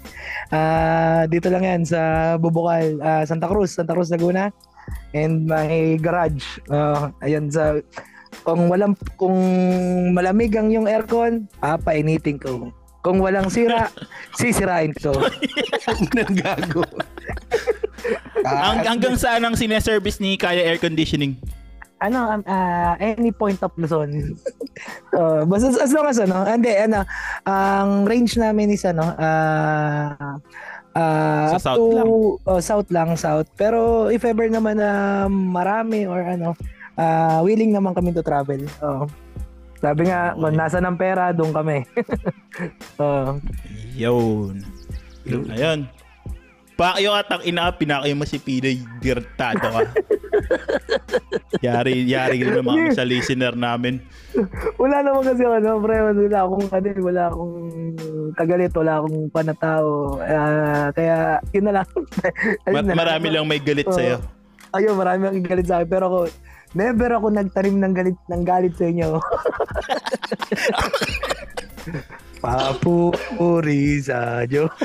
Ah, 0.51 1.23
dito 1.31 1.47
lang 1.47 1.63
yan 1.63 1.81
sa 1.87 2.35
Bubukal, 2.35 2.99
ah, 2.99 3.23
Santa 3.23 3.47
Cruz, 3.47 3.71
Santa 3.71 3.95
Cruz 3.95 4.11
Laguna. 4.11 4.51
And 5.15 5.47
my 5.47 5.97
garage. 6.03 6.43
Ah, 6.67 7.09
ayan 7.23 7.47
sa 7.49 7.79
kung 8.45 8.69
walang 8.69 8.93
kung 9.17 9.35
malamig 10.13 10.53
ang 10.53 10.69
yung 10.69 10.85
aircon, 10.85 11.49
papainitin 11.57 12.37
ko. 12.37 12.69
Kung 13.01 13.17
walang 13.19 13.49
sira, 13.49 13.89
sisirain 14.39 14.93
ko. 14.93 15.13
Nang 16.13 16.35
gago. 16.35 16.85
Ang, 18.45 18.77
Ah, 18.77 18.85
hanggang 18.85 19.17
saan 19.17 19.41
ang 19.41 19.57
sineservice 19.57 20.21
ni 20.21 20.37
Kaya 20.37 20.61
Air 20.61 20.77
Conditioning? 20.77 21.33
ano, 21.97 22.19
um, 22.29 22.41
ah, 22.45 22.93
any 22.99 23.31
point 23.31 23.57
of 23.59 23.73
Luzon. 23.73 24.37
uh, 25.09 25.41
basta 25.49 25.73
as 25.73 25.89
long 25.89 26.05
as 26.05 26.21
ano, 26.21 26.45
hindi, 26.45 26.69
ano, 26.69 27.01
ang 27.41 28.05
range 28.05 28.37
namin 28.37 28.69
is 28.69 28.85
ano, 28.85 29.09
ah, 29.17 30.37
ah, 30.93 31.47
Sa 31.49 31.57
up 31.57 31.63
south 31.63 31.79
to- 31.79 31.95
lang. 31.95 32.09
oh, 32.45 32.59
south 32.61 32.89
lang, 32.91 33.09
south. 33.15 33.49
Pero 33.55 34.05
if 34.07 34.21
ever 34.21 34.45
naman 34.45 34.77
na 34.77 34.91
marami 35.25 36.05
or 36.05 36.21
ano, 36.21 36.53
ah, 36.95 37.39
willing 37.43 37.71
naman 37.71 37.93
kami 37.93 38.11
to 38.11 38.23
travel. 38.23 38.59
Oh. 38.81 39.05
Sabi 39.79 40.07
nga, 40.09 40.33
Okay. 40.33 40.41
kung 40.41 40.55
nasa 40.57 40.77
ng 40.81 40.97
pera, 40.97 41.29
doon 41.35 41.51
kami. 41.51 41.83
oh. 43.03 43.37
Yun. 43.93 44.63
Ayun. 45.51 45.85
Pakyo 46.75 47.15
at 47.15 47.31
ang 47.31 47.39
ina, 47.47 47.71
pinakayo 47.71 48.11
mo 48.19 48.27
si 48.27 48.35
Pinoy, 48.35 48.83
dirtado 48.99 49.63
ka. 49.63 49.81
yari, 51.65 52.03
yari 52.03 52.43
rin 52.43 52.51
naman 52.51 52.91
sa 52.91 53.07
listener 53.07 53.55
namin. 53.55 54.03
Wala 54.75 54.99
naman 54.99 55.23
kasi 55.23 55.47
ano, 55.47 55.79
pre, 55.79 55.95
wala 56.03 56.39
akong 56.43 56.67
ano, 56.67 56.87
eh, 56.91 56.99
wala 56.99 57.21
akong 57.31 57.55
tagalit, 58.35 58.73
wala 58.75 58.93
akong 58.99 59.17
panatao. 59.31 60.19
Ah, 60.19 60.91
kaya 60.91 61.39
yun 61.55 61.63
na 61.71 61.73
lang. 61.79 61.87
Ayun 62.67 62.75
Ma- 62.75 62.83
na 62.83 62.91
lang. 62.91 62.97
marami 62.99 63.27
lang 63.31 63.45
may 63.47 63.61
galit 63.63 63.87
sa'yo. 63.87 64.19
Ayun, 64.75 64.99
marami 64.99 65.31
akong 65.31 65.47
galit 65.47 65.67
sa 65.71 65.79
akin. 65.79 65.87
Pero 65.87 66.03
ako, 66.11 66.19
never 66.73 67.13
ako 67.13 67.29
nagtanim 67.29 67.77
ng 67.77 67.93
galit, 67.93 68.17
ng 68.31 68.43
galit 68.47 68.73
sa 68.73 68.89
inyo. 68.89 69.09
Papuri 72.41 74.01
sa 74.01 74.45
Diyo. 74.45 74.69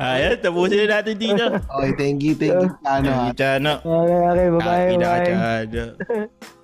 Ayan, 0.00 0.38
tapusin 0.40 0.86
na 0.86 0.98
natin 0.98 1.16
dito. 1.18 1.44
Okay, 1.46 1.92
thank 1.98 2.22
you, 2.24 2.34
thank 2.34 2.56
you. 2.56 2.70
Ano, 2.86 3.30
Chano. 3.36 3.78
Okay, 3.84 4.18
okay, 4.32 4.48
bye-bye. 4.50 4.96
Bye. 4.96 5.66
Chano. 5.68 5.84